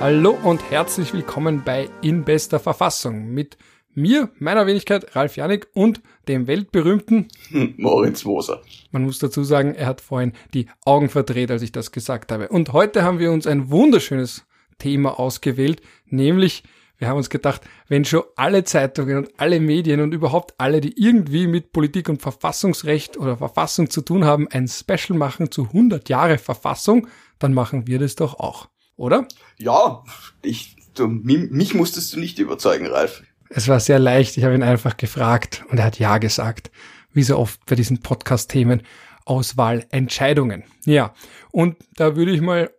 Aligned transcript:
Hallo 0.00 0.38
und 0.44 0.70
herzlich 0.70 1.12
willkommen 1.12 1.64
bei 1.64 1.90
In 2.02 2.22
bester 2.22 2.60
Verfassung 2.60 3.30
mit 3.34 3.58
mir, 3.94 4.30
meiner 4.38 4.64
Wenigkeit, 4.64 5.16
Ralf 5.16 5.34
Janik 5.34 5.66
und 5.74 6.00
dem 6.28 6.46
weltberühmten 6.46 7.26
Moritz 7.76 8.24
Moser. 8.24 8.62
Man 8.92 9.02
muss 9.02 9.18
dazu 9.18 9.42
sagen, 9.42 9.74
er 9.74 9.86
hat 9.86 10.00
vorhin 10.00 10.34
die 10.54 10.68
Augen 10.84 11.08
verdreht, 11.08 11.50
als 11.50 11.62
ich 11.62 11.72
das 11.72 11.90
gesagt 11.90 12.30
habe. 12.30 12.48
Und 12.48 12.72
heute 12.72 13.02
haben 13.02 13.18
wir 13.18 13.32
uns 13.32 13.48
ein 13.48 13.72
wunderschönes 13.72 14.46
Thema 14.78 15.18
ausgewählt, 15.18 15.82
nämlich 16.06 16.62
wir 16.98 17.08
haben 17.08 17.16
uns 17.16 17.28
gedacht, 17.28 17.62
wenn 17.88 18.04
schon 18.04 18.22
alle 18.36 18.62
Zeitungen 18.62 19.16
und 19.16 19.30
alle 19.36 19.58
Medien 19.58 20.00
und 20.00 20.14
überhaupt 20.14 20.54
alle, 20.58 20.80
die 20.80 20.94
irgendwie 20.96 21.48
mit 21.48 21.72
Politik 21.72 22.08
und 22.08 22.22
Verfassungsrecht 22.22 23.16
oder 23.16 23.36
Verfassung 23.36 23.90
zu 23.90 24.02
tun 24.02 24.24
haben, 24.24 24.46
ein 24.46 24.68
Special 24.68 25.18
machen 25.18 25.50
zu 25.50 25.64
100 25.64 26.08
Jahre 26.08 26.38
Verfassung, 26.38 27.08
dann 27.40 27.52
machen 27.52 27.88
wir 27.88 27.98
das 27.98 28.14
doch 28.14 28.38
auch 28.38 28.68
oder? 28.98 29.26
Ja, 29.56 30.04
ich, 30.42 30.76
du, 30.94 31.08
mich 31.08 31.72
musstest 31.72 32.12
du 32.12 32.20
nicht 32.20 32.38
überzeugen, 32.38 32.86
Ralf. 32.86 33.22
Es 33.48 33.68
war 33.68 33.80
sehr 33.80 33.98
leicht. 33.98 34.36
Ich 34.36 34.44
habe 34.44 34.54
ihn 34.54 34.62
einfach 34.62 34.98
gefragt 34.98 35.64
und 35.70 35.78
er 35.78 35.86
hat 35.86 35.98
Ja 35.98 36.18
gesagt. 36.18 36.70
Wie 37.12 37.22
so 37.22 37.38
oft 37.38 37.64
bei 37.64 37.74
diesen 37.74 38.00
Podcast-Themen. 38.00 38.82
Auswahlentscheidungen. 39.24 40.64
Ja. 40.86 41.14
Und 41.52 41.76
da 41.96 42.16
würde 42.16 42.32
ich 42.32 42.40
mal 42.40 42.70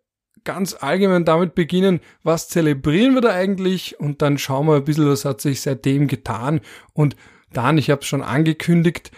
ganz 0.43 0.75
allgemein 0.79 1.25
damit 1.25 1.53
beginnen, 1.53 1.99
was 2.23 2.49
zelebrieren 2.49 3.13
wir 3.13 3.21
da 3.21 3.31
eigentlich? 3.31 3.99
Und 3.99 4.21
dann 4.21 4.37
schauen 4.39 4.67
wir 4.67 4.75
ein 4.75 4.83
bisschen, 4.83 5.07
was 5.07 5.25
hat 5.25 5.41
sich 5.41 5.61
seitdem 5.61 6.07
getan. 6.07 6.61
Und 6.93 7.15
dann, 7.53 7.77
ich 7.77 7.91
habe 7.91 8.01
es 8.01 8.07
schon 8.07 8.23
angekündigt, 8.23 9.11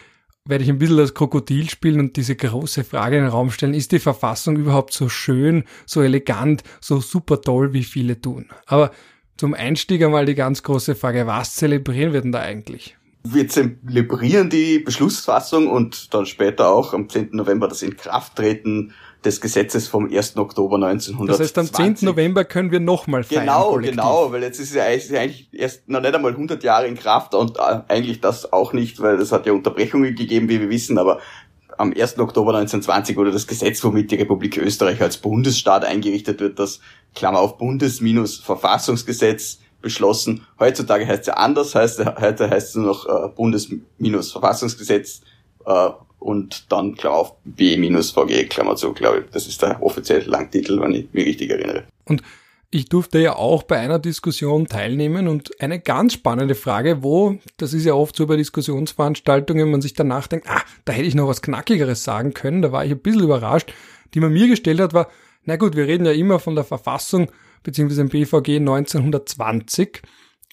werde 0.45 0.63
ich 0.63 0.69
ein 0.69 0.79
bisschen 0.79 0.97
das 0.97 1.13
Krokodil 1.13 1.69
spielen 1.69 1.99
und 1.99 2.17
diese 2.17 2.35
große 2.35 2.83
Frage 2.83 3.17
in 3.17 3.23
den 3.23 3.31
Raum 3.31 3.51
stellen, 3.51 3.73
ist 3.73 3.91
die 3.91 3.99
Verfassung 3.99 4.57
überhaupt 4.57 4.93
so 4.93 5.07
schön, 5.07 5.65
so 5.85 6.01
elegant, 6.01 6.63
so 6.79 6.99
super 6.99 7.41
toll, 7.41 7.73
wie 7.73 7.83
viele 7.83 8.19
tun? 8.19 8.47
Aber 8.65 8.91
zum 9.37 9.53
Einstieg 9.53 10.03
einmal 10.03 10.25
die 10.25 10.35
ganz 10.35 10.63
große 10.63 10.95
Frage, 10.95 11.27
was 11.27 11.55
zelebrieren 11.55 12.13
wir 12.13 12.21
denn 12.21 12.31
da 12.31 12.39
eigentlich? 12.39 12.97
Wir 13.23 13.47
zelebrieren 13.47 14.49
die 14.49 14.79
Beschlussfassung 14.79 15.67
und 15.67 16.11
dann 16.13 16.25
später 16.25 16.69
auch 16.69 16.93
am 16.93 17.07
10. 17.07 17.29
November 17.33 17.67
das 17.67 17.83
Inkrafttreten 17.83 18.93
des 19.25 19.39
Gesetzes 19.39 19.87
vom 19.87 20.11
1. 20.11 20.37
Oktober 20.37 20.75
1920. 20.75 21.27
Das 21.27 21.39
heißt, 21.39 21.79
am 21.79 21.95
10. 21.97 22.05
November 22.05 22.43
können 22.43 22.71
wir 22.71 22.79
nochmal 22.79 23.23
feiern. 23.23 23.41
Genau, 23.41 23.75
genau, 23.77 24.31
weil 24.31 24.43
jetzt 24.43 24.59
ist 24.59 24.75
es 24.75 25.09
ja 25.09 25.19
eigentlich 25.19 25.49
erst 25.51 25.87
noch 25.87 26.01
nicht 26.01 26.13
einmal 26.13 26.31
100 26.31 26.63
Jahre 26.63 26.87
in 26.87 26.95
Kraft 26.95 27.35
und 27.35 27.57
äh, 27.57 27.81
eigentlich 27.87 28.21
das 28.21 28.51
auch 28.51 28.73
nicht, 28.73 28.99
weil 28.99 29.15
es 29.15 29.31
hat 29.31 29.45
ja 29.45 29.53
Unterbrechungen 29.53 30.15
gegeben, 30.15 30.49
wie 30.49 30.59
wir 30.59 30.69
wissen, 30.69 30.97
aber 30.97 31.19
am 31.77 31.93
1. 31.93 32.19
Oktober 32.19 32.51
1920 32.51 33.17
wurde 33.17 33.31
das 33.31 33.47
Gesetz, 33.47 33.83
womit 33.83 34.11
die 34.11 34.15
Republik 34.15 34.57
Österreich 34.57 35.01
als 35.01 35.17
Bundesstaat 35.17 35.83
eingerichtet 35.85 36.39
wird, 36.39 36.59
das 36.59 36.79
Klammer 37.15 37.39
auf 37.39 37.57
Bundes 37.57 38.01
minus 38.01 38.37
Verfassungsgesetz 38.37 39.59
beschlossen. 39.81 40.45
Heutzutage 40.59 41.07
heißt 41.07 41.21
es 41.21 41.27
ja 41.27 41.33
anders, 41.35 41.75
heißt, 41.75 42.05
heute 42.19 42.49
heißt 42.49 42.69
es 42.69 42.75
nur 42.75 42.85
noch 42.85 43.07
äh, 43.07 43.29
Bundes 43.29 43.69
minus 43.97 44.31
Verfassungsgesetz 44.31 45.21
äh, 45.65 45.89
und 46.21 46.71
dann 46.71 46.95
Klammer 46.95 47.17
auf 47.17 47.33
B-VG, 47.43 48.45
Klammer 48.47 48.75
zu, 48.75 48.93
glaube 48.93 49.19
ich. 49.19 49.31
Das 49.31 49.47
ist 49.47 49.61
der 49.61 49.81
offizielle 49.81 50.25
Langtitel, 50.25 50.79
wenn 50.79 50.93
ich 50.93 51.07
mich 51.11 51.25
richtig 51.25 51.49
erinnere. 51.49 51.83
Und 52.05 52.21
ich 52.69 52.85
durfte 52.85 53.19
ja 53.19 53.35
auch 53.35 53.63
bei 53.63 53.79
einer 53.79 53.99
Diskussion 53.99 54.67
teilnehmen 54.67 55.27
und 55.27 55.59
eine 55.59 55.79
ganz 55.79 56.13
spannende 56.13 56.55
Frage, 56.55 57.03
wo, 57.03 57.37
das 57.57 57.73
ist 57.73 57.85
ja 57.85 57.95
oft 57.95 58.15
so 58.15 58.27
bei 58.27 58.37
Diskussionsveranstaltungen, 58.37 59.69
man 59.69 59.81
sich 59.81 59.93
danach 59.93 60.27
denkt, 60.27 60.47
ah, 60.47 60.61
da 60.85 60.93
hätte 60.93 61.07
ich 61.07 61.15
noch 61.15 61.27
was 61.27 61.41
Knackigeres 61.41 62.03
sagen 62.03 62.33
können, 62.33 62.61
da 62.61 62.71
war 62.71 62.85
ich 62.85 62.91
ein 62.91 62.99
bisschen 62.99 63.23
überrascht, 63.23 63.73
die 64.13 64.19
man 64.19 64.31
mir 64.31 64.47
gestellt 64.47 64.79
hat, 64.79 64.93
war, 64.93 65.09
na 65.43 65.57
gut, 65.57 65.75
wir 65.75 65.87
reden 65.87 66.05
ja 66.05 66.11
immer 66.11 66.39
von 66.39 66.55
der 66.55 66.63
Verfassung 66.63 67.31
beziehungsweise 67.63 68.01
im 68.01 68.09
BVG 68.09 68.57
1920 68.57 70.01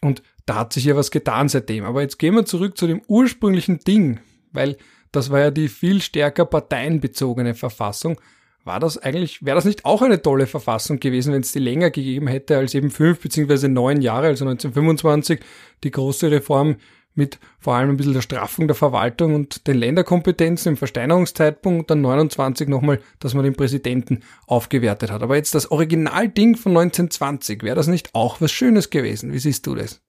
und 0.01 0.23
da 0.47 0.57
hat 0.57 0.73
sich 0.73 0.87
ja 0.87 0.97
was 0.97 1.11
getan 1.11 1.49
seitdem. 1.49 1.85
Aber 1.85 2.01
jetzt 2.01 2.19
gehen 2.19 2.35
wir 2.35 2.47
zurück 2.47 2.79
zu 2.79 2.87
dem 2.87 3.03
ursprünglichen 3.07 3.81
Ding, 3.81 4.21
weil 4.53 4.79
das 5.13 5.31
war 5.31 5.41
ja 5.41 5.51
die 5.51 5.69
viel 5.69 6.01
stärker 6.01 6.45
parteienbezogene 6.45 7.55
Verfassung. 7.55 8.21
War 8.65 8.81
das 8.81 8.99
eigentlich, 8.99 9.45
wäre 9.45 9.55
das 9.55 9.65
nicht 9.65 9.85
auch 9.85 10.03
eine 10.03 10.21
tolle 10.21 10.47
Verfassung 10.47 11.01
gewesen, 11.01 11.33
wenn 11.33 11.41
es 11.41 11.53
die 11.53 11.59
länger 11.59 11.91
gegeben 11.91 12.27
hätte 12.27 12.59
als 12.59 12.75
eben 12.75 12.91
fünf 12.91 13.21
beziehungsweise 13.21 13.69
neun 13.69 14.03
Jahre, 14.03 14.27
also 14.27 14.45
1925, 14.45 15.41
die 15.85 15.91
große 15.91 16.31
Reform 16.31 16.77
mit 17.19 17.39
vor 17.59 17.75
allem 17.75 17.91
ein 17.91 17.97
bisschen 17.97 18.15
der 18.15 18.23
Straffung 18.23 18.69
der 18.69 18.77
Verwaltung 18.77 19.35
und 19.35 19.67
den 19.67 19.77
Länderkompetenzen 19.77 20.71
im 20.71 20.77
Versteinerungszeitpunkt 20.77 21.81
und 21.81 21.91
dann 21.91 22.01
29 22.01 22.69
nochmal, 22.69 23.01
dass 23.19 23.35
man 23.35 23.45
den 23.45 23.57
Präsidenten 23.57 24.21
aufgewertet 24.47 25.11
hat. 25.11 25.23
Aber 25.23 25.35
jetzt 25.35 25.55
das 25.55 25.71
Originalding 25.71 26.57
von 26.57 26.73
1920, 26.77 27.65
wäre 27.65 27.75
das 27.75 27.89
nicht 27.89 28.15
auch 28.15 28.41
was 28.41 28.53
Schönes 28.53 28.91
gewesen? 28.91 29.33
Wie 29.33 29.39
siehst 29.41 29.67
du 29.67 29.75
das? 29.75 30.01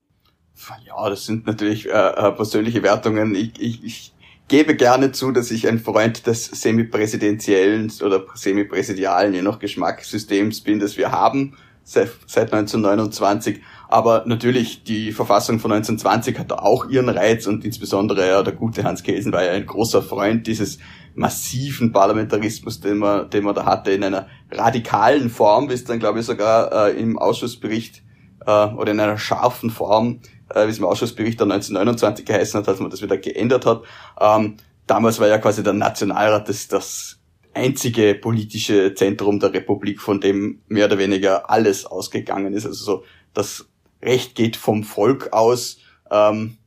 Ja, 0.86 1.10
das 1.10 1.26
sind 1.26 1.48
natürlich 1.48 1.88
äh, 1.88 1.92
äh 1.92 2.32
persönliche 2.32 2.84
Wertungen. 2.84 3.34
Ich, 3.34 3.60
ich, 3.60 3.84
ich 3.84 4.14
gebe 4.50 4.76
gerne 4.76 5.12
zu, 5.14 5.32
dass 5.32 5.52
ich 5.52 5.68
ein 5.68 5.80
Freund 5.80 6.28
des 6.28 6.46
semipräsidentiellen 6.46 7.92
oder 8.04 8.26
semipräsidialen, 8.34 9.34
je 9.34 9.42
nach 9.42 9.60
Geschmackssystems 9.60 10.62
bin, 10.62 10.80
das 10.80 10.98
wir 10.98 11.12
haben 11.12 11.56
seit, 11.84 12.10
seit 12.26 12.52
1929. 12.52 13.62
Aber 13.88 14.24
natürlich, 14.26 14.84
die 14.84 15.12
Verfassung 15.12 15.60
von 15.60 15.72
1920 15.72 16.38
hat 16.38 16.52
auch 16.52 16.90
ihren 16.90 17.10
Reiz 17.10 17.48
und 17.48 17.64
insbesondere 17.64 18.28
ja, 18.28 18.44
der 18.44 18.54
gute 18.54 18.84
Hans 18.84 19.04
Kelsen 19.04 19.32
war 19.32 19.44
ja 19.44 19.52
ein 19.52 19.66
großer 19.66 20.02
Freund 20.02 20.46
dieses 20.48 20.80
massiven 21.16 21.92
Parlamentarismus, 21.92 22.80
den 22.82 22.98
man, 22.98 23.30
den 23.30 23.44
man 23.44 23.56
da 23.56 23.66
hatte, 23.66 23.92
in 23.92 24.04
einer 24.04 24.28
radikalen 24.52 25.30
Form, 25.30 25.68
bis 25.68 25.84
dann, 25.84 26.00
glaube 26.00 26.20
ich, 26.20 26.26
sogar 26.26 26.90
äh, 26.90 27.00
im 27.00 27.18
Ausschussbericht 27.18 28.04
äh, 28.46 28.52
oder 28.52 28.92
in 28.92 29.00
einer 29.00 29.18
scharfen 29.18 29.70
Form 29.70 30.22
äh, 30.54 30.66
wie 30.66 30.72
es 30.72 30.78
im 30.78 30.86
Ausschussbericht 30.86 31.40
dann 31.40 31.52
1929 31.52 32.26
geheißen 32.26 32.60
hat, 32.60 32.68
als 32.68 32.80
man 32.80 32.90
das 32.90 33.02
wieder 33.02 33.18
geändert 33.18 33.66
hat. 33.66 33.84
Ähm, 34.20 34.58
damals 34.88 35.20
war 35.20 35.28
ja 35.28 35.38
quasi 35.38 35.64
der 35.64 35.74
Nationalrat 35.74 36.50
das, 36.50 36.68
das 36.68 37.20
einzige 37.54 38.16
politische 38.16 38.94
Zentrum 38.94 39.40
der 39.40 39.54
Republik, 39.54 40.02
von 40.02 40.22
dem 40.22 40.62
mehr 40.68 40.86
oder 40.86 40.98
weniger 40.98 41.50
alles 41.50 41.86
ausgegangen 41.86 42.54
ist. 42.54 42.66
Also 42.66 42.84
so, 42.84 43.04
das 43.34 43.68
Recht 44.02 44.36
geht 44.36 44.56
vom 44.56 44.84
Volk 44.84 45.34
aus. 45.34 45.80
Ähm, 46.10 46.58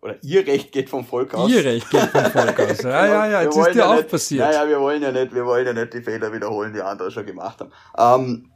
oder 0.00 0.16
ihr 0.22 0.46
Recht 0.46 0.72
geht 0.72 0.90
vom 0.90 1.04
Volk 1.04 1.32
aus. 1.32 1.50
Ihr 1.50 1.64
Recht 1.64 1.88
geht 1.88 2.10
vom 2.10 2.24
Volk 2.24 2.60
aus. 2.60 2.82
Ja, 2.82 3.06
ja, 3.06 3.26
ja, 3.26 3.42
jetzt 3.42 3.56
ist 3.56 3.66
dir 3.68 3.78
ja 3.78 3.90
auch 3.90 3.96
nicht, 3.96 4.08
passiert. 4.08 4.40
Ja, 4.40 4.62
ja, 4.64 4.68
wir 4.68 4.80
wollen 4.80 5.00
ja 5.00 5.12
nicht, 5.12 5.32
wir 5.32 5.46
wollen 5.46 5.64
ja 5.64 5.72
nicht 5.72 5.94
die 5.94 6.02
Fehler 6.02 6.32
wiederholen, 6.32 6.72
die 6.72 6.82
andere 6.82 7.10
schon 7.10 7.24
gemacht 7.24 7.60
haben. 7.60 8.24
Ähm, 8.24 8.51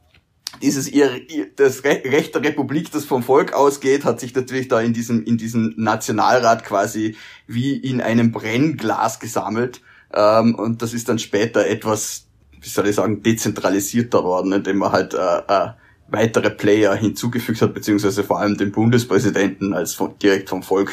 dieses 0.61 0.89
ihr, 0.89 1.21
das 1.55 1.83
Recht 1.83 2.33
der 2.33 2.43
Republik, 2.43 2.91
das 2.91 3.05
vom 3.05 3.23
Volk 3.23 3.53
ausgeht, 3.53 4.05
hat 4.05 4.19
sich 4.19 4.33
natürlich 4.33 4.67
da 4.67 4.81
in 4.81 4.93
diesem 4.93 5.23
in 5.23 5.37
diesem 5.37 5.73
Nationalrat 5.77 6.63
quasi 6.63 7.15
wie 7.47 7.75
in 7.75 8.01
einem 8.01 8.31
Brennglas 8.31 9.19
gesammelt 9.19 9.81
ähm, 10.13 10.55
und 10.55 10.81
das 10.81 10.93
ist 10.93 11.09
dann 11.09 11.19
später 11.19 11.65
etwas, 11.65 12.27
wie 12.59 12.69
soll 12.69 12.87
ich 12.87 12.95
sagen, 12.95 13.21
dezentralisierter 13.23 14.23
worden, 14.23 14.53
indem 14.53 14.77
man 14.77 14.91
halt 14.91 15.13
äh, 15.13 15.39
äh, 15.47 15.69
weitere 16.07 16.49
Player 16.49 16.95
hinzugefügt 16.95 17.61
hat, 17.61 17.73
beziehungsweise 17.73 18.23
vor 18.23 18.39
allem 18.39 18.57
den 18.57 18.71
Bundespräsidenten 18.71 19.73
als 19.73 19.93
von, 19.93 20.17
direkt 20.19 20.49
vom 20.49 20.63
Volk 20.63 20.91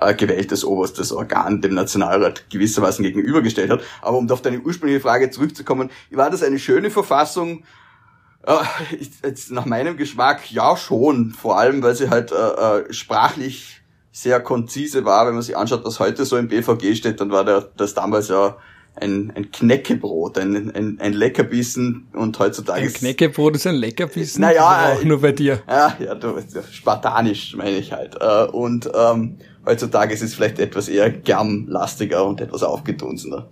äh, 0.00 0.14
gewähltes 0.14 0.64
oberstes 0.64 1.12
Organ 1.12 1.60
dem 1.60 1.74
Nationalrat 1.74 2.50
gewissermaßen 2.50 3.04
gegenübergestellt 3.04 3.70
hat. 3.70 3.82
Aber 4.02 4.18
um 4.18 4.28
auf 4.30 4.42
deine 4.42 4.60
ursprüngliche 4.60 5.00
Frage 5.00 5.30
zurückzukommen, 5.30 5.90
war 6.10 6.30
das 6.30 6.42
eine 6.42 6.58
schöne 6.58 6.90
Verfassung? 6.90 7.62
Äh, 8.46 8.96
jetzt 9.24 9.50
nach 9.50 9.66
meinem 9.66 9.96
Geschmack 9.96 10.50
ja 10.52 10.76
schon, 10.76 11.32
vor 11.32 11.58
allem 11.58 11.82
weil 11.82 11.94
sie 11.94 12.10
halt 12.10 12.32
äh, 12.32 12.34
äh, 12.34 12.92
sprachlich 12.92 13.82
sehr 14.12 14.40
konzise 14.40 15.04
war. 15.04 15.26
Wenn 15.26 15.34
man 15.34 15.42
sich 15.42 15.56
anschaut, 15.56 15.84
was 15.84 16.00
heute 16.00 16.24
so 16.24 16.36
im 16.36 16.48
BVG 16.48 16.94
steht, 16.94 17.20
dann 17.20 17.30
war 17.30 17.44
der, 17.44 17.68
das 17.76 17.94
damals 17.94 18.28
ja 18.28 18.56
ein, 18.94 19.32
ein 19.34 19.50
Knäckebrot, 19.50 20.38
ein, 20.38 20.74
ein, 20.74 20.98
ein 21.00 21.12
Leckerbissen 21.12 22.08
und 22.14 22.38
heutzutage... 22.38 22.86
Ein 22.86 22.92
Knäckebrot 22.92 23.56
ist 23.56 23.66
ein 23.66 23.74
Leckerbissen? 23.74 24.40
Naja... 24.40 24.94
Auch 24.94 25.04
nur 25.04 25.20
bei 25.20 25.32
dir. 25.32 25.62
Ja, 25.68 25.96
ja, 25.98 26.14
du, 26.14 26.40
spartanisch 26.70 27.54
meine 27.56 27.76
ich 27.76 27.92
halt. 27.92 28.16
Äh, 28.18 28.44
und 28.46 28.88
ähm, 28.94 29.36
heutzutage 29.66 30.14
ist 30.14 30.22
es 30.22 30.34
vielleicht 30.34 30.58
etwas 30.58 30.88
eher 30.88 31.10
germlastiger 31.10 32.24
und 32.24 32.40
etwas 32.40 32.62
aufgedunsener. 32.62 33.48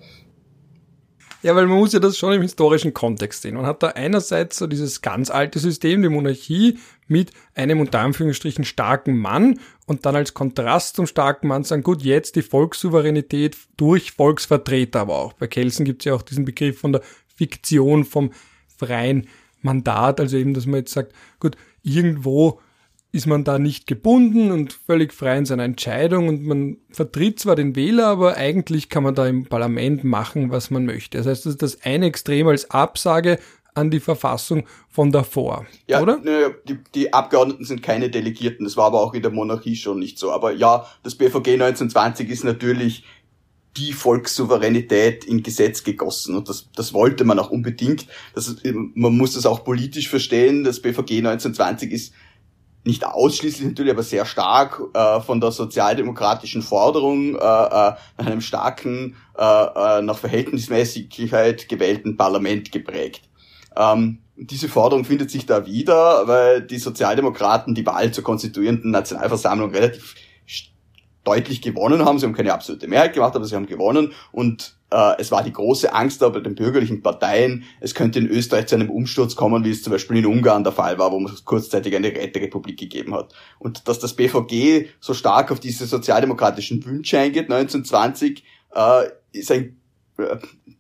Ja, 1.45 1.55
weil 1.55 1.67
man 1.67 1.77
muss 1.77 1.93
ja 1.93 2.01
das 2.01 2.17
schon 2.17 2.33
im 2.33 2.41
historischen 2.41 2.95
Kontext 2.95 3.43
sehen. 3.43 3.57
Man 3.57 3.67
hat 3.67 3.83
da 3.83 3.89
einerseits 3.89 4.57
so 4.57 4.67
dieses 4.67 5.03
ganz 5.03 5.29
alte 5.29 5.59
System, 5.59 6.01
die 6.01 6.09
Monarchie, 6.09 6.79
mit 7.07 7.33
einem 7.55 7.81
unter 7.81 8.01
Anführungsstrichen 8.01 8.65
starken 8.65 9.19
Mann 9.19 9.61
und 9.85 10.07
dann 10.07 10.17
als 10.17 10.33
Kontrast 10.33 10.97
zum 10.97 11.07
starken 11.07 11.49
Mann 11.49 11.63
sagen, 11.63 11.83
gut, 11.83 12.01
jetzt 12.01 12.37
die 12.37 12.43
Volkssouveränität 12.43 13.59
durch 13.77 14.13
Volksvertreter, 14.13 15.01
aber 15.01 15.17
auch 15.17 15.35
bei 15.35 15.47
Kelsen 15.47 15.85
gibt 15.85 16.01
es 16.01 16.07
ja 16.07 16.15
auch 16.15 16.23
diesen 16.23 16.47
Begriff 16.47 16.81
von 16.81 16.93
der 16.93 17.03
Fiktion 17.37 18.07
vom 18.07 18.31
freien 18.79 19.29
Mandat, 19.61 20.21
also 20.21 20.39
eben, 20.39 20.55
dass 20.55 20.65
man 20.65 20.77
jetzt 20.77 20.95
sagt, 20.95 21.13
gut, 21.41 21.59
irgendwo 21.83 22.59
ist 23.15 23.27
man 23.27 23.45
da 23.45 23.61
nicht 23.61 23.87
gebunden 23.87 24.51
und 24.51 24.73
völlig 24.73 25.15
frei 25.15 25.39
in 25.39 25.47
seiner 25.47 25.63
Entscheidung 25.63 26.27
und 26.27 26.43
man 26.43 26.79
vertritt 26.91 27.39
zwar 27.39 27.55
den 27.55 27.77
Wähler, 27.77 28.09
aber 28.09 28.37
eigentlich 28.37 28.89
kann 28.89 29.05
man 29.05 29.15
da 29.15 29.29
im 29.29 29.47
Parlament 29.47 30.03
machen, 30.03 30.51
was 30.51 30.73
man 30.73 30.85
möchte. 30.85 31.19
Das 31.19 31.29
heißt, 31.29 31.47
das 31.47 31.53
ist 31.53 31.63
das 31.63 31.83
eine 31.85 32.07
Extrem 32.07 32.49
als 32.49 32.71
Absage, 32.73 33.39
an 33.77 33.91
die 33.91 34.01
Verfassung 34.01 34.67
von 34.89 35.11
davor, 35.11 35.67
ja, 35.89 36.01
oder? 36.01 36.19
Ne, 36.19 36.55
die, 36.69 36.79
die 36.95 37.13
Abgeordneten 37.13 37.65
sind 37.65 37.83
keine 37.83 38.09
Delegierten, 38.09 38.65
das 38.65 38.77
war 38.77 38.87
aber 38.87 39.01
auch 39.01 39.15
in 39.15 39.23
der 39.23 39.33
Monarchie 39.33 39.75
schon 39.75 39.99
nicht 39.99 40.17
so. 40.19 40.31
Aber 40.31 40.53
ja, 40.53 40.87
das 41.03 41.17
BVG 41.17 41.55
1920 41.55 42.31
ist 42.31 42.45
natürlich 42.45 43.05
die 43.77 43.93
Volkssouveränität 43.93 45.25
in 45.25 45.43
Gesetz 45.43 45.83
gegossen. 45.83 46.37
Und 46.37 46.49
das, 46.49 46.69
das 46.77 46.93
wollte 46.93 47.25
man 47.25 47.41
auch 47.41 47.51
unbedingt. 47.51 48.07
Das, 48.33 48.55
man 48.63 49.17
muss 49.17 49.35
das 49.35 49.47
auch 49.47 49.65
politisch 49.65 50.09
verstehen. 50.09 50.63
Das 50.63 50.79
BVG 50.79 51.19
1920 51.19 51.91
ist 51.91 52.15
nicht 52.85 53.05
ausschließlich 53.07 53.67
natürlich, 53.67 53.93
aber 53.93 54.03
sehr 54.03 54.27
stark 54.27 54.81
äh, 54.93 55.21
von 55.21 55.41
der 55.41 55.51
sozialdemokratischen 55.51 56.63
Forderung 56.63 57.35
äh, 57.35 57.39
äh, 57.39 57.39
nach 57.39 57.99
einem 58.19 58.41
starken, 58.43 59.17
äh, 59.39 59.43
äh, 59.43 60.03
nach 60.03 60.19
Verhältnismäßigkeit 60.19 61.69
gewählten 61.69 62.17
Parlament 62.17 62.73
geprägt. 62.73 63.23
Ähm, 63.77 64.19
diese 64.37 64.69
Forderung 64.69 65.05
findet 65.05 65.31
sich 65.31 65.47
da 65.47 65.65
wieder, 65.65 66.27
weil 66.27 66.63
die 66.63 66.79
Sozialdemokraten 66.79 67.75
die 67.75 67.87
Wahl 67.87 68.13
zur 68.13 68.25
konstituierenden 68.25 68.91
Nationalversammlung 68.91 69.71
relativ 69.71 70.15
deutlich 71.25 71.63
gewonnen 71.63 72.05
haben. 72.05 72.19
Sie 72.19 72.27
haben 72.27 72.35
keine 72.35 72.53
absolute 72.53 72.87
Mehrheit 72.87 73.15
gemacht, 73.15 73.35
aber 73.35 73.45
sie 73.47 73.57
haben 73.57 73.67
gewonnen. 73.67 74.13
Und 74.31 74.63
äh, 74.63 74.74
es 75.19 75.33
war 75.33 75.43
die 75.43 75.53
große 75.53 75.93
Angst 75.93 76.23
da 76.23 76.29
bei 76.29 76.39
den 76.39 76.55
bürgerlichen 76.55 77.03
Parteien, 77.03 77.65
es 77.81 77.95
könnte 77.95 78.21
in 78.21 78.29
Österreich 78.29 78.67
zu 78.67 78.77
einem 78.77 78.91
Umsturz 78.91 79.35
kommen, 79.35 79.65
wie 79.65 79.71
es 79.71 79.83
zum 79.83 79.93
Beispiel 79.93 80.19
in 80.19 80.27
Ungarn 80.27 80.63
der 80.63 80.73
Fall 80.73 80.99
war, 80.99 81.11
wo 81.11 81.19
man 81.19 81.35
kurzzeitig 81.45 81.97
eine 81.97 82.09
Räterepublik 82.09 82.79
gegeben 82.79 83.13
hat. 83.13 83.35
Und 83.59 83.89
dass 83.89 83.99
das 83.99 84.15
BVG 84.15 84.87
so 85.01 85.13
stark 85.13 85.51
auf 85.51 85.59
diese 85.59 85.87
sozialdemokratischen 85.87 86.85
Wünsche 86.85 87.19
eingeht, 87.19 87.51
1920, 87.51 88.45
äh, 88.75 89.05
ist 89.33 89.51
ein, 89.51 89.81
äh, 90.19 90.37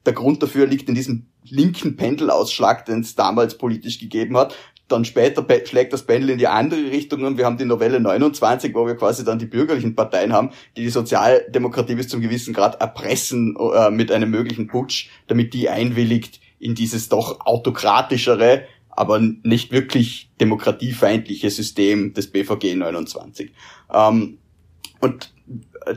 der 0.06 0.12
Grund 0.12 0.42
dafür 0.42 0.66
liegt 0.66 0.88
in 0.88 0.94
diesem 0.94 1.26
linken 1.44 1.96
Pendelausschlag, 1.96 2.86
den 2.86 3.00
es 3.00 3.14
damals 3.14 3.58
politisch 3.58 3.98
gegeben 3.98 4.36
hat, 4.36 4.54
dann 4.88 5.04
später 5.04 5.46
schlägt 5.64 5.92
das 5.92 6.02
Pendel 6.02 6.30
in 6.30 6.38
die 6.38 6.46
andere 6.46 6.90
Richtung 6.90 7.24
und 7.24 7.38
wir 7.38 7.46
haben 7.46 7.56
die 7.56 7.64
Novelle 7.64 8.00
29, 8.00 8.74
wo 8.74 8.86
wir 8.86 8.96
quasi 8.96 9.24
dann 9.24 9.38
die 9.38 9.46
bürgerlichen 9.46 9.94
Parteien 9.94 10.32
haben, 10.32 10.50
die 10.76 10.82
die 10.82 10.90
Sozialdemokratie 10.90 11.94
bis 11.94 12.08
zum 12.08 12.20
gewissen 12.20 12.52
Grad 12.52 12.80
erpressen 12.80 13.56
äh, 13.56 13.90
mit 13.90 14.12
einem 14.12 14.30
möglichen 14.30 14.66
Putsch, 14.66 15.08
damit 15.26 15.54
die 15.54 15.70
einwilligt 15.70 16.40
in 16.58 16.74
dieses 16.74 17.08
doch 17.08 17.40
autokratischere, 17.46 18.64
aber 18.90 19.18
nicht 19.18 19.72
wirklich 19.72 20.30
demokratiefeindliche 20.40 21.50
System 21.50 22.12
des 22.12 22.30
BVG 22.30 22.76
29. 22.76 23.52
Ähm, 23.92 24.38
und 25.00 25.34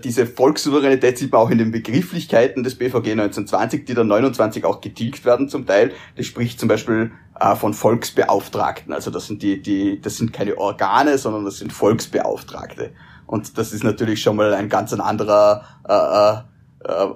diese 0.04 0.26
Volkssouveränität 0.26 1.18
sieht 1.18 1.32
man 1.32 1.42
auch 1.42 1.50
in 1.50 1.58
den 1.58 1.72
Begrifflichkeiten 1.72 2.64
des 2.64 2.76
BVG 2.76 3.12
1920, 3.12 3.86
die 3.86 3.94
dann 3.94 4.08
29 4.08 4.66
auch 4.66 4.82
getilgt 4.82 5.24
werden 5.24 5.48
zum 5.48 5.66
Teil. 5.66 5.94
Das 6.18 6.26
spricht 6.26 6.60
zum 6.60 6.68
Beispiel 6.68 7.12
äh, 7.40 7.56
von 7.56 7.74
Volksbeauftragten. 7.74 8.94
Also 8.94 9.12
das 9.12 9.28
sind 9.28 9.42
die, 9.42 9.62
die, 9.62 10.02
das 10.02 10.18
sind 10.18 10.34
keine 10.34 10.58
Organe, 10.58 11.18
sondern 11.18 11.46
das 11.46 11.58
sind 11.58 11.74
Volksbeauftragte. 11.74 12.94
Und 13.26 13.58
das 13.58 13.74
ist 13.74 13.84
natürlich 13.84 14.22
schon 14.22 14.36
mal 14.36 14.54
ein 14.54 14.70
ganz 14.70 14.94
anderer 14.94 15.64
äh, 15.88 16.90
äh, 16.90 17.08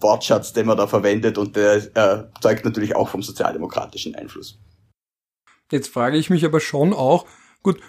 Wortschatz, 0.00 0.52
den 0.52 0.66
man 0.66 0.76
da 0.76 0.86
verwendet 0.86 1.38
und 1.38 1.56
der 1.56 1.76
äh, 1.96 2.24
zeugt 2.40 2.64
natürlich 2.64 2.96
auch 2.96 3.08
vom 3.08 3.22
sozialdemokratischen 3.22 4.14
Einfluss. 4.14 4.58
Jetzt 5.70 5.88
frage 5.88 6.18
ich 6.18 6.28
mich 6.28 6.44
aber 6.44 6.60
schon 6.60 6.92
auch, 6.92 7.26
gut, 7.62 7.80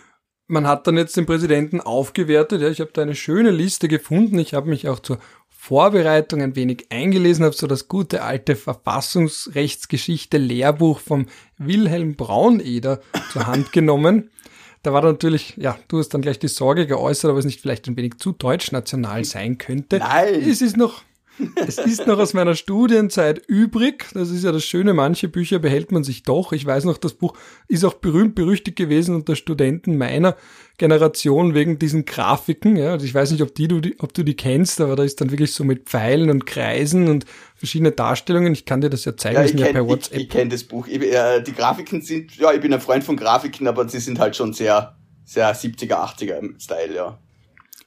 man 0.47 0.67
hat 0.67 0.87
dann 0.87 0.97
jetzt 0.97 1.17
den 1.17 1.25
Präsidenten 1.25 1.81
aufgewertet. 1.81 2.61
Ja, 2.61 2.69
ich 2.69 2.81
habe 2.81 2.91
da 2.93 3.01
eine 3.01 3.15
schöne 3.15 3.51
Liste 3.51 3.87
gefunden. 3.87 4.39
Ich 4.39 4.53
habe 4.53 4.69
mich 4.69 4.87
auch 4.87 4.99
zur 4.99 5.19
Vorbereitung 5.65 6.41
ein 6.41 6.57
wenig 6.57 6.87
eingelesen, 6.89 7.45
habe 7.45 7.55
so 7.55 7.67
das 7.67 7.87
gute 7.87 8.21
alte 8.21 8.57
Verfassungsrechtsgeschichte 8.57 10.37
Lehrbuch 10.37 10.99
vom 10.99 11.27
Wilhelm 11.57 12.17
Brauneder 12.17 12.99
zur 13.31 13.47
Hand 13.47 13.71
genommen. 13.71 14.29
Da 14.81 14.91
war 14.91 15.01
natürlich, 15.01 15.53
ja, 15.55 15.79
du 15.87 15.99
hast 15.99 16.09
dann 16.09 16.21
gleich 16.21 16.37
die 16.37 16.49
Sorge 16.49 16.85
geäußert, 16.85 17.31
ob 17.31 17.37
es 17.37 17.45
nicht 17.45 17.61
vielleicht 17.61 17.87
ein 17.87 17.95
wenig 17.95 18.17
zu 18.17 18.33
deutschnational 18.33 19.23
sein 19.23 19.57
könnte. 19.57 19.99
Nein! 19.99 20.43
Es 20.45 20.61
ist 20.61 20.75
noch, 20.75 21.01
es 21.55 21.77
ist 21.77 22.05
noch 22.05 22.19
aus 22.19 22.33
meiner 22.33 22.55
Studienzeit 22.55 23.41
übrig. 23.47 24.05
Das 24.13 24.29
ist 24.29 24.43
ja 24.43 24.51
das 24.51 24.63
Schöne, 24.63 24.93
manche 24.93 25.27
Bücher 25.27 25.59
behält 25.59 25.91
man 25.91 26.03
sich 26.03 26.23
doch. 26.23 26.53
Ich 26.53 26.65
weiß 26.65 26.85
noch, 26.85 26.97
das 26.97 27.13
Buch 27.13 27.35
ist 27.67 27.83
auch 27.83 27.95
berühmt 27.95 28.35
berüchtigt 28.35 28.77
gewesen 28.77 29.15
unter 29.15 29.35
Studenten 29.35 29.97
meiner 29.97 30.35
Generation 30.77 31.53
wegen 31.53 31.79
diesen 31.79 32.05
Grafiken. 32.05 32.75
Ja, 32.75 32.91
also 32.91 33.05
ich 33.05 33.13
weiß 33.13 33.31
nicht, 33.31 33.41
ob, 33.41 33.55
die, 33.55 33.67
du, 33.67 33.81
ob 33.99 34.13
du 34.13 34.23
die 34.23 34.35
kennst, 34.35 34.79
aber 34.81 34.95
da 34.95 35.03
ist 35.03 35.21
dann 35.21 35.31
wirklich 35.31 35.53
so 35.53 35.63
mit 35.63 35.89
Pfeilen 35.89 36.29
und 36.29 36.45
Kreisen 36.45 37.07
und 37.07 37.25
verschiedene 37.55 37.91
Darstellungen. 37.91 38.53
Ich 38.53 38.65
kann 38.65 38.81
dir 38.81 38.89
das 38.89 39.05
ja 39.05 39.15
zeigen, 39.15 39.37
ja, 39.37 39.45
ich 39.45 39.55
kenn, 39.55 39.65
ja 39.65 39.71
per 39.71 39.87
WhatsApp. 39.87 40.17
Ich, 40.17 40.23
ich 40.23 40.29
kenne 40.29 40.49
das 40.49 40.63
Buch. 40.63 40.87
Ich, 40.87 41.01
äh, 41.01 41.41
die 41.41 41.53
Grafiken 41.53 42.01
sind, 42.01 42.35
ja, 42.37 42.53
ich 42.53 42.61
bin 42.61 42.73
ein 42.73 42.81
Freund 42.81 43.03
von 43.03 43.17
Grafiken, 43.17 43.67
aber 43.67 43.87
sie 43.89 43.99
sind 43.99 44.19
halt 44.19 44.35
schon 44.35 44.53
sehr, 44.53 44.95
sehr 45.25 45.55
70er, 45.55 45.93
80er 45.93 46.37
im 46.37 46.59
Style, 46.59 46.93
ja. 46.93 47.19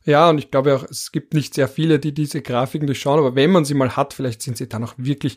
Ja, 0.06 0.31
und 0.31 0.38
ich 0.38 0.53
glaube 0.53 0.76
auch, 0.76 0.85
es 0.88 1.11
gibt 1.11 1.35
nicht 1.35 1.53
sehr 1.55 1.67
viele, 1.67 1.99
die 1.99 2.14
diese 2.14 2.41
Grafiken 2.41 2.87
durchschauen, 2.87 3.19
aber 3.19 3.35
wenn 3.35 3.50
man 3.50 3.64
sie 3.64 3.75
mal 3.75 3.97
hat, 3.97 4.14
vielleicht 4.14 4.41
sind 4.41 4.56
sie 4.56 4.69
dann 4.69 4.85
auch 4.85 4.94
wirklich 4.97 5.37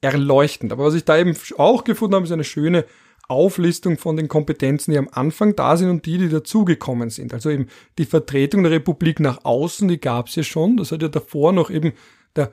erleuchtend. 0.00 0.72
Aber 0.72 0.84
was 0.84 0.94
ich 0.94 1.04
da 1.04 1.16
eben 1.16 1.36
auch 1.56 1.84
gefunden 1.84 2.16
habe, 2.16 2.24
ist 2.24 2.32
eine 2.32 2.44
schöne 2.44 2.84
Auflistung 3.28 3.96
von 3.96 4.16
den 4.16 4.26
Kompetenzen, 4.26 4.90
die 4.90 4.98
am 4.98 5.08
Anfang 5.12 5.54
da 5.54 5.76
sind 5.76 5.90
und 5.90 6.06
die, 6.06 6.18
die 6.18 6.28
dazugekommen 6.28 7.10
sind. 7.10 7.32
Also 7.32 7.50
eben 7.50 7.68
die 7.98 8.06
Vertretung 8.06 8.64
der 8.64 8.72
Republik 8.72 9.20
nach 9.20 9.44
außen, 9.44 9.86
die 9.86 10.00
gab 10.00 10.28
es 10.28 10.34
ja 10.34 10.42
schon. 10.42 10.76
Das 10.76 10.90
hat 10.90 11.02
ja 11.02 11.08
davor 11.08 11.52
noch 11.52 11.70
eben 11.70 11.92
der 12.34 12.50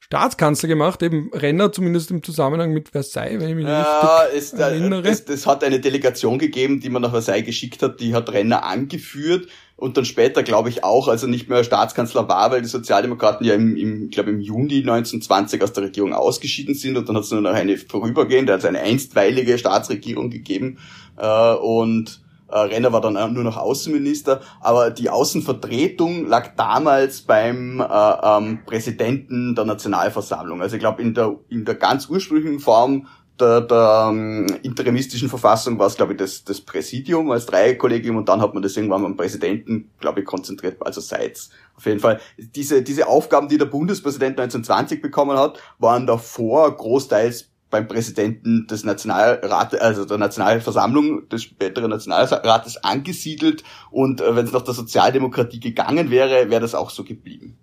Staatskanzler 0.00 0.68
gemacht, 0.68 1.02
eben 1.02 1.30
Renner 1.32 1.72
zumindest 1.72 2.10
im 2.10 2.22
Zusammenhang 2.22 2.72
mit 2.72 2.90
Versailles, 2.90 3.40
wenn 3.40 3.50
ich 3.50 3.54
mich 3.54 3.66
ja, 3.66 4.18
richtig 4.18 4.38
ist, 4.38 4.52
erinnere. 4.54 5.08
Es, 5.08 5.24
das 5.24 5.46
hat 5.46 5.62
eine 5.62 5.80
Delegation 5.80 6.38
gegeben, 6.38 6.80
die 6.80 6.90
man 6.90 7.02
nach 7.02 7.10
Versailles 7.10 7.46
geschickt 7.46 7.82
hat, 7.82 8.00
die 8.00 8.14
hat 8.14 8.30
Renner 8.30 8.64
angeführt 8.64 9.48
und 9.76 9.96
dann 9.96 10.04
später, 10.04 10.42
glaube 10.42 10.68
ich, 10.68 10.84
auch, 10.84 11.08
als 11.08 11.22
er 11.22 11.28
nicht 11.28 11.48
mehr 11.48 11.64
Staatskanzler 11.64 12.28
war, 12.28 12.50
weil 12.50 12.62
die 12.62 12.68
Sozialdemokraten 12.68 13.44
ja 13.44 13.54
im, 13.54 13.76
im 13.76 14.10
glaube 14.10 14.30
im 14.30 14.40
Juni 14.40 14.78
1920 14.78 15.62
aus 15.62 15.72
der 15.72 15.84
Regierung 15.84 16.12
ausgeschieden 16.12 16.74
sind 16.74 16.96
und 16.96 17.08
dann 17.08 17.16
hat 17.16 17.24
es 17.24 17.30
nur 17.30 17.40
noch 17.40 17.52
eine 17.52 17.76
vorübergehende, 17.76 18.52
also 18.52 18.68
eine 18.68 18.80
einstweilige 18.80 19.58
Staatsregierung 19.58 20.30
gegeben 20.30 20.78
äh, 21.16 21.54
und 21.54 22.20
äh, 22.48 22.58
Renner 22.58 22.92
war 22.92 23.00
dann 23.00 23.34
nur 23.34 23.42
noch 23.42 23.56
Außenminister, 23.56 24.40
aber 24.60 24.90
die 24.90 25.10
Außenvertretung 25.10 26.26
lag 26.26 26.54
damals 26.56 27.22
beim 27.22 27.80
äh, 27.80 27.84
ähm, 27.84 28.60
Präsidenten 28.64 29.56
der 29.56 29.64
Nationalversammlung. 29.64 30.62
Also 30.62 30.76
ich 30.76 30.80
glaube 30.80 31.02
in 31.02 31.14
der 31.14 31.34
in 31.48 31.64
der 31.64 31.74
ganz 31.74 32.08
ursprünglichen 32.08 32.60
Form 32.60 33.08
der, 33.40 33.60
der 33.62 34.08
ähm, 34.10 34.46
interimistischen 34.62 35.28
Verfassung 35.28 35.78
war 35.78 35.88
es, 35.88 35.96
glaube 35.96 36.12
ich, 36.12 36.18
das, 36.18 36.44
das 36.44 36.60
Präsidium 36.60 37.30
als 37.30 37.46
Dreierkollegium 37.46 38.16
und 38.16 38.28
dann 38.28 38.40
hat 38.40 38.54
man 38.54 38.62
das 38.62 38.76
irgendwann 38.76 39.02
beim 39.02 39.16
Präsidenten, 39.16 39.90
glaube 40.00 40.20
ich, 40.20 40.26
konzentriert, 40.26 40.76
also 40.80 41.00
seit's. 41.00 41.50
Auf 41.76 41.86
jeden 41.86 42.00
Fall, 42.00 42.20
diese, 42.38 42.82
diese 42.82 43.08
Aufgaben, 43.08 43.48
die 43.48 43.58
der 43.58 43.66
Bundespräsident 43.66 44.38
1920 44.38 45.02
bekommen 45.02 45.36
hat, 45.36 45.58
waren 45.78 46.06
davor 46.06 46.76
großteils 46.76 47.50
beim 47.70 47.88
Präsidenten 47.88 48.68
des 48.68 48.84
Nationalrates, 48.84 49.80
also 49.80 50.04
der 50.04 50.18
Nationalversammlung 50.18 51.28
des 51.28 51.42
späteren 51.42 51.90
Nationalrates 51.90 52.76
angesiedelt 52.84 53.64
und 53.90 54.20
äh, 54.20 54.36
wenn 54.36 54.46
es 54.46 54.52
nach 54.52 54.62
der 54.62 54.74
Sozialdemokratie 54.74 55.58
gegangen 55.58 56.10
wäre, 56.10 56.50
wäre 56.50 56.60
das 56.60 56.76
auch 56.76 56.90
so 56.90 57.02
geblieben. 57.02 57.58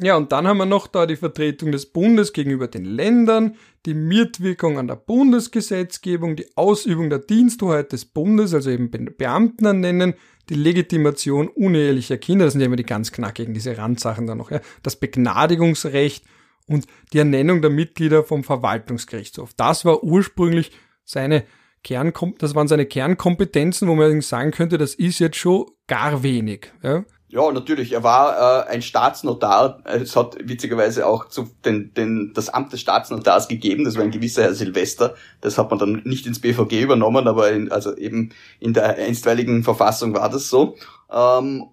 Ja, 0.00 0.16
und 0.16 0.32
dann 0.32 0.46
haben 0.46 0.58
wir 0.58 0.66
noch 0.66 0.86
da 0.86 1.06
die 1.06 1.16
Vertretung 1.16 1.72
des 1.72 1.86
Bundes 1.86 2.32
gegenüber 2.32 2.68
den 2.68 2.84
Ländern, 2.84 3.56
die 3.86 3.94
Mitwirkung 3.94 4.78
an 4.78 4.86
der 4.86 4.96
Bundesgesetzgebung, 4.96 6.36
die 6.36 6.46
Ausübung 6.56 7.10
der 7.10 7.20
Diensthoheit 7.20 7.92
des 7.92 8.04
Bundes, 8.04 8.54
also 8.54 8.70
eben 8.70 8.90
Beamten 8.90 9.64
ernennen, 9.64 10.14
die 10.48 10.54
Legitimation 10.54 11.48
unehelicher 11.48 12.16
Kinder, 12.18 12.46
das 12.46 12.52
sind 12.52 12.60
ja 12.60 12.66
immer 12.66 12.76
die 12.76 12.84
ganz 12.84 13.12
knackigen, 13.12 13.54
diese 13.54 13.76
Randsachen 13.76 14.26
da 14.26 14.34
noch, 14.34 14.50
ja, 14.50 14.60
das 14.82 14.96
Begnadigungsrecht 14.96 16.24
und 16.66 16.86
die 17.12 17.18
Ernennung 17.18 17.62
der 17.62 17.70
Mitglieder 17.70 18.24
vom 18.24 18.44
Verwaltungsgerichtshof. 18.44 19.52
Das 19.54 19.84
war 19.84 20.02
ursprünglich 20.02 20.72
seine 21.04 21.44
Kernkom 21.84 22.34
das 22.38 22.54
waren 22.54 22.68
seine 22.68 22.86
Kernkompetenzen, 22.86 23.88
wo 23.88 23.94
man 23.94 24.20
sagen 24.20 24.50
könnte, 24.50 24.78
das 24.78 24.94
ist 24.94 25.20
jetzt 25.20 25.36
schon 25.36 25.66
gar 25.86 26.22
wenig. 26.22 26.72
Ja. 26.82 27.04
Ja, 27.30 27.52
natürlich. 27.52 27.92
Er 27.92 28.02
war 28.02 28.66
äh, 28.66 28.70
ein 28.70 28.80
Staatsnotar. 28.80 29.80
Es 29.84 30.16
hat 30.16 30.36
witzigerweise 30.42 31.06
auch 31.06 31.28
zu 31.28 31.50
den, 31.62 31.92
den, 31.92 32.32
das 32.34 32.48
Amt 32.48 32.72
des 32.72 32.80
Staatsnotars 32.80 33.48
gegeben. 33.48 33.84
Das 33.84 33.96
war 33.96 34.02
ein 34.02 34.10
gewisser 34.10 34.44
Herr 34.44 34.54
Silvester. 34.54 35.14
Das 35.42 35.58
hat 35.58 35.68
man 35.68 35.78
dann 35.78 36.02
nicht 36.04 36.26
ins 36.26 36.40
BVG 36.40 36.80
übernommen, 36.82 37.28
aber 37.28 37.50
in, 37.52 37.70
also 37.70 37.94
eben 37.96 38.30
in 38.60 38.72
der 38.72 38.96
einstweiligen 38.96 39.62
Verfassung 39.62 40.14
war 40.14 40.30
das 40.30 40.48
so. 40.48 40.76
Ähm, 41.12 41.66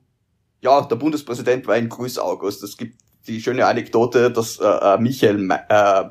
ja, 0.60 0.82
der 0.82 0.98
Bundespräsident 0.98 1.66
war 1.68 1.76
ein 1.76 1.88
Grüß 1.88 2.20
August. 2.20 2.62
Es 2.62 2.76
gibt 2.76 3.00
die 3.28 3.42
schöne 3.42 3.66
Anekdote, 3.66 4.32
dass 4.32 4.60
äh, 4.60 4.66
äh 4.66 4.98
Michael, 4.98 5.50
äh, 5.70 6.04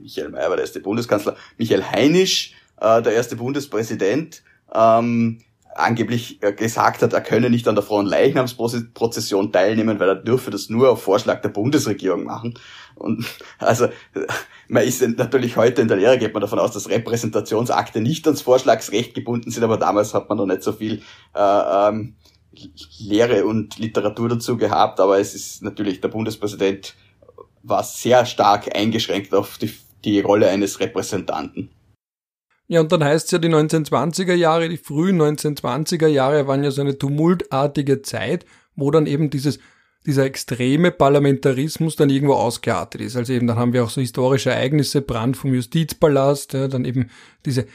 Michael 0.00 0.30
Mayer 0.30 0.48
war 0.48 0.56
der 0.56 0.64
erste 0.64 0.80
Bundeskanzler, 0.80 1.36
Michael 1.58 1.84
Heinisch, 1.84 2.54
äh, 2.80 3.00
der 3.02 3.12
erste 3.12 3.36
Bundespräsident, 3.36 4.42
ähm, 4.74 5.42
angeblich 5.74 6.42
äh, 6.42 6.52
gesagt 6.52 7.02
hat, 7.02 7.12
er 7.12 7.20
könne 7.20 7.50
nicht 7.50 7.68
an 7.68 7.74
der 7.74 7.84
Frauenleichnamsprozession 7.84 9.52
teilnehmen, 9.52 10.00
weil 10.00 10.08
er 10.08 10.16
dürfe 10.16 10.50
das 10.50 10.68
nur 10.68 10.90
auf 10.90 11.02
Vorschlag 11.02 11.42
der 11.42 11.50
Bundesregierung 11.50 12.24
machen. 12.24 12.54
Und 12.94 13.24
also 13.58 13.88
man 14.68 14.84
ist 14.84 15.02
natürlich 15.02 15.56
heute 15.56 15.82
in 15.82 15.88
der 15.88 15.96
Lehre, 15.96 16.18
geht 16.18 16.34
man 16.34 16.40
davon 16.40 16.58
aus, 16.58 16.72
dass 16.72 16.88
Repräsentationsakte 16.88 18.00
nicht 18.00 18.26
ans 18.26 18.42
Vorschlagsrecht 18.42 19.14
gebunden 19.14 19.50
sind, 19.50 19.64
aber 19.64 19.76
damals 19.76 20.14
hat 20.14 20.28
man 20.28 20.38
noch 20.38 20.46
nicht 20.46 20.62
so 20.62 20.72
viel 20.72 21.02
äh, 21.34 21.88
ähm, 21.88 22.16
Lehre 22.98 23.44
und 23.46 23.78
Literatur 23.78 24.28
dazu 24.28 24.56
gehabt, 24.56 25.00
aber 25.00 25.18
es 25.18 25.34
ist 25.34 25.62
natürlich, 25.62 26.00
der 26.00 26.08
Bundespräsident 26.08 26.94
war 27.62 27.84
sehr 27.84 28.26
stark 28.26 28.74
eingeschränkt 28.74 29.34
auf 29.34 29.58
die, 29.58 29.72
die 30.04 30.20
Rolle 30.20 30.48
eines 30.48 30.80
Repräsentanten. 30.80 31.70
Ja, 32.70 32.78
und 32.78 32.92
dann 32.92 33.02
heißt 33.02 33.24
es 33.24 33.30
ja, 33.32 33.38
die 33.38 33.48
1920er 33.48 34.34
Jahre, 34.34 34.68
die 34.68 34.76
frühen 34.76 35.20
1920er 35.20 36.06
Jahre 36.06 36.46
waren 36.46 36.62
ja 36.62 36.70
so 36.70 36.80
eine 36.80 36.96
tumultartige 36.96 38.00
Zeit, 38.02 38.46
wo 38.76 38.92
dann 38.92 39.08
eben 39.08 39.28
dieses, 39.28 39.58
dieser 40.06 40.24
extreme 40.24 40.92
Parlamentarismus 40.92 41.96
dann 41.96 42.10
irgendwo 42.10 42.34
ausgeartet 42.34 43.00
ist. 43.00 43.16
Also 43.16 43.32
eben, 43.32 43.48
dann 43.48 43.58
haben 43.58 43.72
wir 43.72 43.82
auch 43.82 43.90
so 43.90 44.00
historische 44.00 44.50
Ereignisse, 44.50 45.02
Brand 45.02 45.36
vom 45.36 45.52
Justizpalast, 45.52 46.52
ja, 46.52 46.68
dann 46.68 46.84
eben 46.84 47.10
diese 47.44 47.66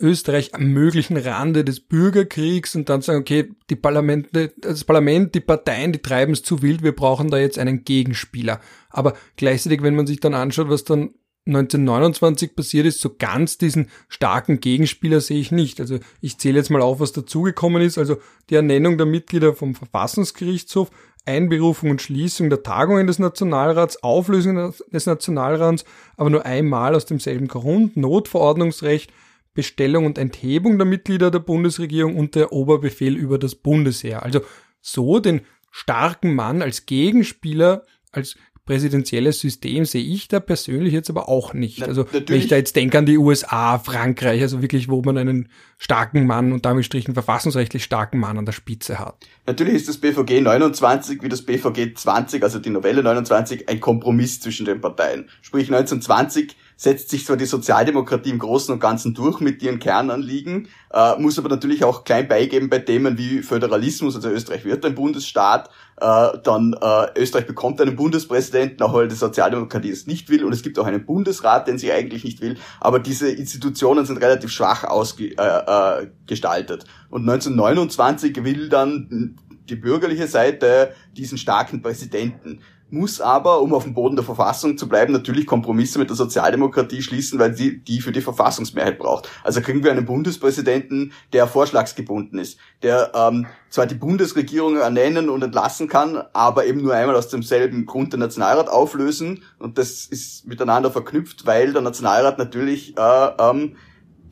Österreich 0.00 0.54
am 0.54 0.66
möglichen 0.66 1.16
Rande 1.16 1.64
des 1.64 1.80
Bürgerkriegs 1.80 2.76
und 2.76 2.90
dann 2.90 3.00
sagen, 3.00 3.20
okay, 3.20 3.48
die 3.70 3.76
Parlamente, 3.76 4.52
das 4.58 4.84
Parlament, 4.84 5.34
die 5.34 5.40
Parteien, 5.40 5.92
die 5.92 6.02
treiben 6.02 6.34
es 6.34 6.42
zu 6.42 6.60
wild, 6.60 6.82
wir 6.82 6.94
brauchen 6.94 7.30
da 7.30 7.38
jetzt 7.38 7.58
einen 7.58 7.84
Gegenspieler. 7.84 8.60
Aber 8.90 9.14
gleichzeitig, 9.38 9.82
wenn 9.82 9.94
man 9.96 10.06
sich 10.06 10.20
dann 10.20 10.34
anschaut, 10.34 10.68
was 10.68 10.84
dann 10.84 11.14
1929 11.46 12.56
passiert 12.56 12.86
ist, 12.86 13.00
so 13.00 13.14
ganz 13.16 13.56
diesen 13.56 13.88
starken 14.08 14.60
Gegenspieler 14.60 15.20
sehe 15.20 15.38
ich 15.38 15.52
nicht. 15.52 15.80
Also 15.80 15.98
ich 16.20 16.38
zähle 16.38 16.58
jetzt 16.58 16.70
mal 16.70 16.82
auf, 16.82 16.98
was 16.98 17.12
dazugekommen 17.12 17.82
ist. 17.82 17.98
Also 17.98 18.16
die 18.50 18.56
Ernennung 18.56 18.98
der 18.98 19.06
Mitglieder 19.06 19.54
vom 19.54 19.74
Verfassungsgerichtshof, 19.74 20.90
Einberufung 21.24 21.90
und 21.90 22.02
Schließung 22.02 22.50
der 22.50 22.62
Tagungen 22.62 23.06
des 23.06 23.18
Nationalrats, 23.18 24.02
Auflösung 24.02 24.72
des 24.92 25.06
Nationalrats, 25.06 25.84
aber 26.16 26.30
nur 26.30 26.44
einmal 26.44 26.94
aus 26.94 27.06
demselben 27.06 27.48
Grund, 27.48 27.96
Notverordnungsrecht, 27.96 29.12
Bestellung 29.54 30.04
und 30.04 30.18
Enthebung 30.18 30.78
der 30.78 30.86
Mitglieder 30.86 31.30
der 31.30 31.38
Bundesregierung 31.38 32.16
und 32.16 32.34
der 32.34 32.52
Oberbefehl 32.52 33.16
über 33.16 33.38
das 33.38 33.54
Bundesheer. 33.54 34.22
Also 34.22 34.40
so 34.80 35.18
den 35.18 35.40
starken 35.70 36.34
Mann 36.34 36.62
als 36.62 36.86
Gegenspieler, 36.86 37.84
als 38.12 38.36
präsidentielles 38.66 39.40
System 39.40 39.84
sehe 39.84 40.02
ich 40.02 40.28
da 40.28 40.40
persönlich 40.40 40.92
jetzt 40.92 41.08
aber 41.08 41.28
auch 41.28 41.54
nicht. 41.54 41.84
also 41.84 42.02
Natürlich. 42.02 42.28
wenn 42.28 42.38
ich 42.38 42.48
da 42.48 42.56
jetzt 42.56 42.76
denke 42.76 42.98
an 42.98 43.06
die 43.06 43.16
USA, 43.16 43.78
Frankreich, 43.78 44.42
also 44.42 44.60
wirklich, 44.60 44.88
wo 44.88 45.00
man 45.02 45.16
einen 45.16 45.48
starken 45.78 46.26
Mann 46.26 46.52
und 46.52 46.66
damit 46.66 46.84
strichen 46.84 47.14
verfassungsrechtlich 47.14 47.84
starken 47.84 48.18
Mann 48.18 48.36
an 48.36 48.44
der 48.44 48.52
Spitze 48.52 48.98
hat. 48.98 49.16
Natürlich 49.46 49.74
ist 49.74 49.88
das 49.88 49.98
BVG 49.98 50.40
29 50.40 51.22
wie 51.22 51.28
das 51.28 51.42
BVG 51.42 51.94
20, 51.94 52.42
also 52.42 52.58
die 52.58 52.70
Novelle 52.70 53.02
29, 53.02 53.68
ein 53.68 53.78
Kompromiss 53.78 54.40
zwischen 54.40 54.66
den 54.66 54.80
Parteien. 54.80 55.30
Sprich 55.42 55.72
1920 55.72 56.56
setzt 56.76 57.08
sich 57.08 57.24
zwar 57.24 57.38
die 57.38 57.46
Sozialdemokratie 57.46 58.30
im 58.30 58.38
Großen 58.38 58.72
und 58.72 58.80
Ganzen 58.80 59.14
durch 59.14 59.40
mit 59.40 59.62
ihren 59.62 59.78
Kernanliegen, 59.78 60.68
äh, 60.92 61.18
muss 61.18 61.38
aber 61.38 61.48
natürlich 61.48 61.84
auch 61.84 62.04
klein 62.04 62.28
beigeben 62.28 62.68
bei 62.68 62.80
Themen 62.80 63.16
wie 63.16 63.42
Föderalismus, 63.42 64.14
also 64.14 64.28
Österreich 64.28 64.66
wird 64.66 64.84
ein 64.84 64.94
Bundesstaat, 64.94 65.70
äh, 65.98 66.28
dann 66.44 66.74
äh, 66.74 67.18
Österreich 67.18 67.46
bekommt 67.46 67.80
einen 67.80 67.96
Bundespräsidenten, 67.96 68.82
auch 68.82 68.92
weil 68.92 69.08
die 69.08 69.14
Sozialdemokratie 69.14 69.90
es 69.90 70.06
nicht 70.06 70.28
will 70.28 70.44
und 70.44 70.52
es 70.52 70.62
gibt 70.62 70.78
auch 70.78 70.86
einen 70.86 71.06
Bundesrat, 71.06 71.66
den 71.66 71.78
sie 71.78 71.92
eigentlich 71.92 72.24
nicht 72.24 72.42
will, 72.42 72.58
aber 72.80 72.98
diese 72.98 73.30
Institutionen 73.30 74.04
sind 74.04 74.18
relativ 74.18 74.50
schwach 74.50 74.84
ausgestaltet. 74.84 76.84
Äh, 76.84 76.86
äh, 76.86 76.90
und 77.08 77.22
1929 77.22 78.44
will 78.44 78.68
dann 78.68 79.38
die 79.68 79.76
bürgerliche 79.76 80.26
Seite 80.26 80.92
diesen 81.16 81.38
starken 81.38 81.82
Präsidenten 81.82 82.60
muss 82.96 83.20
aber, 83.20 83.60
um 83.60 83.74
auf 83.74 83.84
dem 83.84 83.94
Boden 83.94 84.16
der 84.16 84.24
Verfassung 84.24 84.78
zu 84.78 84.88
bleiben, 84.88 85.12
natürlich 85.12 85.46
Kompromisse 85.46 85.98
mit 85.98 86.08
der 86.08 86.16
Sozialdemokratie 86.16 87.02
schließen, 87.02 87.38
weil 87.38 87.54
sie 87.54 87.78
die 87.78 88.00
für 88.00 88.12
die 88.12 88.20
Verfassungsmehrheit 88.20 88.98
braucht. 88.98 89.28
Also 89.44 89.60
kriegen 89.60 89.84
wir 89.84 89.90
einen 89.90 90.06
Bundespräsidenten, 90.06 91.12
der 91.32 91.46
vorschlagsgebunden 91.46 92.38
ist, 92.38 92.58
der 92.82 93.12
ähm, 93.14 93.46
zwar 93.70 93.86
die 93.86 93.94
Bundesregierung 93.94 94.76
ernennen 94.76 95.28
und 95.28 95.42
entlassen 95.42 95.88
kann, 95.88 96.22
aber 96.32 96.66
eben 96.66 96.82
nur 96.82 96.94
einmal 96.94 97.16
aus 97.16 97.28
demselben 97.28 97.86
Grund 97.86 98.12
den 98.12 98.20
Nationalrat 98.20 98.68
auflösen 98.68 99.44
und 99.58 99.78
das 99.78 100.06
ist 100.06 100.46
miteinander 100.46 100.90
verknüpft, 100.90 101.46
weil 101.46 101.72
der 101.72 101.82
Nationalrat 101.82 102.38
natürlich 102.38 102.96
äh, 102.96 103.28
ähm, 103.38 103.76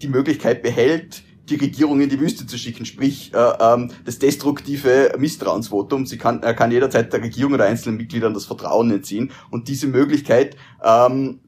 die 0.03 0.09
Möglichkeit 0.09 0.63
behält, 0.63 1.23
die 1.49 1.57
Regierung 1.57 2.01
in 2.01 2.09
die 2.09 2.21
Wüste 2.21 2.47
zu 2.47 2.57
schicken, 2.59 2.87
sprich 2.87 3.33
äh, 3.35 3.53
ähm, 3.61 3.91
das 4.05 4.19
destruktive 4.19 5.15
Misstrauensvotum. 5.19 6.07
Sie 6.07 6.19
kann, 6.19 6.43
er 6.43 6.55
kann 6.55 6.71
jederzeit 6.71 7.13
der 7.13 7.23
Regierung 7.23 7.55
oder 7.55 7.65
einzelnen 7.65 7.97
Mitgliedern 7.97 8.35
das 8.35 8.47
Vertrauen 8.47 8.91
entziehen. 8.91 9.31
Und 9.51 9.69
diese 9.69 9.87
Möglichkeit 9.87 10.57
ähm, 10.83 11.41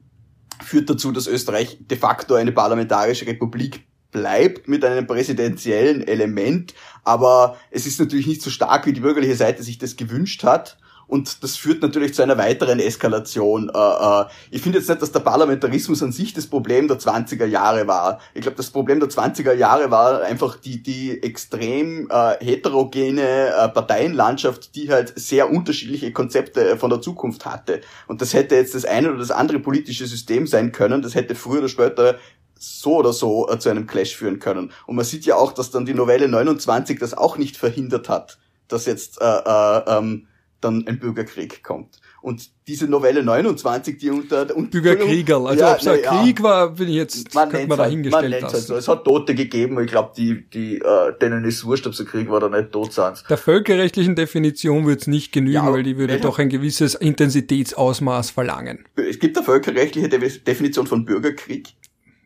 führt 0.63 0.89
dazu, 0.89 1.11
dass 1.11 1.27
Österreich 1.27 1.77
de 1.81 1.97
facto 1.97 2.35
eine 2.35 2.51
parlamentarische 2.51 3.25
Republik 3.27 3.87
bleibt 4.11 4.67
mit 4.67 4.85
einem 4.85 5.05
präsidentiellen 5.05 6.07
Element, 6.07 6.73
aber 7.03 7.57
es 7.71 7.85
ist 7.85 7.99
natürlich 7.99 8.25
nicht 8.25 8.41
so 8.41 8.49
stark, 8.49 8.85
wie 8.85 8.93
die 8.93 9.01
bürgerliche 9.01 9.35
Seite 9.35 9.63
sich 9.63 9.77
das 9.77 9.95
gewünscht 9.95 10.43
hat 10.43 10.77
und 11.07 11.43
das 11.43 11.55
führt 11.55 11.81
natürlich 11.81 12.13
zu 12.13 12.21
einer 12.21 12.37
weiteren 12.37 12.79
Eskalation. 12.79 13.71
Äh, 13.73 13.77
äh, 13.77 14.25
ich 14.51 14.61
finde 14.61 14.79
jetzt 14.79 14.89
nicht, 14.89 15.01
dass 15.01 15.11
der 15.11 15.21
Parlamentarismus 15.21 16.03
an 16.03 16.11
sich 16.11 16.33
das 16.33 16.47
Problem 16.47 16.87
der 16.87 16.99
20er 16.99 17.45
Jahre 17.45 17.87
war. 17.87 18.19
Ich 18.33 18.41
glaube, 18.41 18.57
das 18.57 18.69
Problem 18.69 18.99
der 18.99 19.09
20er 19.09 19.53
Jahre 19.53 19.89
war 19.89 20.21
einfach 20.21 20.57
die, 20.57 20.83
die 20.83 21.23
extrem 21.23 22.09
äh, 22.09 22.43
heterogene 22.43 23.71
Parteienlandschaft, 23.73 24.75
die 24.75 24.91
halt 24.91 25.13
sehr 25.15 25.49
unterschiedliche 25.49 26.11
Konzepte 26.11 26.77
von 26.77 26.89
der 26.89 27.01
Zukunft 27.01 27.45
hatte. 27.45 27.81
Und 28.07 28.21
das 28.21 28.33
hätte 28.33 28.55
jetzt 28.55 28.75
das 28.75 28.85
eine 28.85 29.09
oder 29.09 29.19
das 29.19 29.31
andere 29.31 29.59
politische 29.59 30.07
System 30.07 30.47
sein 30.47 30.71
können. 30.71 31.01
Das 31.01 31.15
hätte 31.15 31.35
früher 31.35 31.59
oder 31.59 31.69
später 31.69 32.17
so 32.59 32.97
oder 32.97 33.13
so 33.13 33.45
zu 33.57 33.69
einem 33.69 33.87
Clash 33.87 34.15
führen 34.15 34.39
können. 34.39 34.71
Und 34.85 34.95
man 34.95 35.05
sieht 35.05 35.25
ja 35.25 35.35
auch, 35.35 35.53
dass 35.53 35.71
dann 35.71 35.85
die 35.85 35.93
Novelle 35.93 36.27
29 36.27 36.99
das 36.99 37.13
auch 37.13 37.37
nicht 37.37 37.57
verhindert 37.57 38.09
hat, 38.09 38.37
dass 38.67 38.85
jetzt 38.85 39.21
äh, 39.21 39.25
äh, 39.25 39.83
ähm, 39.87 40.27
dann 40.61 40.85
ein 40.87 40.99
Bürgerkrieg 40.99 41.63
kommt. 41.63 41.99
Und 42.21 42.49
diese 42.67 42.87
Novelle 42.87 43.23
29, 43.23 43.97
die 43.97 44.09
unter... 44.09 44.55
Und, 44.55 44.71
Bürgerkriegerl, 44.71 45.47
also 45.47 45.63
ja, 45.63 45.73
ob 45.73 45.79
es 45.79 45.87
ein 45.87 45.99
ja, 46.03 46.21
Krieg 46.21 46.43
war, 46.43 46.71
bin 46.71 46.89
ich 46.89 46.95
jetzt, 46.95 47.35
man 47.35 47.49
könnte 47.49 47.67
man 47.67 47.77
dahingestellt 47.77 48.41
man 48.41 48.51
halt 48.51 48.61
so. 48.61 48.75
Es 48.75 48.87
hat 48.87 49.05
Tote 49.05 49.35
gegeben, 49.35 49.79
ich 49.79 49.87
glaube, 49.91 50.11
die, 50.17 50.49
die, 50.49 50.77
äh, 50.77 51.13
denen 51.21 51.45
ist 51.45 51.63
wurscht, 51.63 51.85
ob 51.87 51.97
ein 51.97 52.05
Krieg 52.05 52.29
war 52.29 52.37
oder 52.37 52.49
nicht, 52.49 52.71
tot 52.71 52.93
sind. 52.93 53.23
Der 53.29 53.37
völkerrechtlichen 53.37 54.15
Definition 54.15 54.85
würde 54.85 55.01
es 55.01 55.07
nicht 55.07 55.31
genügen, 55.31 55.53
ja, 55.53 55.71
weil 55.71 55.83
die 55.83 55.97
würde 55.97 56.19
doch 56.19 56.39
ein 56.39 56.49
gewisses 56.49 56.95
Intensitätsausmaß 56.95 58.31
verlangen. 58.31 58.85
Es 58.95 59.19
gibt 59.19 59.37
eine 59.37 59.45
völkerrechtliche 59.45 60.09
Definition 60.09 60.87
von 60.87 61.05
Bürgerkrieg. 61.05 61.67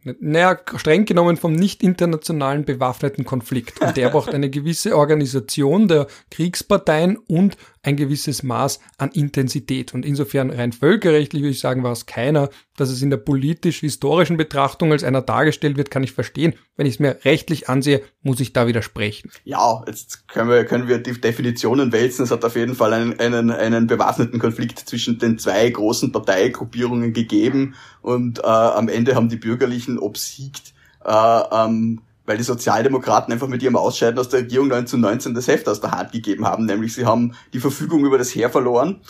Naja, 0.03 0.57
streng 0.77 1.05
genommen 1.05 1.37
vom 1.37 1.53
nicht 1.53 1.83
internationalen 1.83 2.65
bewaffneten 2.65 3.23
Konflikt. 3.23 3.81
Und 3.81 3.97
der 3.97 4.09
braucht 4.09 4.33
eine 4.33 4.49
gewisse 4.49 4.97
Organisation 4.97 5.87
der 5.87 6.07
Kriegsparteien 6.31 7.17
und 7.17 7.55
ein 7.83 7.95
gewisses 7.95 8.43
Maß 8.43 8.79
an 8.97 9.09
Intensität. 9.11 9.93
Und 9.93 10.05
insofern 10.05 10.51
rein 10.51 10.71
völkerrechtlich 10.71 11.41
würde 11.41 11.51
ich 11.51 11.59
sagen, 11.59 11.83
war 11.83 11.91
es 11.91 12.05
keiner, 12.05 12.49
dass 12.77 12.89
es 12.89 13.01
in 13.01 13.09
der 13.09 13.17
politisch-historischen 13.17 14.37
Betrachtung 14.37 14.91
als 14.91 15.03
einer 15.03 15.21
dargestellt 15.21 15.77
wird, 15.77 15.91
kann 15.91 16.03
ich 16.03 16.11
verstehen. 16.11 16.53
Wenn 16.77 16.85
ich 16.85 16.95
es 16.95 16.99
mir 16.99 17.19
rechtlich 17.25 17.69
ansehe, 17.69 18.01
muss 18.21 18.39
ich 18.39 18.53
da 18.53 18.67
widersprechen. 18.67 19.31
Ja, 19.43 19.83
jetzt 19.87 20.27
können 20.27 20.49
wir, 20.49 20.65
können 20.65 20.87
wir 20.87 20.99
die 20.99 21.19
Definitionen 21.19 21.91
wälzen. 21.91 22.23
Es 22.23 22.31
hat 22.31 22.45
auf 22.45 22.55
jeden 22.55 22.75
Fall 22.75 22.93
einen, 22.93 23.19
einen, 23.19 23.49
einen 23.51 23.87
bewaffneten 23.87 24.39
Konflikt 24.39 24.79
zwischen 24.79 25.17
den 25.17 25.39
zwei 25.39 25.69
großen 25.69 26.11
Parteigruppierungen 26.11 27.13
gegeben 27.13 27.75
und 28.01 28.39
äh, 28.39 28.43
am 28.43 28.89
Ende 28.89 29.15
haben 29.15 29.29
die 29.29 29.37
Bürgerlichen 29.37 29.97
obsiegt. 29.97 30.73
Äh, 31.03 31.41
ähm, 31.51 32.01
weil 32.25 32.37
die 32.37 32.43
Sozialdemokraten 32.43 33.33
einfach 33.33 33.47
mit 33.47 33.63
ihrem 33.63 33.75
Ausscheiden 33.75 34.19
aus 34.19 34.29
der 34.29 34.41
Regierung 34.41 34.71
1919 34.71 35.33
das 35.33 35.47
Heft 35.47 35.67
aus 35.67 35.81
der 35.81 35.91
Hand 35.91 36.11
gegeben 36.11 36.45
haben, 36.45 36.65
nämlich 36.65 36.93
sie 36.93 37.05
haben 37.05 37.33
die 37.53 37.59
Verfügung 37.59 38.05
über 38.05 38.17
das 38.17 38.33
Heer 38.33 38.49
verloren. 38.49 39.01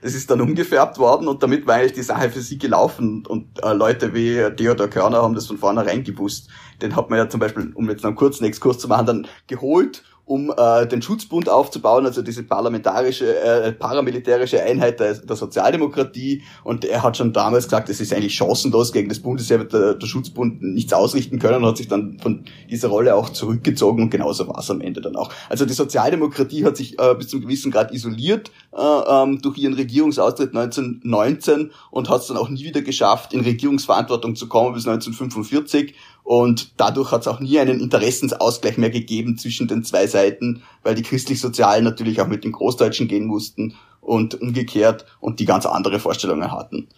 Das 0.00 0.14
ist 0.14 0.30
dann 0.30 0.40
umgefärbt 0.40 0.98
worden 0.98 1.26
und 1.26 1.42
damit 1.42 1.66
war 1.66 1.74
eigentlich 1.74 1.94
die 1.94 2.02
Sache 2.02 2.30
für 2.30 2.40
sie 2.40 2.58
gelaufen 2.58 3.26
und 3.26 3.62
äh, 3.62 3.72
Leute 3.72 4.14
wie 4.14 4.36
Theodor 4.56 4.88
Körner 4.88 5.22
haben 5.22 5.34
das 5.34 5.46
von 5.48 5.58
vornherein 5.58 6.04
gewusst. 6.04 6.48
Den 6.80 6.94
hat 6.94 7.10
man 7.10 7.18
ja 7.18 7.28
zum 7.28 7.40
Beispiel, 7.40 7.72
um 7.74 7.90
jetzt 7.90 8.04
einen 8.04 8.14
kurzen 8.14 8.44
Exkurs 8.44 8.78
zu 8.78 8.86
machen, 8.86 9.06
dann 9.06 9.26
geholt 9.48 10.04
um 10.28 10.52
äh, 10.54 10.86
den 10.86 11.00
Schutzbund 11.00 11.48
aufzubauen, 11.48 12.04
also 12.04 12.20
diese 12.20 12.42
parlamentarische, 12.42 13.34
äh, 13.40 13.72
paramilitärische 13.72 14.62
Einheit 14.62 15.00
der, 15.00 15.14
der 15.14 15.36
Sozialdemokratie. 15.36 16.42
Und 16.64 16.84
er 16.84 17.02
hat 17.02 17.16
schon 17.16 17.32
damals 17.32 17.64
gesagt, 17.64 17.88
es 17.88 17.98
ist 17.98 18.12
eigentlich 18.12 18.34
chancenlos, 18.34 18.92
gegen 18.92 19.08
das 19.08 19.20
Bundesheer 19.20 19.64
der, 19.64 19.94
der 19.94 20.06
Schutzbund 20.06 20.62
nichts 20.62 20.92
ausrichten 20.92 21.38
können 21.38 21.62
und 21.62 21.66
hat 21.70 21.78
sich 21.78 21.88
dann 21.88 22.18
von 22.20 22.44
dieser 22.70 22.88
Rolle 22.88 23.14
auch 23.14 23.30
zurückgezogen 23.30 24.02
und 24.02 24.10
genauso 24.10 24.46
war 24.48 24.58
es 24.58 24.70
am 24.70 24.82
Ende 24.82 25.00
dann 25.00 25.16
auch. 25.16 25.32
Also 25.48 25.64
die 25.64 25.72
Sozialdemokratie 25.72 26.62
hat 26.66 26.76
sich 26.76 26.98
äh, 26.98 27.14
bis 27.14 27.28
zum 27.28 27.40
gewissen 27.40 27.72
Grad 27.72 27.92
isoliert 27.92 28.50
äh, 28.76 28.82
ähm, 28.82 29.40
durch 29.40 29.56
ihren 29.56 29.74
Regierungsaustritt 29.74 30.54
1919 30.54 31.70
und 31.90 32.10
hat 32.10 32.20
es 32.20 32.26
dann 32.26 32.36
auch 32.36 32.50
nie 32.50 32.64
wieder 32.64 32.82
geschafft, 32.82 33.32
in 33.32 33.40
Regierungsverantwortung 33.40 34.36
zu 34.36 34.46
kommen 34.46 34.74
bis 34.74 34.86
1945 34.86 35.94
Und 36.28 36.72
dadurch 36.76 37.10
hat 37.10 37.22
es 37.22 37.26
auch 37.26 37.40
nie 37.40 37.58
einen 37.58 37.80
Interessensausgleich 37.80 38.76
mehr 38.76 38.90
gegeben 38.90 39.38
zwischen 39.38 39.66
den 39.66 39.82
zwei 39.82 40.06
Seiten, 40.06 40.62
weil 40.82 40.94
die 40.94 41.02
christlich-sozialen 41.02 41.82
natürlich 41.82 42.20
auch 42.20 42.26
mit 42.26 42.44
den 42.44 42.52
Großdeutschen 42.52 43.08
gehen 43.08 43.24
mussten 43.24 43.76
und 44.02 44.38
umgekehrt 44.38 45.06
und 45.20 45.40
die 45.40 45.46
ganz 45.46 45.64
andere 45.64 45.98
Vorstellungen 45.98 46.52
hatten. 46.52 46.88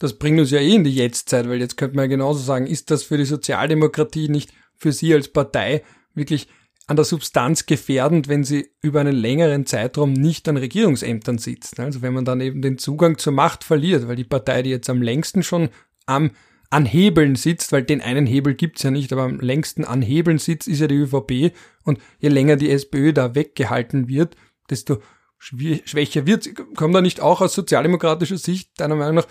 Das 0.00 0.14
bringt 0.14 0.40
uns 0.40 0.50
ja 0.50 0.58
eh 0.58 0.74
in 0.74 0.82
die 0.82 0.92
Jetztzeit, 0.92 1.48
weil 1.48 1.60
jetzt 1.60 1.76
könnte 1.76 1.94
man 1.94 2.06
ja 2.06 2.16
genauso 2.16 2.40
sagen, 2.40 2.66
ist 2.66 2.90
das 2.90 3.04
für 3.04 3.16
die 3.16 3.24
Sozialdemokratie 3.24 4.28
nicht 4.28 4.50
für 4.74 4.90
Sie 4.90 5.14
als 5.14 5.28
Partei 5.28 5.84
wirklich 6.16 6.48
an 6.88 6.96
der 6.96 7.04
Substanz 7.04 7.66
gefährdend, 7.66 8.26
wenn 8.26 8.42
sie 8.42 8.72
über 8.82 8.98
einen 8.98 9.14
längeren 9.14 9.64
Zeitraum 9.64 10.12
nicht 10.12 10.48
an 10.48 10.56
Regierungsämtern 10.56 11.38
sitzt. 11.38 11.78
Also 11.78 12.02
wenn 12.02 12.14
man 12.14 12.24
dann 12.24 12.40
eben 12.40 12.62
den 12.62 12.78
Zugang 12.78 13.16
zur 13.16 13.32
Macht 13.32 13.62
verliert, 13.62 14.08
weil 14.08 14.16
die 14.16 14.24
Partei, 14.24 14.62
die 14.62 14.70
jetzt 14.70 14.90
am 14.90 15.02
längsten 15.02 15.44
schon 15.44 15.68
am 16.06 16.32
an 16.70 16.86
Hebeln 16.86 17.34
sitzt, 17.34 17.72
weil 17.72 17.82
den 17.82 18.00
einen 18.00 18.26
Hebel 18.26 18.54
gibt's 18.54 18.84
ja 18.84 18.90
nicht, 18.90 19.12
aber 19.12 19.24
am 19.24 19.40
längsten 19.40 19.84
an 19.84 20.02
Hebeln 20.02 20.38
sitzt, 20.38 20.68
ist 20.68 20.80
ja 20.80 20.86
die 20.86 20.94
ÖVP. 20.94 21.52
Und 21.84 21.98
je 22.20 22.28
länger 22.28 22.56
die 22.56 22.70
SPÖ 22.70 23.12
da 23.12 23.34
weggehalten 23.34 24.08
wird, 24.08 24.36
desto 24.70 25.02
schwächer 25.38 26.26
wird. 26.26 26.48
Kommt 26.76 26.94
da 26.94 27.00
nicht 27.00 27.20
auch 27.20 27.40
aus 27.40 27.54
sozialdemokratischer 27.54 28.38
Sicht 28.38 28.78
deiner 28.78 28.94
Meinung 28.94 29.16
nach 29.16 29.26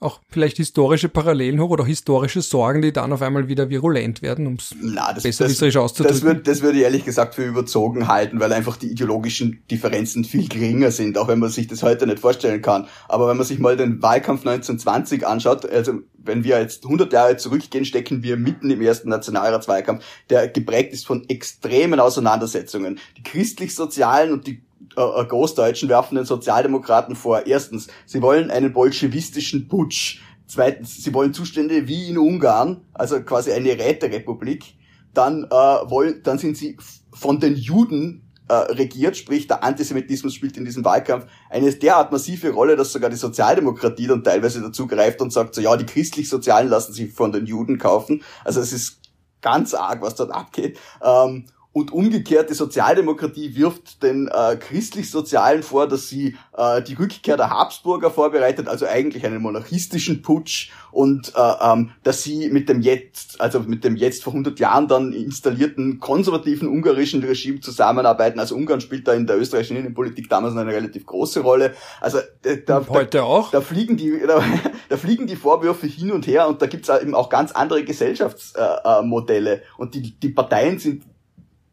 auch 0.00 0.20
vielleicht 0.30 0.56
historische 0.56 1.10
Parallelen 1.10 1.60
hoch 1.60 1.68
oder 1.68 1.84
historische 1.84 2.40
Sorgen, 2.40 2.80
die 2.80 2.90
dann 2.92 3.12
auf 3.12 3.20
einmal 3.20 3.48
wieder 3.48 3.68
virulent 3.68 4.22
werden, 4.22 4.46
um 4.46 4.54
es 4.54 4.74
besserwisserisch 5.22 5.76
auszudrücken? 5.76 6.16
Das 6.16 6.24
würde, 6.24 6.40
das 6.40 6.62
würde 6.62 6.78
ich 6.78 6.84
ehrlich 6.84 7.04
gesagt 7.04 7.34
für 7.34 7.44
überzogen 7.44 8.08
halten, 8.08 8.40
weil 8.40 8.52
einfach 8.54 8.78
die 8.78 8.90
ideologischen 8.90 9.62
Differenzen 9.70 10.24
viel 10.24 10.48
geringer 10.48 10.90
sind, 10.90 11.18
auch 11.18 11.28
wenn 11.28 11.38
man 11.38 11.50
sich 11.50 11.66
das 11.66 11.82
heute 11.82 12.06
nicht 12.06 12.18
vorstellen 12.18 12.62
kann. 12.62 12.88
Aber 13.08 13.28
wenn 13.28 13.36
man 13.36 13.44
sich 13.44 13.58
mal 13.58 13.76
den 13.76 14.00
Wahlkampf 14.00 14.40
1920 14.40 15.26
anschaut, 15.26 15.66
also 15.66 16.00
wenn 16.16 16.44
wir 16.44 16.58
jetzt 16.60 16.84
100 16.84 17.12
Jahre 17.12 17.36
zurückgehen, 17.36 17.84
stecken 17.84 18.22
wir 18.22 18.38
mitten 18.38 18.70
im 18.70 18.80
ersten 18.80 19.10
Nationalratswahlkampf, 19.10 20.02
der 20.30 20.48
geprägt 20.48 20.94
ist 20.94 21.06
von 21.06 21.28
extremen 21.28 22.00
Auseinandersetzungen. 22.00 22.98
Die 23.18 23.22
christlich-sozialen 23.22 24.32
und 24.32 24.46
die 24.46 24.62
äh, 25.00 25.20
äh, 25.20 25.24
Großdeutschen 25.24 25.88
werfen 25.88 26.16
den 26.16 26.24
Sozialdemokraten 26.24 27.16
vor. 27.16 27.46
Erstens, 27.46 27.88
sie 28.06 28.22
wollen 28.22 28.50
einen 28.50 28.72
bolschewistischen 28.72 29.68
Putsch. 29.68 30.20
Zweitens, 30.46 31.02
sie 31.02 31.14
wollen 31.14 31.32
Zustände 31.32 31.86
wie 31.86 32.08
in 32.08 32.18
Ungarn, 32.18 32.82
also 32.92 33.20
quasi 33.22 33.52
eine 33.52 33.70
Räterepublik. 33.70 34.74
Dann 35.14 35.44
äh, 35.44 35.48
wollen, 35.48 36.22
dann 36.22 36.38
sind 36.38 36.56
sie 36.56 36.76
von 37.12 37.40
den 37.40 37.56
Juden 37.56 38.30
äh, 38.48 38.54
regiert, 38.54 39.16
sprich 39.16 39.46
der 39.46 39.62
Antisemitismus 39.62 40.34
spielt 40.34 40.56
in 40.56 40.64
diesem 40.64 40.84
Wahlkampf 40.84 41.26
eine 41.50 41.72
derart 41.72 42.10
massive 42.10 42.50
Rolle, 42.50 42.76
dass 42.76 42.92
sogar 42.92 43.08
die 43.08 43.16
Sozialdemokratie 43.16 44.08
dann 44.08 44.24
teilweise 44.24 44.60
dazu 44.60 44.86
greift 44.86 45.20
und 45.20 45.32
sagt 45.32 45.54
so, 45.54 45.60
ja, 45.60 45.76
die 45.76 45.86
christlich-sozialen 45.86 46.68
lassen 46.68 46.92
sich 46.92 47.12
von 47.12 47.30
den 47.30 47.46
Juden 47.46 47.78
kaufen. 47.78 48.22
Also 48.44 48.60
es 48.60 48.72
ist 48.72 49.00
ganz 49.40 49.72
arg, 49.72 50.02
was 50.02 50.16
dort 50.16 50.32
abgeht. 50.32 50.78
Ähm, 51.02 51.46
und 51.72 51.92
umgekehrt, 51.92 52.50
die 52.50 52.54
Sozialdemokratie 52.54 53.54
wirft 53.54 54.02
den 54.02 54.26
äh, 54.26 54.56
christlich-sozialen 54.56 55.62
vor, 55.62 55.86
dass 55.86 56.08
sie 56.08 56.36
äh, 56.56 56.82
die 56.82 56.94
Rückkehr 56.94 57.36
der 57.36 57.50
Habsburger 57.50 58.10
vorbereitet, 58.10 58.66
also 58.66 58.86
eigentlich 58.86 59.24
einen 59.24 59.40
monarchistischen 59.40 60.20
Putsch 60.20 60.70
und 60.90 61.32
äh, 61.36 61.52
ähm, 61.62 61.92
dass 62.02 62.24
sie 62.24 62.50
mit 62.50 62.68
dem 62.68 62.80
jetzt, 62.80 63.40
also 63.40 63.60
mit 63.60 63.84
dem 63.84 63.94
jetzt 63.94 64.24
vor 64.24 64.32
100 64.32 64.58
Jahren 64.58 64.88
dann 64.88 65.12
installierten 65.12 66.00
konservativen 66.00 66.66
ungarischen 66.66 67.22
Regime 67.22 67.60
zusammenarbeiten. 67.60 68.40
Also 68.40 68.56
Ungarn 68.56 68.80
spielt 68.80 69.06
da 69.06 69.12
in 69.12 69.28
der 69.28 69.38
österreichischen 69.38 69.76
Innenpolitik 69.76 70.28
damals 70.28 70.56
eine 70.56 70.72
relativ 70.72 71.06
große 71.06 71.38
Rolle. 71.38 71.74
Also 72.00 72.18
äh, 72.42 72.58
da, 72.66 72.84
heute 72.88 73.18
da, 73.18 73.22
auch. 73.22 73.52
Da 73.52 73.60
fliegen 73.60 73.96
die, 73.96 74.20
da, 74.26 74.42
da, 74.88 74.96
fliegen 74.96 75.28
die 75.28 75.36
Vorwürfe 75.36 75.86
hin 75.86 76.10
und 76.10 76.26
her 76.26 76.48
und 76.48 76.60
da 76.60 76.66
gibt's 76.66 76.88
eben 76.88 77.14
auch 77.14 77.28
ganz 77.28 77.52
andere 77.52 77.84
Gesellschaftsmodelle 77.84 79.52
äh, 79.52 79.58
äh, 79.58 79.62
und 79.76 79.94
die, 79.94 80.18
die 80.18 80.30
Parteien 80.30 80.80
sind 80.80 81.04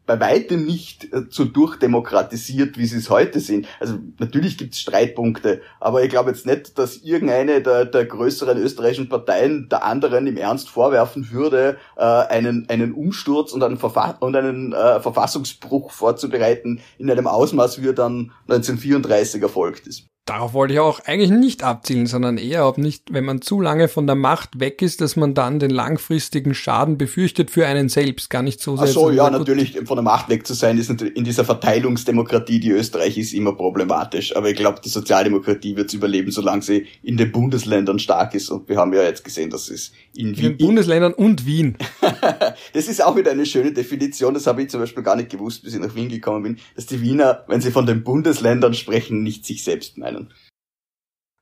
bei 0.08 0.18
weitem 0.20 0.64
nicht 0.64 1.12
äh, 1.12 1.24
so 1.28 1.44
durchdemokratisiert, 1.44 2.78
wie 2.78 2.86
sie 2.86 2.96
es 2.96 3.10
heute 3.10 3.40
sind. 3.40 3.68
Also 3.78 3.98
natürlich 4.18 4.56
gibt 4.56 4.72
es 4.72 4.80
Streitpunkte, 4.80 5.60
aber 5.80 6.02
ich 6.02 6.08
glaube 6.08 6.30
jetzt 6.30 6.46
nicht, 6.46 6.78
dass 6.78 6.96
irgendeine 6.96 7.62
der, 7.62 7.84
der 7.84 8.06
größeren 8.06 8.56
österreichischen 8.58 9.10
Parteien 9.10 9.68
der 9.68 9.84
anderen 9.84 10.26
im 10.26 10.38
Ernst 10.38 10.70
vorwerfen 10.70 11.30
würde, 11.30 11.76
äh, 11.96 12.02
einen, 12.02 12.66
einen 12.70 12.94
Umsturz 12.94 13.52
und 13.52 13.62
einen, 13.62 13.76
Verfa 13.76 14.16
und 14.20 14.34
einen 14.34 14.72
äh, 14.72 14.98
Verfassungsbruch 15.00 15.92
vorzubereiten 15.92 16.80
in 16.96 17.10
einem 17.10 17.26
Ausmaß, 17.26 17.82
wie 17.82 17.88
er 17.88 17.92
dann 17.92 18.32
1934 18.48 19.42
erfolgt 19.42 19.86
ist. 19.86 20.08
Darauf 20.28 20.52
wollte 20.52 20.74
ich 20.74 20.80
auch 20.80 21.00
eigentlich 21.06 21.30
nicht 21.30 21.62
abzielen, 21.62 22.06
sondern 22.06 22.36
eher, 22.36 22.68
ob 22.68 22.76
nicht, 22.76 23.14
wenn 23.14 23.24
man 23.24 23.40
zu 23.40 23.62
lange 23.62 23.88
von 23.88 24.06
der 24.06 24.14
Macht 24.14 24.60
weg 24.60 24.82
ist, 24.82 25.00
dass 25.00 25.16
man 25.16 25.32
dann 25.32 25.58
den 25.58 25.70
langfristigen 25.70 26.52
Schaden 26.52 26.98
befürchtet 26.98 27.50
für 27.50 27.66
einen 27.66 27.88
selbst, 27.88 28.28
gar 28.28 28.42
nicht 28.42 28.60
so 28.60 28.76
sehr. 28.76 28.88
Ach 28.88 28.92
so, 28.92 29.10
ja, 29.10 29.30
natürlich, 29.30 29.78
von 29.86 29.96
der 29.96 30.02
Macht 30.02 30.28
weg 30.28 30.46
zu 30.46 30.52
sein, 30.52 30.76
ist 30.76 30.90
in 30.90 31.24
dieser 31.24 31.46
Verteilungsdemokratie, 31.46 32.60
die 32.60 32.72
Österreich 32.72 33.16
ist, 33.16 33.32
immer 33.32 33.54
problematisch. 33.54 34.36
Aber 34.36 34.50
ich 34.50 34.56
glaube, 34.56 34.82
die 34.84 34.90
Sozialdemokratie 34.90 35.76
wird 35.76 35.94
überleben, 35.94 36.30
solange 36.30 36.60
sie 36.60 36.86
in 37.02 37.16
den 37.16 37.32
Bundesländern 37.32 37.98
stark 37.98 38.34
ist. 38.34 38.50
Und 38.50 38.68
wir 38.68 38.76
haben 38.76 38.92
ja 38.92 39.04
jetzt 39.04 39.24
gesehen, 39.24 39.48
dass 39.48 39.70
es 39.70 39.92
in, 40.14 40.34
in 40.34 40.34
den 40.34 40.56
Bundesländern 40.56 41.12
und 41.12 41.46
Wien. 41.46 41.76
das 42.72 42.88
ist 42.88 43.02
auch 43.02 43.16
wieder 43.16 43.30
eine 43.30 43.46
schöne 43.46 43.72
Definition. 43.72 44.34
Das 44.34 44.46
habe 44.46 44.62
ich 44.62 44.70
zum 44.70 44.80
Beispiel 44.80 45.02
gar 45.02 45.16
nicht 45.16 45.30
gewusst, 45.30 45.62
bis 45.62 45.74
ich 45.74 45.80
nach 45.80 45.94
Wien 45.94 46.08
gekommen 46.08 46.42
bin, 46.42 46.58
dass 46.74 46.86
die 46.86 47.00
Wiener, 47.00 47.44
wenn 47.48 47.60
sie 47.60 47.70
von 47.70 47.86
den 47.86 48.04
Bundesländern 48.04 48.74
sprechen, 48.74 49.22
nicht 49.22 49.46
sich 49.46 49.64
selbst 49.64 49.98
meinen. 49.98 50.32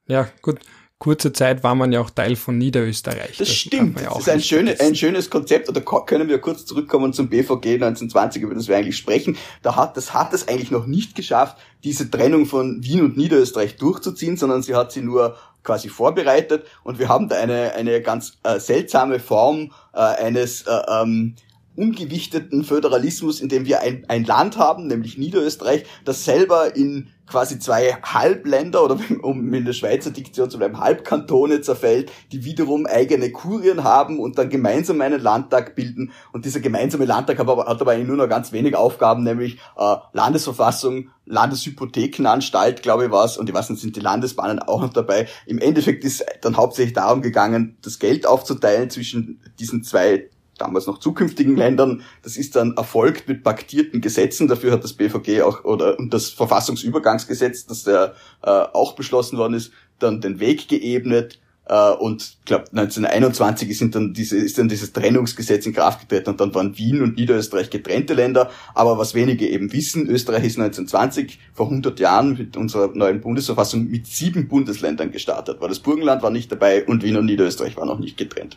Ja, 0.08 0.28
gut. 0.42 0.60
Kurze 0.98 1.30
Zeit 1.34 1.62
war 1.62 1.74
man 1.74 1.92
ja 1.92 2.00
auch 2.00 2.08
Teil 2.08 2.36
von 2.36 2.56
Niederösterreich. 2.56 3.36
Das, 3.36 3.48
das 3.48 3.52
stimmt. 3.52 4.00
Ja 4.00 4.08
das 4.08 4.20
ist 4.20 4.28
ein, 4.30 4.40
schöne, 4.40 4.80
ein 4.80 4.94
schönes 4.94 5.28
Konzept. 5.28 5.68
Oder 5.68 5.82
können 5.82 6.28
wir 6.30 6.38
kurz 6.38 6.64
zurückkommen 6.64 7.12
zum 7.12 7.28
BVG 7.28 7.74
1920, 7.74 8.40
über 8.40 8.54
das 8.54 8.66
wir 8.66 8.78
eigentlich 8.78 8.96
sprechen. 8.96 9.36
Da 9.60 9.76
hat, 9.76 9.98
das 9.98 10.14
hat 10.14 10.32
es 10.32 10.48
eigentlich 10.48 10.70
noch 10.70 10.86
nicht 10.86 11.14
geschafft, 11.14 11.58
diese 11.84 12.10
Trennung 12.10 12.46
von 12.46 12.82
Wien 12.82 13.02
und 13.02 13.18
Niederösterreich 13.18 13.76
durchzuziehen, 13.76 14.38
sondern 14.38 14.62
sie 14.62 14.74
hat 14.74 14.90
sie 14.90 15.02
nur 15.02 15.36
quasi 15.66 15.90
vorbereitet. 15.90 16.66
Und 16.84 16.98
wir 16.98 17.08
haben 17.08 17.28
da 17.28 17.36
eine, 17.36 17.74
eine 17.74 18.00
ganz 18.00 18.38
äh, 18.44 18.58
seltsame 18.58 19.20
Form 19.20 19.72
äh, 19.92 19.98
eines 19.98 20.62
äh, 20.62 20.80
ähm, 20.88 21.34
ungewichteten 21.76 22.64
Föderalismus, 22.64 23.40
in 23.40 23.50
dem 23.50 23.66
wir 23.66 23.80
ein, 23.80 24.06
ein 24.08 24.24
Land 24.24 24.56
haben, 24.56 24.86
nämlich 24.86 25.18
Niederösterreich, 25.18 25.84
das 26.04 26.24
selber 26.24 26.74
in 26.74 27.08
quasi 27.26 27.58
zwei 27.58 27.96
Halbländer 28.02 28.84
oder 28.84 28.98
um 29.22 29.52
in 29.52 29.64
der 29.64 29.72
Schweizer 29.72 30.10
Diktion 30.10 30.50
zu 30.50 30.58
bleiben, 30.58 30.78
Halbkantone 30.78 31.60
zerfällt, 31.60 32.12
die 32.32 32.44
wiederum 32.44 32.86
eigene 32.86 33.30
Kurien 33.32 33.84
haben 33.84 34.20
und 34.20 34.38
dann 34.38 34.48
gemeinsam 34.48 35.00
einen 35.00 35.20
Landtag 35.20 35.74
bilden. 35.74 36.12
Und 36.32 36.44
dieser 36.44 36.60
gemeinsame 36.60 37.04
Landtag 37.04 37.38
hat 37.38 37.48
aber, 37.48 37.66
hat 37.66 37.80
aber 37.80 37.96
nur 37.98 38.16
noch 38.16 38.28
ganz 38.28 38.52
wenig 38.52 38.76
Aufgaben, 38.76 39.24
nämlich 39.24 39.58
äh, 39.76 39.96
Landesverfassung, 40.12 41.10
Landeshypothekenanstalt, 41.24 42.82
glaube 42.82 43.06
ich, 43.06 43.10
was, 43.10 43.36
und 43.36 43.48
ich 43.48 43.54
weiß 43.54 43.70
nicht, 43.70 43.82
sind 43.82 43.96
die 43.96 44.00
Landesbahnen 44.00 44.60
auch 44.60 44.80
noch 44.80 44.92
dabei. 44.92 45.26
Im 45.46 45.58
Endeffekt 45.58 46.04
ist 46.04 46.24
dann 46.42 46.56
hauptsächlich 46.56 46.94
darum 46.94 47.22
gegangen, 47.22 47.76
das 47.82 47.98
Geld 47.98 48.26
aufzuteilen 48.26 48.90
zwischen 48.90 49.40
diesen 49.58 49.82
zwei 49.82 50.30
damals 50.58 50.86
noch 50.86 50.98
zukünftigen 50.98 51.56
Ländern. 51.56 52.02
Das 52.22 52.36
ist 52.36 52.56
dann 52.56 52.76
erfolgt 52.76 53.28
mit 53.28 53.42
paktierten 53.42 54.00
Gesetzen. 54.00 54.48
Dafür 54.48 54.72
hat 54.72 54.84
das 54.84 54.94
BVG 54.94 55.42
auch 55.42 55.64
oder 55.64 55.98
und 55.98 56.12
das 56.12 56.30
Verfassungsübergangsgesetz, 56.30 57.66
das 57.66 57.84
ja 57.84 58.12
äh, 58.42 58.50
auch 58.72 58.94
beschlossen 58.94 59.38
worden 59.38 59.54
ist, 59.54 59.72
dann 59.98 60.20
den 60.20 60.40
Weg 60.40 60.68
geebnet. 60.68 61.40
Äh, 61.68 61.90
und 61.92 62.22
ich 62.22 62.44
glaube 62.44 62.64
1921 62.70 63.76
sind 63.76 63.94
dann 63.94 64.14
diese, 64.14 64.36
ist 64.36 64.58
dann 64.58 64.68
dieses 64.68 64.92
Trennungsgesetz 64.92 65.66
in 65.66 65.72
Kraft 65.72 66.00
getreten 66.00 66.30
und 66.30 66.40
dann 66.40 66.54
waren 66.54 66.78
Wien 66.78 67.02
und 67.02 67.16
Niederösterreich 67.16 67.70
getrennte 67.70 68.14
Länder. 68.14 68.50
Aber 68.74 68.98
was 68.98 69.14
wenige 69.14 69.48
eben 69.48 69.72
wissen, 69.72 70.08
Österreich 70.08 70.44
ist 70.44 70.58
1920 70.58 71.38
vor 71.52 71.66
100 71.66 71.98
Jahren 71.98 72.36
mit 72.38 72.56
unserer 72.56 72.88
neuen 72.94 73.20
Bundesverfassung 73.20 73.88
mit 73.88 74.06
sieben 74.06 74.48
Bundesländern 74.48 75.10
gestartet. 75.10 75.60
Weil 75.60 75.68
das 75.68 75.80
Burgenland 75.80 76.22
war 76.22 76.30
nicht 76.30 76.50
dabei 76.52 76.84
und 76.84 77.02
Wien 77.02 77.16
und 77.16 77.26
Niederösterreich 77.26 77.76
waren 77.76 77.88
noch 77.88 77.98
nicht 77.98 78.16
getrennt. 78.16 78.56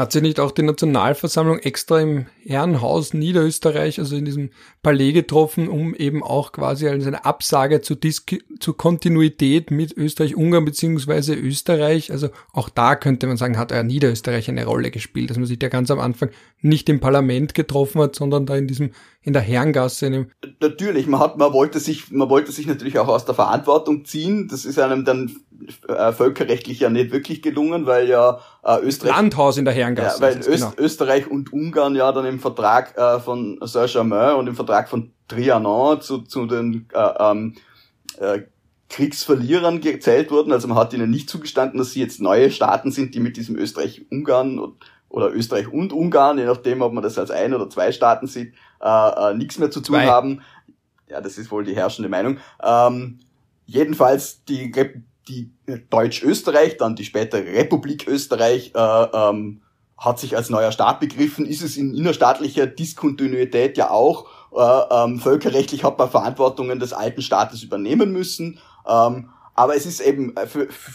Hat 0.00 0.12
sich 0.12 0.22
nicht 0.22 0.40
auch 0.40 0.50
die 0.50 0.62
Nationalversammlung 0.62 1.58
extra 1.58 2.00
im 2.00 2.24
Herrenhaus 2.42 3.12
Niederösterreich, 3.12 3.98
also 3.98 4.16
in 4.16 4.24
diesem 4.24 4.48
Palais 4.82 5.12
getroffen, 5.12 5.68
um 5.68 5.94
eben 5.94 6.22
auch 6.22 6.52
quasi 6.52 6.88
als 6.88 7.06
eine 7.06 7.26
Absage 7.26 7.82
zur, 7.82 7.96
Dis 7.96 8.24
zur 8.60 8.76
Kontinuität 8.78 9.70
mit 9.70 9.94
Österreich-Ungarn 9.94 10.64
beziehungsweise 10.64 11.34
Österreich, 11.34 12.10
also 12.12 12.30
auch 12.54 12.70
da 12.70 12.96
könnte 12.96 13.26
man 13.26 13.36
sagen, 13.36 13.58
hat 13.58 13.72
er 13.72 13.82
Niederösterreich 13.82 14.48
eine 14.48 14.64
Rolle 14.64 14.90
gespielt, 14.90 15.28
dass 15.28 15.36
man 15.36 15.44
sich 15.44 15.58
da 15.58 15.68
ganz 15.68 15.90
am 15.90 16.00
Anfang 16.00 16.30
nicht 16.62 16.88
im 16.88 17.00
Parlament 17.00 17.52
getroffen 17.52 18.00
hat, 18.00 18.16
sondern 18.16 18.46
da 18.46 18.56
in 18.56 18.68
diesem, 18.68 18.92
in 19.20 19.34
der 19.34 19.42
Herrengasse. 19.42 20.06
In 20.06 20.30
Natürlich, 20.60 21.08
man 21.08 21.20
hat, 21.20 21.36
man 21.36 21.52
wollte 21.52 21.78
sich, 21.78 22.10
man 22.10 22.30
wollte 22.30 22.52
sich 22.52 22.66
natürlich 22.66 22.98
auch 22.98 23.08
aus 23.08 23.26
der 23.26 23.34
Verantwortung 23.34 24.06
ziehen. 24.06 24.48
Das 24.48 24.64
ist 24.64 24.78
einem 24.78 25.04
dann 25.04 25.36
äh, 25.88 26.12
völkerrechtlich 26.12 26.80
ja 26.80 26.90
nicht 26.90 27.12
wirklich 27.12 27.42
gelungen, 27.42 27.86
weil 27.86 28.08
ja 28.08 28.40
äh, 28.64 28.80
Österreich. 28.80 29.16
Landhaus 29.16 29.56
in 29.58 29.64
der 29.64 29.74
Herrengasse. 29.74 30.20
Ja, 30.20 30.22
weil 30.22 30.38
Öst, 30.38 30.48
genau. 30.48 30.72
Österreich 30.76 31.30
und 31.30 31.52
Ungarn 31.52 31.94
ja 31.94 32.10
dann 32.12 32.26
im 32.26 32.40
Vertrag 32.40 32.96
äh, 32.96 33.20
von 33.20 33.58
Saint-Germain 33.62 34.36
und 34.36 34.46
im 34.46 34.54
Vertrag 34.54 34.88
von 34.88 35.12
Trianon 35.28 36.00
zu, 36.00 36.22
zu 36.22 36.46
den 36.46 36.88
äh, 36.92 37.12
ähm, 37.18 37.54
äh, 38.18 38.40
Kriegsverlierern 38.88 39.80
gezählt 39.80 40.30
wurden. 40.30 40.52
Also 40.52 40.68
man 40.68 40.76
hat 40.76 40.92
ihnen 40.92 41.10
nicht 41.10 41.30
zugestanden, 41.30 41.78
dass 41.78 41.92
sie 41.92 42.00
jetzt 42.00 42.20
neue 42.20 42.50
Staaten 42.50 42.90
sind, 42.90 43.14
die 43.14 43.20
mit 43.20 43.36
diesem 43.36 43.56
Österreich-Ungarn 43.56 44.60
oder 45.08 45.32
Österreich 45.32 45.68
und 45.68 45.92
Ungarn, 45.92 46.38
je 46.38 46.44
nachdem, 46.44 46.82
ob 46.82 46.92
man 46.92 47.02
das 47.02 47.18
als 47.18 47.30
ein 47.30 47.54
oder 47.54 47.70
zwei 47.70 47.92
Staaten 47.92 48.26
sieht, 48.26 48.54
äh, 48.80 49.30
äh, 49.30 49.34
nichts 49.34 49.58
mehr 49.58 49.70
zu 49.70 49.80
tun 49.80 49.96
zwei. 49.96 50.06
haben. 50.06 50.42
Ja, 51.08 51.20
das 51.20 51.38
ist 51.38 51.50
wohl 51.50 51.64
die 51.64 51.74
herrschende 51.74 52.08
Meinung. 52.08 52.38
Ähm, 52.62 53.18
jedenfalls 53.66 54.44
die, 54.44 54.70
die 55.28 55.50
Deutsch-Österreich, 55.90 56.76
dann 56.76 56.96
die 56.96 57.04
spätere 57.04 57.44
Republik 57.44 58.06
Österreich, 58.08 58.72
äh, 58.74 58.78
ähm, 58.78 59.62
hat 59.96 60.18
sich 60.18 60.36
als 60.36 60.48
neuer 60.48 60.72
Staat 60.72 60.98
begriffen, 60.98 61.44
ist 61.44 61.62
es 61.62 61.76
in 61.76 61.94
innerstaatlicher 61.94 62.66
Diskontinuität 62.66 63.76
ja 63.76 63.90
auch. 63.90 64.26
Äh, 64.56 64.94
ähm, 64.94 65.20
völkerrechtlich 65.20 65.84
hat 65.84 65.98
man 65.98 66.10
Verantwortungen 66.10 66.80
des 66.80 66.92
alten 66.92 67.22
Staates 67.22 67.62
übernehmen 67.62 68.12
müssen. 68.12 68.58
Ähm, 68.88 69.28
aber 69.54 69.76
es 69.76 69.84
ist 69.84 70.00
eben 70.00 70.34
für, 70.46 70.68
für 70.68 70.92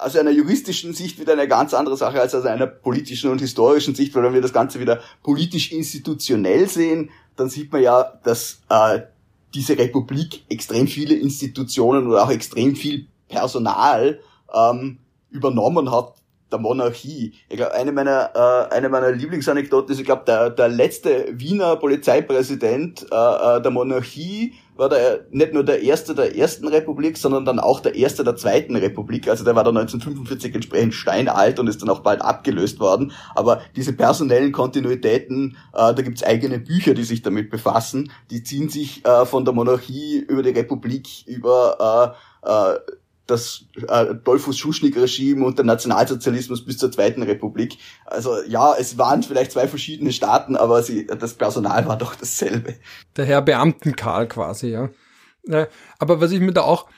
aus 0.00 0.16
einer 0.16 0.30
juristischen 0.30 0.94
Sicht 0.94 1.18
wieder 1.20 1.34
eine 1.34 1.48
ganz 1.48 1.74
andere 1.74 1.96
Sache 1.96 2.20
als 2.20 2.34
aus 2.34 2.46
einer 2.46 2.66
politischen 2.66 3.30
und 3.30 3.40
historischen 3.40 3.94
Sicht, 3.94 4.14
weil 4.14 4.22
wenn 4.22 4.34
wir 4.34 4.40
das 4.40 4.52
Ganze 4.52 4.80
wieder 4.80 5.00
politisch 5.22 5.72
institutionell 5.72 6.68
sehen, 6.68 7.10
dann 7.36 7.50
sieht 7.50 7.72
man 7.72 7.82
ja, 7.82 8.20
dass 8.24 8.62
äh, 8.68 9.00
diese 9.54 9.76
Republik 9.76 10.44
extrem 10.48 10.86
viele 10.88 11.14
Institutionen 11.14 12.06
oder 12.06 12.24
auch 12.24 12.30
extrem 12.30 12.74
viel 12.74 13.06
Personal 13.32 14.20
ähm, 14.54 14.98
übernommen 15.30 15.90
hat 15.90 16.14
der 16.52 16.58
Monarchie. 16.60 17.32
Ich 17.48 17.56
glaube, 17.56 17.72
eine 17.74 17.92
meiner, 17.92 18.30
äh, 18.34 18.74
eine 18.74 18.88
meiner 18.88 19.10
Lieblingsanekdoten 19.10 19.92
ist, 19.92 19.98
ich 19.98 20.04
glaube, 20.04 20.24
der, 20.26 20.50
der 20.50 20.68
letzte 20.68 21.28
Wiener 21.32 21.76
Polizeipräsident 21.76 23.06
äh, 23.10 23.56
äh, 23.56 23.62
der 23.62 23.70
Monarchie 23.70 24.52
war 24.76 24.88
der, 24.88 25.26
nicht 25.30 25.52
nur 25.52 25.64
der 25.64 25.82
erste 25.82 26.14
der 26.14 26.36
ersten 26.36 26.66
Republik, 26.68 27.18
sondern 27.18 27.44
dann 27.44 27.58
auch 27.58 27.80
der 27.80 27.94
erste 27.94 28.24
der 28.24 28.36
zweiten 28.36 28.76
Republik. 28.76 29.28
Also 29.28 29.44
der 29.44 29.54
war 29.54 29.64
dann 29.64 29.76
1945 29.76 30.54
entsprechend 30.54 30.94
steinalt 30.94 31.58
und 31.58 31.68
ist 31.68 31.82
dann 31.82 31.90
auch 31.90 32.00
bald 32.00 32.22
abgelöst 32.22 32.80
worden. 32.80 33.12
Aber 33.34 33.62
diese 33.76 33.92
personellen 33.92 34.52
Kontinuitäten, 34.52 35.56
äh, 35.72 35.94
da 35.94 36.02
gibt's 36.02 36.22
eigene 36.22 36.58
Bücher, 36.58 36.94
die 36.94 37.04
sich 37.04 37.22
damit 37.22 37.50
befassen. 37.50 38.12
Die 38.30 38.42
ziehen 38.42 38.68
sich 38.68 39.04
äh, 39.06 39.24
von 39.26 39.44
der 39.44 39.54
Monarchie 39.54 40.18
über 40.18 40.42
die 40.42 40.50
Republik, 40.50 41.26
über 41.26 42.14
äh, 42.44 42.48
äh, 42.48 42.78
das 43.32 43.64
äh, 43.88 44.14
Dolphus 44.14 44.58
Schuschnigg-Regime 44.58 45.44
und 45.44 45.58
der 45.58 45.64
Nationalsozialismus 45.64 46.64
bis 46.64 46.78
zur 46.78 46.92
Zweiten 46.92 47.22
Republik. 47.22 47.78
Also 48.04 48.42
ja, 48.46 48.74
es 48.78 48.98
waren 48.98 49.22
vielleicht 49.22 49.52
zwei 49.52 49.66
verschiedene 49.66 50.12
Staaten, 50.12 50.54
aber 50.54 50.82
sie, 50.82 51.06
das 51.06 51.34
Personal 51.34 51.86
war 51.86 51.98
doch 51.98 52.14
dasselbe. 52.14 52.74
Der 53.16 53.24
Herr 53.24 53.42
Beamten-Karl 53.42 54.28
quasi, 54.28 54.68
ja. 54.68 54.90
Aber 55.98 56.20
was 56.20 56.30
ich 56.30 56.40
mir 56.40 56.52
da 56.52 56.62
auch 56.62 56.88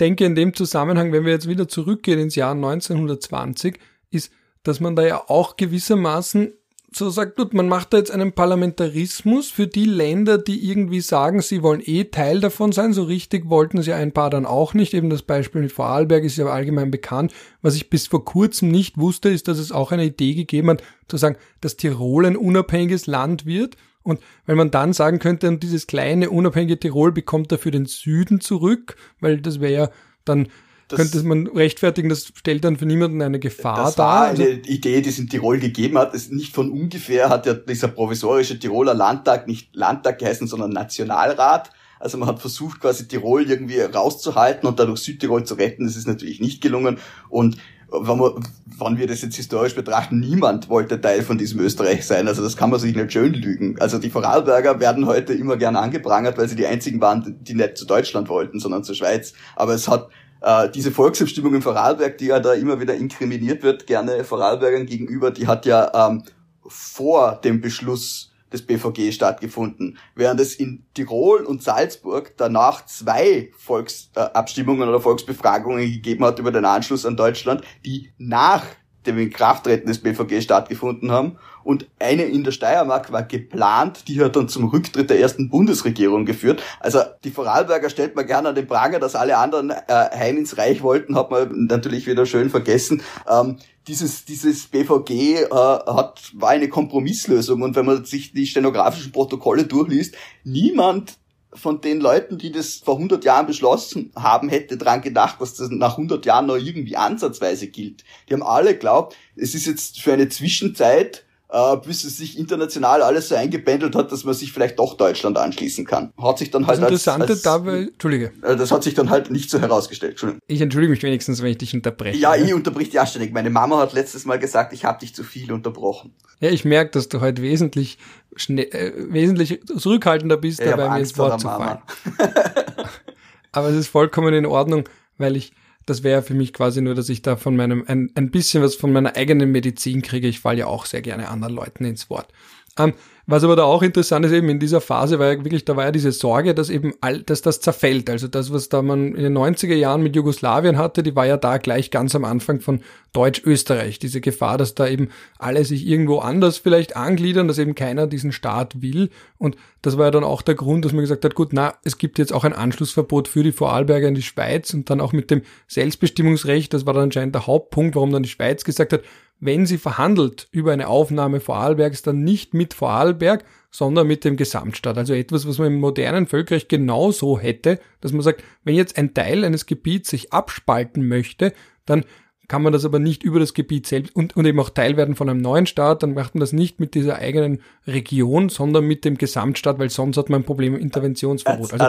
denke 0.00 0.24
in 0.24 0.34
dem 0.34 0.54
Zusammenhang, 0.54 1.12
wenn 1.12 1.24
wir 1.24 1.32
jetzt 1.32 1.48
wieder 1.48 1.68
zurückgehen 1.68 2.18
ins 2.18 2.34
Jahr 2.34 2.52
1920, 2.52 3.78
ist, 4.10 4.32
dass 4.62 4.80
man 4.80 4.96
da 4.96 5.06
ja 5.06 5.22
auch 5.28 5.56
gewissermaßen 5.56 6.54
so 6.96 7.10
sagt, 7.10 7.36
gut, 7.36 7.52
man 7.52 7.68
macht 7.68 7.92
da 7.92 7.98
jetzt 7.98 8.10
einen 8.10 8.32
Parlamentarismus 8.32 9.50
für 9.50 9.66
die 9.66 9.84
Länder, 9.84 10.38
die 10.38 10.70
irgendwie 10.70 11.00
sagen, 11.00 11.42
sie 11.42 11.62
wollen 11.62 11.82
eh 11.84 12.04
Teil 12.04 12.40
davon 12.40 12.72
sein. 12.72 12.94
So 12.94 13.04
richtig 13.04 13.50
wollten 13.50 13.82
sie 13.82 13.92
ein 13.92 14.12
paar 14.12 14.30
dann 14.30 14.46
auch 14.46 14.72
nicht. 14.72 14.94
Eben 14.94 15.10
das 15.10 15.22
Beispiel 15.22 15.60
mit 15.60 15.72
Vorarlberg 15.72 16.24
ist 16.24 16.38
ja 16.38 16.46
allgemein 16.46 16.90
bekannt. 16.90 17.34
Was 17.60 17.74
ich 17.74 17.90
bis 17.90 18.06
vor 18.06 18.24
kurzem 18.24 18.70
nicht 18.70 18.96
wusste, 18.96 19.28
ist, 19.28 19.46
dass 19.46 19.58
es 19.58 19.72
auch 19.72 19.92
eine 19.92 20.06
Idee 20.06 20.34
gegeben 20.34 20.70
hat, 20.70 20.82
zu 21.08 21.18
sagen, 21.18 21.36
dass 21.60 21.76
Tirol 21.76 22.24
ein 22.24 22.36
unabhängiges 22.36 23.06
Land 23.06 23.44
wird. 23.44 23.76
Und 24.02 24.20
wenn 24.46 24.56
man 24.56 24.70
dann 24.70 24.92
sagen 24.92 25.18
könnte, 25.18 25.54
dieses 25.58 25.86
kleine 25.86 26.30
unabhängige 26.30 26.80
Tirol 26.80 27.12
bekommt 27.12 27.52
dafür 27.52 27.72
den 27.72 27.86
Süden 27.86 28.40
zurück, 28.40 28.96
weil 29.20 29.40
das 29.40 29.60
wäre 29.60 29.72
ja 29.72 29.90
dann 30.24 30.48
das, 30.88 30.98
könnte 30.98 31.26
man 31.26 31.48
rechtfertigen, 31.48 32.08
das 32.08 32.32
stellt 32.34 32.64
dann 32.64 32.76
für 32.76 32.86
niemanden 32.86 33.20
eine 33.20 33.40
Gefahr 33.40 33.86
das 33.86 33.96
dar. 33.96 34.06
War 34.06 34.26
eine 34.28 34.44
also, 34.44 34.60
Idee, 34.66 35.00
die 35.00 35.08
es 35.08 35.18
in 35.18 35.28
Tirol 35.28 35.58
gegeben 35.58 35.98
hat. 35.98 36.14
Das 36.14 36.30
nicht 36.30 36.54
von 36.54 36.70
ungefähr 36.70 37.28
hat 37.28 37.46
ja 37.46 37.54
dieser 37.54 37.88
provisorische 37.88 38.58
Tiroler 38.58 38.94
Landtag 38.94 39.48
nicht 39.48 39.74
Landtag 39.74 40.18
geheißen, 40.18 40.46
sondern 40.46 40.70
Nationalrat. 40.70 41.70
Also 41.98 42.18
man 42.18 42.28
hat 42.28 42.40
versucht, 42.40 42.80
quasi 42.80 43.08
Tirol 43.08 43.50
irgendwie 43.50 43.80
rauszuhalten 43.80 44.68
und 44.68 44.78
dadurch 44.78 45.00
Südtirol 45.00 45.44
zu 45.44 45.54
retten. 45.54 45.86
Das 45.86 45.96
ist 45.96 46.06
natürlich 46.06 46.40
nicht 46.40 46.60
gelungen. 46.60 46.98
Und 47.30 47.56
wenn, 47.90 48.18
wir, 48.18 48.36
wenn 48.78 48.98
wir 48.98 49.06
das 49.06 49.22
jetzt 49.22 49.36
historisch 49.36 49.74
betrachten, 49.74 50.20
niemand 50.20 50.68
wollte 50.68 51.00
Teil 51.00 51.22
von 51.22 51.38
diesem 51.38 51.60
Österreich 51.60 52.06
sein. 52.06 52.28
Also 52.28 52.42
das 52.42 52.56
kann 52.56 52.70
man 52.70 52.80
sich 52.80 52.94
nicht 52.94 53.12
schön 53.12 53.32
lügen. 53.32 53.76
Also 53.80 53.98
die 53.98 54.10
Vorarlberger 54.10 54.78
werden 54.80 55.06
heute 55.06 55.32
immer 55.34 55.56
gern 55.56 55.76
angeprangert, 55.76 56.36
weil 56.38 56.48
sie 56.48 56.56
die 56.56 56.66
einzigen 56.66 57.00
waren, 57.00 57.36
die 57.40 57.54
nicht 57.54 57.76
zu 57.76 57.86
Deutschland 57.86 58.28
wollten, 58.28 58.60
sondern 58.60 58.84
zur 58.84 58.94
Schweiz. 58.94 59.32
Aber 59.54 59.74
es 59.74 59.88
hat 59.88 60.08
äh, 60.40 60.68
diese 60.70 60.92
Volksabstimmung 60.92 61.54
in 61.54 61.62
Vorarlberg, 61.62 62.18
die 62.18 62.26
ja 62.26 62.40
da 62.40 62.52
immer 62.52 62.80
wieder 62.80 62.94
inkriminiert 62.94 63.62
wird, 63.62 63.86
gerne 63.86 64.24
Vorarlbergern 64.24 64.86
gegenüber, 64.86 65.30
die 65.30 65.46
hat 65.46 65.66
ja 65.66 66.08
ähm, 66.08 66.22
vor 66.66 67.40
dem 67.42 67.60
Beschluss 67.60 68.32
des 68.52 68.62
BVG 68.62 69.12
stattgefunden, 69.12 69.98
während 70.14 70.40
es 70.40 70.54
in 70.54 70.86
Tirol 70.94 71.44
und 71.44 71.62
Salzburg 71.62 72.34
danach 72.36 72.86
zwei 72.86 73.50
Volksabstimmungen 73.56 74.88
oder 74.88 75.00
Volksbefragungen 75.00 75.80
gegeben 75.80 76.24
hat 76.24 76.38
über 76.38 76.52
den 76.52 76.64
Anschluss 76.64 77.04
an 77.04 77.16
Deutschland, 77.16 77.62
die 77.84 78.12
nach 78.18 78.64
dem 79.06 79.18
Inkrafttreten 79.18 79.86
des 79.86 79.98
BVG 79.98 80.42
stattgefunden 80.42 81.10
haben. 81.10 81.38
Und 81.64 81.86
eine 81.98 82.24
in 82.24 82.44
der 82.44 82.52
Steiermark 82.52 83.10
war 83.10 83.24
geplant, 83.24 84.06
die 84.06 84.22
hat 84.22 84.36
dann 84.36 84.48
zum 84.48 84.68
Rücktritt 84.68 85.10
der 85.10 85.18
ersten 85.18 85.50
Bundesregierung 85.50 86.24
geführt. 86.24 86.62
Also 86.78 87.00
die 87.24 87.30
Vorarlberger 87.30 87.90
stellt 87.90 88.14
man 88.14 88.26
gerne 88.26 88.50
an 88.50 88.54
den 88.54 88.68
Pranger, 88.68 89.00
dass 89.00 89.16
alle 89.16 89.36
anderen 89.36 89.70
äh, 89.70 89.76
heim 89.88 90.36
ins 90.36 90.58
Reich 90.58 90.82
wollten, 90.82 91.16
hat 91.16 91.30
man 91.30 91.66
natürlich 91.66 92.06
wieder 92.06 92.24
schön 92.24 92.50
vergessen. 92.50 93.02
Ähm, 93.28 93.56
dieses, 93.88 94.24
dieses 94.24 94.66
BVG 94.66 95.10
äh, 95.10 95.48
hat, 95.50 96.32
war 96.34 96.50
eine 96.50 96.68
Kompromisslösung 96.68 97.62
und 97.62 97.74
wenn 97.74 97.86
man 97.86 98.04
sich 98.04 98.32
die 98.32 98.46
stenografischen 98.46 99.12
Protokolle 99.12 99.64
durchliest, 99.64 100.14
niemand 100.44 101.18
von 101.56 101.80
den 101.80 102.00
Leuten, 102.00 102.38
die 102.38 102.52
das 102.52 102.76
vor 102.76 102.94
100 102.94 103.24
Jahren 103.24 103.46
beschlossen 103.46 104.12
haben, 104.16 104.48
hätte 104.48 104.76
dran 104.76 105.02
gedacht, 105.02 105.40
dass 105.40 105.54
das 105.54 105.68
nach 105.70 105.92
100 105.92 106.24
Jahren 106.24 106.46
noch 106.46 106.56
irgendwie 106.56 106.96
ansatzweise 106.96 107.66
gilt. 107.68 108.04
Die 108.28 108.34
haben 108.34 108.42
alle 108.42 108.76
glaubt, 108.76 109.16
es 109.34 109.54
ist 109.54 109.66
jetzt 109.66 110.00
für 110.00 110.12
eine 110.12 110.28
Zwischenzeit 110.28 111.25
äh, 111.48 111.76
bis 111.76 112.04
es 112.04 112.16
sich 112.16 112.38
international 112.38 113.02
alles 113.02 113.28
so 113.28 113.34
eingependelt 113.34 113.94
hat, 113.94 114.10
dass 114.10 114.24
man 114.24 114.34
sich 114.34 114.52
vielleicht 114.52 114.78
doch 114.78 114.96
Deutschland 114.96 115.38
anschließen 115.38 115.84
kann. 115.84 116.12
Hat 116.20 116.38
sich 116.38 116.50
dann 116.50 116.66
halt 116.66 116.78
das 116.78 116.84
Interessante 116.84 117.22
als, 117.24 117.30
als, 117.30 117.42
dabei, 117.42 117.78
Entschuldige. 117.82 118.32
Äh, 118.42 118.56
das 118.56 118.72
hat 118.72 118.82
sich 118.82 118.94
dann 118.94 119.10
halt 119.10 119.30
nicht 119.30 119.50
so 119.50 119.60
herausgestellt. 119.60 120.12
Entschuldigung. 120.12 120.42
Ich 120.46 120.60
entschuldige 120.60 120.90
mich 120.90 121.02
wenigstens, 121.02 121.42
wenn 121.42 121.50
ich 121.50 121.58
dich 121.58 121.74
unterbreche. 121.74 122.18
Ja, 122.18 122.34
ich 122.34 122.52
unterbrich 122.52 122.92
ja 122.92 123.06
ständig. 123.06 123.32
Meine 123.32 123.50
Mama 123.50 123.78
hat 123.78 123.92
letztes 123.92 124.24
Mal 124.24 124.38
gesagt, 124.38 124.72
ich 124.72 124.84
habe 124.84 124.98
dich 124.98 125.14
zu 125.14 125.22
viel 125.22 125.52
unterbrochen. 125.52 126.14
Ja, 126.40 126.50
ich 126.50 126.64
merke, 126.64 126.90
dass 126.90 127.08
du 127.08 127.20
heute 127.20 127.42
wesentlich 127.42 127.98
schnell, 128.34 128.66
äh, 128.72 128.92
wesentlich 129.12 129.60
zurückhaltender 129.64 130.36
bist, 130.36 130.60
ja, 130.60 130.70
dabei 130.70 130.90
mir 130.90 131.00
ins 131.00 131.16
Wort 131.16 131.40
zu 131.40 131.48
fallen. 131.48 131.78
Aber 133.52 133.68
es 133.68 133.76
ist 133.76 133.88
vollkommen 133.88 134.34
in 134.34 134.44
Ordnung, 134.44 134.88
weil 135.16 135.36
ich 135.36 135.52
das 135.86 136.02
wäre 136.02 136.22
für 136.22 136.34
mich 136.34 136.52
quasi 136.52 136.82
nur, 136.82 136.94
dass 136.94 137.08
ich 137.08 137.22
da 137.22 137.36
von 137.36 137.56
meinem, 137.56 137.84
ein, 137.86 138.10
ein 138.16 138.30
bisschen 138.30 138.62
was 138.62 138.74
von 138.74 138.92
meiner 138.92 139.16
eigenen 139.16 139.52
Medizin 139.52 140.02
kriege. 140.02 140.28
Ich 140.28 140.40
falle 140.40 140.58
ja 140.58 140.66
auch 140.66 140.84
sehr 140.84 141.00
gerne 141.00 141.28
anderen 141.28 141.54
Leuten 141.54 141.84
ins 141.84 142.10
Wort. 142.10 142.28
Ähm, 142.76 142.92
was 143.28 143.42
aber 143.42 143.56
da 143.56 143.64
auch 143.64 143.82
interessant 143.82 144.24
ist, 144.24 144.30
eben 144.30 144.48
in 144.48 144.60
dieser 144.60 144.80
Phase 144.80 145.18
war 145.18 145.32
ja 145.32 145.44
wirklich, 145.44 145.64
da 145.64 145.74
war 145.74 145.84
ja 145.84 145.90
diese 145.90 146.12
Sorge, 146.12 146.54
dass 146.54 146.70
eben 146.70 146.94
all, 147.00 147.22
dass 147.22 147.42
das 147.42 147.60
zerfällt. 147.60 148.08
Also 148.08 148.28
das, 148.28 148.52
was 148.52 148.68
da 148.68 148.82
man 148.82 149.16
in 149.16 149.22
den 149.24 149.36
90er 149.36 149.74
Jahren 149.74 150.02
mit 150.02 150.14
Jugoslawien 150.14 150.78
hatte, 150.78 151.02
die 151.02 151.16
war 151.16 151.26
ja 151.26 151.36
da 151.36 151.58
gleich 151.58 151.90
ganz 151.90 152.14
am 152.14 152.24
Anfang 152.24 152.60
von 152.60 152.82
Deutsch-Österreich. 153.12 153.98
Diese 153.98 154.20
Gefahr, 154.20 154.58
dass 154.58 154.76
da 154.76 154.86
eben 154.86 155.08
alle 155.38 155.64
sich 155.64 155.88
irgendwo 155.88 156.18
anders 156.18 156.58
vielleicht 156.58 156.94
angliedern, 156.94 157.48
dass 157.48 157.58
eben 157.58 157.74
keiner 157.74 158.06
diesen 158.06 158.30
Staat 158.30 158.80
will. 158.80 159.10
Und 159.38 159.56
das 159.82 159.98
war 159.98 160.04
ja 160.04 160.10
dann 160.12 160.24
auch 160.24 160.42
der 160.42 160.54
Grund, 160.54 160.84
dass 160.84 160.92
man 160.92 161.02
gesagt 161.02 161.24
hat, 161.24 161.34
gut, 161.34 161.52
na, 161.52 161.74
es 161.82 161.98
gibt 161.98 162.18
jetzt 162.18 162.32
auch 162.32 162.44
ein 162.44 162.52
Anschlussverbot 162.52 163.26
für 163.26 163.42
die 163.42 163.52
Vorarlberger 163.52 164.06
in 164.06 164.14
die 164.14 164.22
Schweiz 164.22 164.72
und 164.72 164.88
dann 164.88 165.00
auch 165.00 165.12
mit 165.12 165.32
dem 165.32 165.42
Selbstbestimmungsrecht, 165.66 166.72
das 166.72 166.86
war 166.86 166.94
dann 166.94 167.04
anscheinend 167.04 167.34
der 167.34 167.48
Hauptpunkt, 167.48 167.96
warum 167.96 168.12
dann 168.12 168.22
die 168.22 168.28
Schweiz 168.28 168.62
gesagt 168.62 168.92
hat, 168.92 169.02
wenn 169.38 169.66
sie 169.66 169.78
verhandelt 169.78 170.48
über 170.50 170.72
eine 170.72 170.88
Aufnahme 170.88 171.40
Vorarlbergs, 171.40 172.02
dann 172.02 172.24
nicht 172.24 172.54
mit 172.54 172.74
Vorarlberg, 172.74 173.44
sondern 173.70 174.06
mit 174.06 174.24
dem 174.24 174.36
Gesamtstaat. 174.36 174.96
Also 174.96 175.12
etwas, 175.12 175.46
was 175.46 175.58
man 175.58 175.68
im 175.68 175.80
modernen 175.80 176.26
Völkerrecht 176.26 176.68
genauso 176.68 177.38
hätte, 177.38 177.78
dass 178.00 178.12
man 178.12 178.22
sagt, 178.22 178.42
wenn 178.64 178.74
jetzt 178.74 178.96
ein 178.96 179.12
Teil 179.12 179.44
eines 179.44 179.66
Gebiets 179.66 180.10
sich 180.10 180.32
abspalten 180.32 181.06
möchte, 181.06 181.52
dann 181.84 182.04
kann 182.48 182.62
man 182.62 182.72
das 182.72 182.84
aber 182.84 182.98
nicht 182.98 183.22
über 183.22 183.40
das 183.40 183.54
Gebiet 183.54 183.86
selbst 183.86 184.14
und, 184.14 184.36
und 184.36 184.46
eben 184.46 184.60
auch 184.60 184.70
Teil 184.70 184.96
werden 184.96 185.16
von 185.16 185.28
einem 185.28 185.40
neuen 185.40 185.66
Staat, 185.66 186.02
dann 186.02 186.14
macht 186.14 186.34
man 186.34 186.40
das 186.40 186.52
nicht 186.52 186.78
mit 186.80 186.94
dieser 186.94 187.16
eigenen 187.16 187.60
Region, 187.86 188.48
sondern 188.48 188.84
mit 188.84 189.04
dem 189.04 189.18
Gesamtstaat, 189.18 189.78
weil 189.78 189.90
sonst 189.90 190.16
hat 190.16 190.30
man 190.30 190.42
ein 190.42 190.44
Problem 190.44 190.74
im 190.74 190.80
Interventionsverbot. 190.80 191.72
Also 191.72 191.84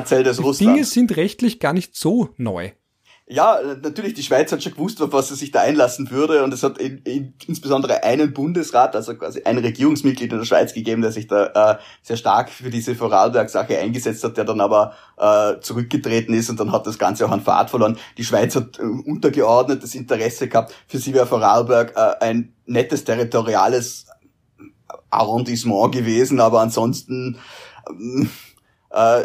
die 0.57 0.65
Dinge 0.65 0.83
sind 0.83 1.15
rechtlich 1.15 1.59
gar 1.59 1.73
nicht 1.73 1.95
so 1.95 2.29
neu. 2.37 2.71
Ja, 3.29 3.59
natürlich, 3.83 4.13
die 4.13 4.23
Schweiz 4.23 4.53
hat 4.53 4.63
schon 4.63 4.71
gewusst, 4.71 5.01
auf 5.01 5.11
was 5.11 5.27
sie 5.27 5.35
sich 5.35 5.51
da 5.51 5.59
einlassen 5.59 6.09
würde 6.11 6.45
und 6.45 6.53
es 6.53 6.63
hat 6.63 6.77
in, 6.77 6.99
in, 6.99 7.33
insbesondere 7.45 8.01
einen 8.03 8.31
Bundesrat, 8.31 8.95
also 8.95 9.15
quasi 9.15 9.41
ein 9.43 9.57
Regierungsmitglied 9.57 10.31
in 10.31 10.39
der 10.39 10.45
Schweiz 10.45 10.73
gegeben, 10.73 11.01
der 11.01 11.11
sich 11.11 11.27
da 11.27 11.73
äh, 11.73 11.77
sehr 12.01 12.15
stark 12.15 12.49
für 12.49 12.69
diese 12.69 12.95
Vorarlberg-Sache 12.95 13.77
eingesetzt 13.79 14.23
hat, 14.23 14.37
der 14.37 14.45
dann 14.45 14.61
aber 14.61 14.93
äh, 15.17 15.59
zurückgetreten 15.59 16.33
ist 16.33 16.49
und 16.49 16.57
dann 16.61 16.71
hat 16.71 16.87
das 16.87 16.97
Ganze 16.97 17.25
auch 17.25 17.31
an 17.31 17.41
Fahrt 17.41 17.69
verloren. 17.69 17.97
Die 18.17 18.23
Schweiz 18.23 18.55
hat 18.55 18.79
äh, 18.79 18.83
untergeordnetes 18.83 19.93
Interesse 19.93 20.47
gehabt. 20.47 20.73
Für 20.87 20.97
sie 20.97 21.13
wäre 21.13 21.27
Vorarlberg 21.27 21.97
äh, 21.97 22.23
ein 22.23 22.53
nettes 22.65 23.03
territoriales 23.03 24.05
Arrondissement 25.09 25.93
gewesen, 25.93 26.39
aber 26.39 26.61
ansonsten 26.61 27.37
äh, 28.91 29.23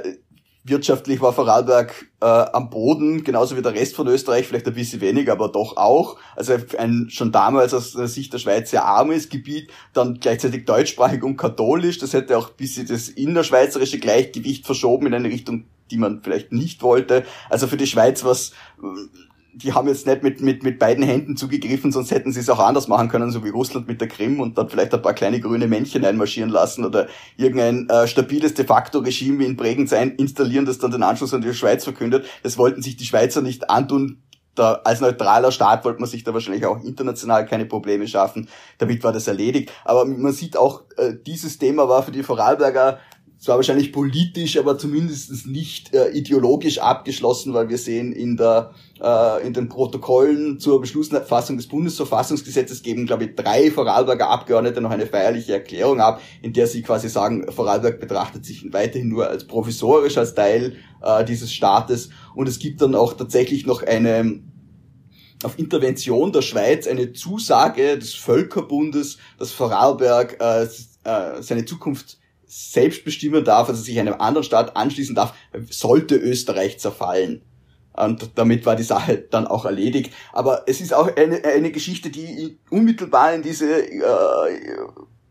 Wirtschaftlich 0.64 1.20
war 1.20 1.33
Vorarlberg 1.33 2.07
äh, 2.20 2.25
am 2.25 2.70
Boden, 2.70 3.25
genauso 3.25 3.57
wie 3.57 3.62
der 3.62 3.75
Rest 3.75 3.96
von 3.96 4.07
Österreich, 4.07 4.46
vielleicht 4.46 4.68
ein 4.68 4.75
bisschen 4.75 5.01
weniger, 5.01 5.33
aber 5.33 5.48
doch 5.48 5.77
auch. 5.77 6.18
Also 6.37 6.55
ein 6.79 7.09
schon 7.11 7.33
damals 7.33 7.75
aus 7.75 7.94
der 7.94 8.07
Sicht 8.07 8.33
der 8.33 8.38
Schweiz 8.38 8.70
sehr 8.70 8.85
armes 8.85 9.29
Gebiet, 9.29 9.70
dann 9.92 10.20
gleichzeitig 10.20 10.64
deutschsprachig 10.64 11.25
und 11.25 11.37
katholisch. 11.37 11.98
Das 11.98 12.12
hätte 12.12 12.38
auch 12.38 12.51
ein 12.51 12.57
bisschen 12.57 12.87
das 12.87 13.09
innerschweizerische 13.09 13.98
Gleichgewicht 13.98 14.64
verschoben 14.64 15.09
in 15.09 15.14
eine 15.14 15.29
Richtung, 15.29 15.64
die 15.90 15.98
man 15.98 16.22
vielleicht 16.22 16.53
nicht 16.53 16.83
wollte. 16.83 17.25
Also 17.51 17.66
für 17.66 17.77
die 17.77 17.88
Schweiz 17.88 18.22
was 18.22 18.53
die 19.55 19.73
haben 19.73 19.88
jetzt 19.88 20.07
nicht 20.07 20.23
mit, 20.23 20.41
mit, 20.41 20.62
mit 20.62 20.79
beiden 20.79 21.05
Händen 21.05 21.37
zugegriffen, 21.37 21.93
sonst 21.93 22.11
hätten 22.11 22.33
sie 22.33 22.41
es 22.41 22.49
auch 22.49 22.59
anders 22.59 22.88
machen 22.88 23.09
können, 23.09 23.31
so 23.31 23.45
wie 23.45 23.51
Russland 23.51 23.87
mit 23.87 24.01
der 24.01 24.09
Krim 24.09 24.41
und 24.41 24.57
dann 24.57 24.69
vielleicht 24.69 24.95
ein 24.95 25.03
paar 25.03 25.12
kleine 25.12 25.41
grüne 25.41 25.67
Männchen 25.67 26.05
einmarschieren 26.05 26.51
lassen 26.51 26.85
oder 26.85 27.09
irgendein 27.37 27.88
äh, 27.88 28.07
stabiles 28.07 28.55
de 28.55 28.65
facto 28.65 29.01
Regime 29.01 29.38
wie 29.41 29.45
in 29.45 29.57
Bregenz 29.57 29.93
installieren, 29.93 30.65
das 30.65 30.79
dann 30.79 30.91
den 30.91 31.03
Anschluss 31.03 31.35
an 31.35 31.43
die 31.43 31.53
Schweiz 31.53 31.85
verkündet. 31.85 32.25
Das 32.43 32.57
wollten 32.57 32.83
sich 32.83 32.97
die 32.97 33.05
Schweizer 33.05 33.43
nicht 33.43 33.69
antun. 33.69 34.23
Da, 34.55 34.81
als 34.85 35.01
neutraler 35.01 35.51
Staat 35.51 35.85
wollte 35.85 36.01
man 36.01 36.11
sich 36.11 36.25
da 36.25 36.35
wahrscheinlich 36.35 36.67
auch 36.67 36.83
international 36.85 37.47
keine 37.47 37.65
Probleme 37.65 38.07
schaffen. 38.07 38.49
Damit 38.79 39.03
war 39.03 39.12
das 39.12 39.27
erledigt. 39.27 39.73
Aber 39.85 40.05
man 40.05 40.33
sieht 40.33 40.59
auch, 40.59 40.83
äh, 40.99 41.15
dieses 41.27 41.59
Thema 41.59 41.88
war 41.88 42.03
für 42.03 42.12
die 42.12 42.23
Vorarlberger 42.23 42.99
zwar 43.43 43.57
wahrscheinlich 43.57 43.93
politisch, 43.93 44.57
aber 44.57 44.79
zumindest 44.79 45.47
nicht 45.49 45.93
äh, 45.93 46.11
ideologisch 46.11 46.79
abgeschlossen, 46.79 47.53
weil 47.55 47.69
wir 47.69 47.79
sehen 47.79 48.12
in 48.12 48.37
der 48.37 48.71
äh, 49.03 49.47
in 49.47 49.53
den 49.53 49.69
Protokollen 49.69 50.61
zur 50.61 50.81
Beschlussfassung 50.81 51.57
des 51.57 51.67
Bundesverfassungsgesetzes 51.67 52.83
geben, 52.83 53.07
glaube 53.07 53.25
ich, 53.25 53.35
drei 53.35 53.71
Vorarlberger 53.71 54.31
Abgeordnete 54.31 54.81
noch 54.81 54.91
eine 54.91 55.07
feierliche 55.07 55.55
Erklärung 55.55 56.01
ab, 56.01 56.21
in 56.41 56.53
der 56.53 56.67
sie 56.67 56.83
quasi 56.83 57.09
sagen, 57.09 57.51
Vorarlberg 57.51 58.01
betrachtet 58.01 58.45
sich 58.45 58.73
weiterhin 58.73 59.09
nur 59.09 59.29
als 59.29 59.47
provisorisch 59.47 60.17
als 60.19 60.35
Teil 60.35 60.77
äh, 61.03 61.25
dieses 61.25 61.53
Staates 61.53 62.11
und 62.35 62.49
es 62.49 62.59
gibt 62.59 62.81
dann 62.81 62.95
auch 62.95 63.15
tatsächlich 63.15 63.67
noch 63.67 63.83
eine 63.83 64.43
auf 65.43 65.59
Intervention 65.59 66.31
der 66.31 66.43
Schweiz 66.43 66.87
eine 66.87 67.12
Zusage 67.12 67.99
des 67.99 68.15
Völkerbundes, 68.15 69.19
dass 69.38 69.51
Vorarlberg 69.51 70.41
äh, 70.41 70.69
äh, 71.03 71.43
seine 71.43 71.65
Zukunft 71.65 72.19
selbst 72.47 73.05
bestimmen 73.05 73.45
darf, 73.45 73.69
also 73.69 73.83
sich 73.83 73.99
einem 73.99 74.15
anderen 74.15 74.45
Staat 74.45 74.77
anschließen 74.77 75.17
darf, 75.17 75.35
sollte 75.69 76.15
Österreich 76.15 76.79
zerfallen. 76.79 77.43
Und 77.94 78.31
damit 78.37 78.64
war 78.64 78.76
die 78.76 78.83
Sache 78.83 79.18
dann 79.18 79.46
auch 79.46 79.64
erledigt. 79.64 80.12
Aber 80.33 80.62
es 80.66 80.81
ist 80.81 80.94
auch 80.94 81.14
eine, 81.16 81.44
eine 81.44 81.70
Geschichte, 81.70 82.11
die 82.11 82.59
unmittelbar 82.70 83.35
in 83.35 83.42
diese, 83.42 83.87
äh, 83.87 84.00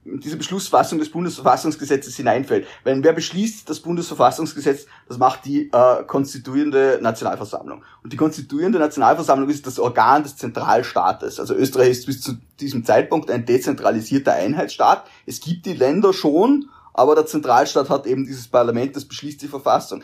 diese 0.04 0.38
Beschlussfassung 0.38 1.00
des 1.00 1.12
Bundesverfassungsgesetzes 1.12 2.16
hineinfällt. 2.16 2.68
Wenn 2.84 3.04
wer 3.04 3.14
beschließt 3.14 3.70
das 3.70 3.80
Bundesverfassungsgesetz, 3.80 4.86
das 5.08 5.18
macht 5.18 5.46
die 5.46 5.70
äh, 5.72 6.04
konstituierende 6.06 7.00
Nationalversammlung. 7.02 7.84
Und 8.04 8.14
die 8.14 8.18
konstituierende 8.18 8.80
Nationalversammlung 8.80 9.50
ist 9.50 9.66
das 9.66 9.80
Organ 9.80 10.24
des 10.24 10.38
Zentralstaates. 10.38 11.40
Also 11.40 11.56
Österreich 11.56 11.90
ist 11.90 12.06
bis 12.06 12.22
zu 12.22 12.34
diesem 12.60 12.84
Zeitpunkt 12.86 13.30
ein 13.32 13.46
dezentralisierter 13.46 14.34
Einheitsstaat. 14.34 15.06
Es 15.26 15.40
gibt 15.40 15.66
die 15.66 15.74
Länder 15.74 16.14
schon, 16.14 16.70
aber 16.94 17.16
der 17.16 17.26
Zentralstaat 17.26 17.90
hat 17.90 18.06
eben 18.06 18.26
dieses 18.26 18.48
Parlament, 18.48 18.96
das 18.96 19.06
beschließt 19.06 19.42
die 19.42 19.48
Verfassung. 19.48 20.04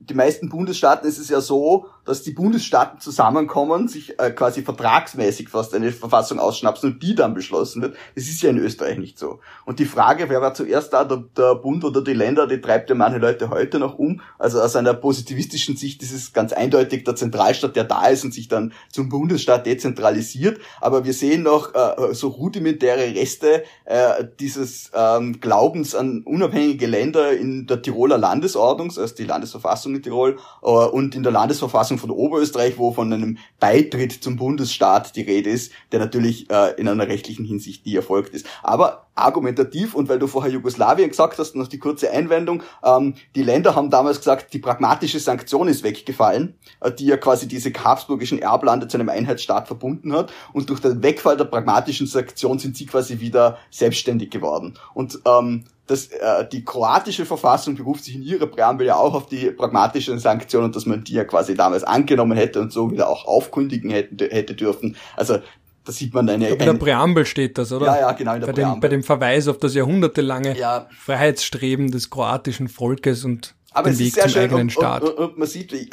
Die 0.00 0.14
meisten 0.14 0.48
Bundesstaaten 0.48 1.08
ist 1.08 1.18
es 1.18 1.28
ja 1.28 1.40
so, 1.40 1.86
dass 2.08 2.22
die 2.22 2.30
Bundesstaaten 2.30 3.00
zusammenkommen, 3.00 3.86
sich 3.86 4.18
äh, 4.18 4.30
quasi 4.30 4.62
vertragsmäßig 4.62 5.50
fast 5.50 5.74
eine 5.74 5.92
Verfassung 5.92 6.38
ausschnapsen 6.38 6.92
und 6.92 7.02
die 7.02 7.14
dann 7.14 7.34
beschlossen 7.34 7.82
wird. 7.82 7.96
Das 8.14 8.24
ist 8.24 8.40
ja 8.40 8.48
in 8.48 8.58
Österreich 8.58 8.96
nicht 8.96 9.18
so. 9.18 9.40
Und 9.66 9.78
die 9.78 9.84
Frage, 9.84 10.30
wer 10.30 10.40
war 10.40 10.54
zuerst 10.54 10.94
da, 10.94 11.04
der, 11.04 11.24
der 11.36 11.56
Bund 11.56 11.84
oder 11.84 12.02
die 12.02 12.14
Länder, 12.14 12.46
die 12.46 12.60
treibt 12.60 12.88
ja 12.88 12.96
manche 12.96 13.18
Leute 13.18 13.50
heute 13.50 13.78
noch 13.78 13.98
um. 13.98 14.22
Also 14.38 14.60
aus 14.60 14.74
einer 14.76 14.94
positivistischen 14.94 15.76
Sicht 15.76 16.02
ist 16.02 16.12
es 16.12 16.32
ganz 16.32 16.54
eindeutig 16.54 17.04
der 17.04 17.14
Zentralstaat, 17.14 17.76
der 17.76 17.84
da 17.84 18.06
ist 18.06 18.24
und 18.24 18.32
sich 18.32 18.48
dann 18.48 18.72
zum 18.90 19.10
Bundesstaat 19.10 19.66
dezentralisiert. 19.66 20.60
Aber 20.80 21.04
wir 21.04 21.12
sehen 21.12 21.42
noch 21.42 21.74
äh, 21.74 22.14
so 22.14 22.28
rudimentäre 22.28 23.14
Reste 23.14 23.64
äh, 23.84 24.24
dieses 24.40 24.90
ähm, 24.94 25.40
Glaubens 25.40 25.94
an 25.94 26.22
unabhängige 26.24 26.86
Länder 26.86 27.32
in 27.32 27.66
der 27.66 27.82
Tiroler 27.82 28.16
Landesordnung, 28.16 28.88
also 28.88 29.14
die 29.14 29.24
Landesverfassung 29.24 29.87
in 29.94 30.02
Tirol 30.02 30.38
und 30.60 31.14
in 31.14 31.22
der 31.22 31.32
Landesverfassung 31.32 31.98
von 31.98 32.10
Oberösterreich, 32.10 32.78
wo 32.78 32.92
von 32.92 33.12
einem 33.12 33.38
Beitritt 33.60 34.12
zum 34.12 34.36
Bundesstaat 34.36 35.16
die 35.16 35.22
Rede 35.22 35.50
ist, 35.50 35.72
der 35.92 36.00
natürlich 36.00 36.50
äh, 36.50 36.74
in 36.78 36.88
einer 36.88 37.08
rechtlichen 37.08 37.44
Hinsicht 37.44 37.86
nie 37.86 37.96
erfolgt 37.96 38.34
ist. 38.34 38.46
Aber 38.62 39.06
argumentativ 39.14 39.94
und 39.94 40.08
weil 40.08 40.18
du 40.18 40.26
vorher 40.26 40.52
Jugoslawien 40.52 41.10
gesagt 41.10 41.38
hast, 41.38 41.56
noch 41.56 41.68
die 41.68 41.78
kurze 41.78 42.10
Einwendung, 42.10 42.62
ähm, 42.84 43.14
die 43.34 43.42
Länder 43.42 43.74
haben 43.74 43.90
damals 43.90 44.18
gesagt, 44.18 44.54
die 44.54 44.58
pragmatische 44.58 45.18
Sanktion 45.18 45.68
ist 45.68 45.82
weggefallen, 45.82 46.54
äh, 46.80 46.92
die 46.92 47.06
ja 47.06 47.16
quasi 47.16 47.48
diese 47.48 47.72
habsburgischen 47.72 48.40
Erblande 48.40 48.88
zu 48.88 48.96
einem 48.96 49.08
Einheitsstaat 49.08 49.66
verbunden 49.66 50.12
hat 50.12 50.32
und 50.52 50.70
durch 50.70 50.80
den 50.80 51.02
Wegfall 51.02 51.36
der 51.36 51.44
pragmatischen 51.44 52.06
Sanktion 52.06 52.58
sind 52.58 52.76
sie 52.76 52.86
quasi 52.86 53.20
wieder 53.20 53.58
selbstständig 53.70 54.30
geworden. 54.30 54.74
Und 54.94 55.18
ähm, 55.26 55.64
das, 55.88 56.08
äh, 56.08 56.46
die 56.48 56.64
kroatische 56.64 57.24
Verfassung 57.24 57.74
beruft 57.74 58.04
sich 58.04 58.14
in 58.14 58.22
ihrer 58.22 58.46
Präambel 58.46 58.86
ja 58.86 58.96
auch 58.96 59.14
auf 59.14 59.26
die 59.26 59.50
pragmatischen 59.50 60.18
Sanktionen, 60.18 60.70
dass 60.70 60.86
man 60.86 61.02
die 61.02 61.14
ja 61.14 61.24
quasi 61.24 61.54
damals 61.54 61.82
angenommen 61.82 62.36
hätte 62.36 62.60
und 62.60 62.72
so 62.72 62.90
wieder 62.90 63.08
auch 63.08 63.24
aufkündigen 63.24 63.90
hätte, 63.90 64.26
hätte 64.26 64.54
dürfen. 64.54 64.96
Also 65.16 65.38
da 65.84 65.92
sieht 65.92 66.12
man 66.12 66.28
eine. 66.28 66.50
In 66.50 66.58
der 66.58 66.74
Präambel 66.74 67.24
steht 67.24 67.56
das, 67.56 67.72
oder? 67.72 67.86
Ja, 67.86 68.00
ja, 68.00 68.12
genau, 68.12 68.34
in 68.34 68.40
der 68.40 68.48
bei 68.48 68.52
Präambel. 68.52 68.74
Dem, 68.74 68.80
bei 68.80 68.88
dem 68.88 69.02
Verweis 69.02 69.48
auf 69.48 69.58
das 69.58 69.74
jahrhundertelange 69.74 70.58
ja. 70.58 70.86
Freiheitsstreben 70.90 71.90
des 71.90 72.10
kroatischen 72.10 72.68
Volkes 72.68 73.24
und 73.24 73.54
aber 73.72 73.90
den 73.90 73.98
Weg 73.98 74.14
schön 74.14 74.42
eigenen 74.42 74.62
und, 74.62 74.72
Staat. 74.72 75.02
Und, 75.02 75.10
und, 75.10 75.30
und, 75.30 75.38
man 75.38 75.48
sieht, 75.48 75.72
äh, 75.72 75.86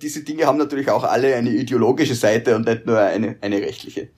diese 0.00 0.24
Dinge 0.24 0.46
haben 0.46 0.58
natürlich 0.58 0.90
auch 0.90 1.04
alle 1.04 1.34
eine 1.36 1.50
ideologische 1.50 2.14
Seite 2.16 2.56
und 2.56 2.66
nicht 2.66 2.86
nur 2.86 2.98
eine, 2.98 3.36
eine 3.40 3.60
rechtliche. 3.60 4.08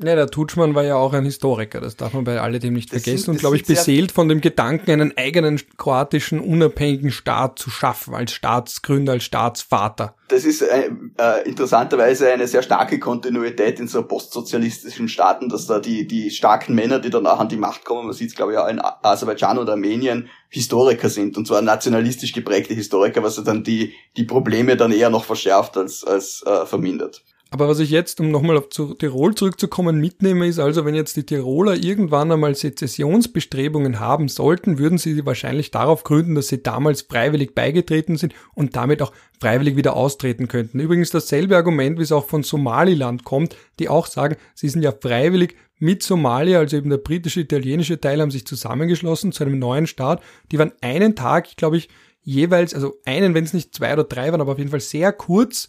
Ja, 0.00 0.14
der 0.14 0.28
Tutschmann 0.28 0.76
war 0.76 0.84
ja 0.84 0.94
auch 0.94 1.12
ein 1.12 1.24
Historiker, 1.24 1.80
das 1.80 1.96
darf 1.96 2.12
man 2.12 2.22
bei 2.22 2.40
alledem 2.40 2.74
nicht 2.74 2.92
Das 2.92 3.02
vergessen 3.02 3.24
sind- 3.24 3.34
und 3.34 3.40
glaube 3.40 3.56
ich 3.56 3.64
beseelt 3.64 4.12
von 4.12 4.28
dem 4.28 4.40
Gedanken, 4.40 4.92
einen 4.92 5.16
eigenen 5.16 5.60
kroatischen 5.76 6.38
unabhängigen 6.38 7.10
Staat 7.10 7.58
zu 7.58 7.68
schaffen, 7.68 8.14
als 8.14 8.30
Staatsgründer, 8.30 9.14
als 9.14 9.24
Staatsvater. 9.24 10.14
Das 10.28 10.44
ist 10.44 10.62
äh, 10.62 10.90
äh, 11.18 11.48
interessanterweise 11.48 12.32
eine 12.32 12.46
sehr 12.46 12.62
starke 12.62 13.00
Kontinuität 13.00 13.80
in 13.80 13.88
so 13.88 14.04
postsozialistischen 14.04 15.08
Staaten, 15.08 15.48
dass 15.48 15.66
da 15.66 15.80
die, 15.80 16.06
die 16.06 16.30
starken 16.30 16.76
Männer, 16.76 17.00
die 17.00 17.10
danach 17.10 17.40
an 17.40 17.48
die 17.48 17.56
Macht 17.56 17.84
kommen, 17.84 18.06
man 18.06 18.14
sieht 18.14 18.28
es 18.28 18.36
glaube 18.36 18.52
ich 18.52 18.58
auch 18.58 18.68
in 18.68 18.80
Aserbaidschan 18.80 19.58
oder 19.58 19.72
Armenien, 19.72 20.28
Historiker 20.48 21.08
sind 21.08 21.36
und 21.36 21.46
zwar 21.48 21.60
nationalistisch 21.60 22.32
geprägte 22.32 22.72
Historiker, 22.72 23.24
was 23.24 23.36
ja 23.36 23.42
dann 23.42 23.64
die, 23.64 23.94
die 24.16 24.24
Probleme 24.24 24.76
dann 24.76 24.92
eher 24.92 25.10
noch 25.10 25.24
verschärft 25.24 25.76
als, 25.76 26.04
als 26.04 26.44
äh, 26.46 26.66
vermindert. 26.66 27.24
Aber 27.50 27.66
was 27.66 27.78
ich 27.78 27.88
jetzt, 27.88 28.20
um 28.20 28.30
nochmal 28.30 28.58
auf 28.58 28.68
zu 28.68 28.92
Tirol 28.92 29.34
zurückzukommen, 29.34 29.98
mitnehme, 29.98 30.46
ist 30.46 30.58
also, 30.58 30.84
wenn 30.84 30.94
jetzt 30.94 31.16
die 31.16 31.24
Tiroler 31.24 31.76
irgendwann 31.76 32.30
einmal 32.30 32.54
Sezessionsbestrebungen 32.54 34.00
haben 34.00 34.28
sollten, 34.28 34.78
würden 34.78 34.98
sie 34.98 35.24
wahrscheinlich 35.24 35.70
darauf 35.70 36.04
gründen, 36.04 36.34
dass 36.34 36.48
sie 36.48 36.62
damals 36.62 37.02
freiwillig 37.02 37.54
beigetreten 37.54 38.18
sind 38.18 38.34
und 38.54 38.76
damit 38.76 39.00
auch 39.00 39.12
freiwillig 39.40 39.76
wieder 39.76 39.96
austreten 39.96 40.46
könnten. 40.46 40.78
Übrigens 40.78 41.10
dasselbe 41.10 41.56
Argument, 41.56 41.98
wie 41.98 42.02
es 42.02 42.12
auch 42.12 42.26
von 42.26 42.42
Somaliland 42.42 43.24
kommt, 43.24 43.56
die 43.78 43.88
auch 43.88 44.06
sagen, 44.06 44.36
sie 44.54 44.68
sind 44.68 44.82
ja 44.82 44.92
freiwillig 44.92 45.56
mit 45.78 46.02
Somalia, 46.02 46.58
also 46.58 46.76
eben 46.76 46.90
der 46.90 46.98
britische, 46.98 47.40
italienische 47.40 47.98
Teil, 47.98 48.20
haben 48.20 48.30
sich 48.30 48.46
zusammengeschlossen 48.46 49.32
zu 49.32 49.44
einem 49.44 49.58
neuen 49.58 49.86
Staat. 49.86 50.22
Die 50.52 50.58
waren 50.58 50.72
einen 50.82 51.14
Tag, 51.14 51.56
glaube 51.56 51.78
ich, 51.78 51.88
jeweils, 52.22 52.74
also 52.74 52.98
einen, 53.06 53.32
wenn 53.32 53.44
es 53.44 53.54
nicht 53.54 53.74
zwei 53.74 53.94
oder 53.94 54.04
drei 54.04 54.30
waren, 54.32 54.42
aber 54.42 54.52
auf 54.52 54.58
jeden 54.58 54.70
Fall 54.70 54.80
sehr 54.80 55.12
kurz 55.12 55.68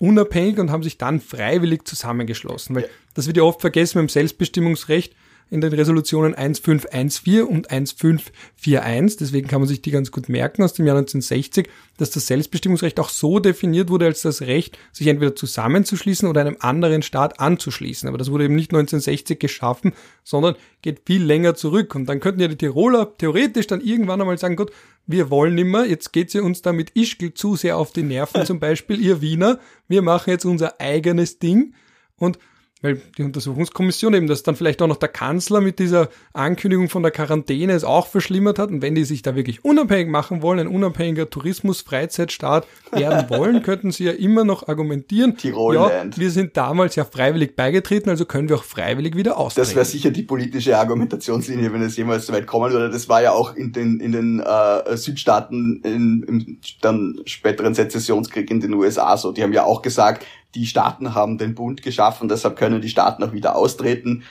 unabhängig 0.00 0.58
und 0.58 0.70
haben 0.70 0.82
sich 0.82 0.98
dann 0.98 1.20
freiwillig 1.20 1.86
zusammengeschlossen. 1.86 2.74
Weil 2.74 2.88
das 3.14 3.26
wird 3.26 3.36
ja 3.36 3.44
oft 3.44 3.60
vergessen 3.60 3.98
dem 3.98 4.08
Selbstbestimmungsrecht. 4.08 5.14
in 5.50 5.60
den 5.60 5.72
Resolutionen 5.72 6.34
1514 6.34 7.42
und 7.42 7.70
1541. 7.70 9.18
Deswegen 9.18 9.48
kann 9.48 9.60
man 9.60 9.68
sich 9.68 9.82
die 9.82 9.90
ganz 9.90 10.12
gut 10.12 10.28
merken 10.28 10.62
aus 10.62 10.74
dem 10.74 10.86
Jahr 10.86 10.96
1960, 10.96 11.68
dass 11.98 12.10
das 12.10 12.28
Selbstbestimmungsrecht 12.28 13.00
auch 13.00 13.08
so 13.08 13.40
definiert 13.40 13.90
wurde 13.90 14.06
als 14.06 14.22
das 14.22 14.42
Recht, 14.42 14.78
sich 14.92 15.08
entweder 15.08 15.34
zusammenzuschließen 15.34 16.28
oder 16.28 16.40
einem 16.40 16.56
anderen 16.60 17.02
Staat 17.02 17.40
anzuschließen. 17.40 18.08
Aber 18.08 18.16
das 18.16 18.30
wurde 18.30 18.44
eben 18.44 18.54
nicht 18.54 18.70
1960 18.70 19.40
geschaffen, 19.40 19.92
sondern 20.22 20.54
geht 20.82 21.02
viel 21.04 21.24
länger 21.24 21.56
zurück. 21.56 21.96
Und 21.96 22.06
dann 22.06 22.20
könnten 22.20 22.40
ja 22.40 22.48
die 22.48 22.56
Tiroler 22.56 23.16
theoretisch 23.18 23.66
dann 23.66 23.80
irgendwann 23.80 24.20
einmal 24.20 24.38
sagen, 24.38 24.54
Gott, 24.54 24.70
wir 25.10 25.30
wollen 25.30 25.54
nimmer, 25.54 25.84
jetzt 25.84 26.12
geht 26.12 26.30
sie 26.30 26.40
uns 26.40 26.62
da 26.62 26.72
mit 26.72 26.96
Ischgl 26.96 27.34
zu 27.34 27.56
sehr 27.56 27.76
auf 27.76 27.92
die 27.92 28.02
Nerven, 28.02 28.44
zum 28.46 28.60
Beispiel 28.60 29.00
ihr 29.00 29.20
Wiener, 29.20 29.58
wir 29.88 30.02
machen 30.02 30.30
jetzt 30.30 30.44
unser 30.44 30.80
eigenes 30.80 31.38
Ding. 31.38 31.74
Und 32.16 32.38
weil 32.82 33.00
die 33.18 33.22
Untersuchungskommission 33.22 34.14
eben 34.14 34.26
das 34.26 34.42
dann 34.42 34.56
vielleicht 34.56 34.80
auch 34.80 34.86
noch 34.86 34.96
der 34.96 35.08
Kanzler 35.08 35.60
mit 35.60 35.78
dieser 35.78 36.08
Ankündigung 36.32 36.88
von 36.88 37.02
der 37.02 37.12
Quarantäne 37.12 37.74
es 37.74 37.84
auch 37.84 38.06
verschlimmert 38.06 38.58
hat. 38.58 38.70
Und 38.70 38.80
wenn 38.80 38.94
die 38.94 39.04
sich 39.04 39.22
da 39.22 39.36
wirklich 39.36 39.64
unabhängig 39.64 40.08
machen 40.10 40.40
wollen, 40.40 40.60
ein 40.60 40.66
unabhängiger 40.66 41.28
Tourismus-Freizeitstaat 41.28 42.66
werden 42.92 43.28
wollen, 43.38 43.62
könnten 43.62 43.90
sie 43.90 44.04
ja 44.04 44.12
immer 44.12 44.44
noch 44.44 44.68
argumentieren, 44.68 45.36
Tirolland. 45.36 46.16
ja, 46.16 46.20
wir 46.20 46.30
sind 46.30 46.56
damals 46.56 46.96
ja 46.96 47.04
freiwillig 47.04 47.54
beigetreten, 47.54 48.08
also 48.08 48.24
können 48.24 48.48
wir 48.48 48.56
auch 48.56 48.64
freiwillig 48.64 49.14
wieder 49.14 49.36
austreten. 49.36 49.66
Das 49.66 49.74
wäre 49.74 49.84
sicher 49.84 50.10
die 50.10 50.22
politische 50.22 50.78
Argumentationslinie, 50.78 51.72
wenn 51.72 51.82
es 51.82 51.96
jemals 51.96 52.26
so 52.26 52.32
weit 52.32 52.46
kommen 52.46 52.72
würde. 52.72 52.90
Das 52.90 53.08
war 53.08 53.22
ja 53.22 53.32
auch 53.32 53.54
in 53.54 53.72
den, 53.72 54.00
in 54.00 54.12
den 54.12 54.40
äh, 54.40 54.96
Südstaaten 54.96 55.82
in, 55.84 56.22
im 56.22 56.58
dann 56.80 57.20
späteren 57.26 57.74
Sezessionskrieg 57.74 58.50
in 58.50 58.60
den 58.60 58.72
USA 58.74 59.16
so. 59.16 59.32
Die 59.32 59.42
haben 59.42 59.52
ja 59.52 59.64
auch 59.64 59.82
gesagt, 59.82 60.24
die 60.54 60.66
Staaten 60.66 61.14
haben 61.14 61.38
den 61.38 61.54
Bund 61.54 61.82
geschaffen, 61.82 62.28
deshalb 62.28 62.56
können 62.56 62.80
die 62.80 62.88
Staaten 62.88 63.22
auch 63.22 63.32
wieder 63.32 63.56
austreten. 63.56 64.24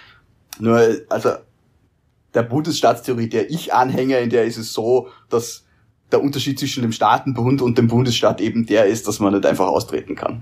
Nur, 0.59 0.81
also 1.09 1.31
der 2.33 2.43
Bundesstaatstheorie, 2.43 3.29
der 3.29 3.49
ich 3.49 3.73
anhänge, 3.73 4.19
in 4.19 4.29
der 4.29 4.45
ist 4.45 4.57
es 4.57 4.73
so, 4.73 5.09
dass 5.29 5.65
der 6.11 6.21
Unterschied 6.21 6.59
zwischen 6.59 6.81
dem 6.81 6.91
Staatenbund 6.91 7.61
und 7.61 7.77
dem 7.77 7.87
Bundesstaat 7.87 8.41
eben 8.41 8.65
der 8.65 8.85
ist, 8.85 9.07
dass 9.07 9.19
man 9.19 9.33
nicht 9.33 9.45
einfach 9.45 9.67
austreten 9.67 10.15
kann. 10.15 10.41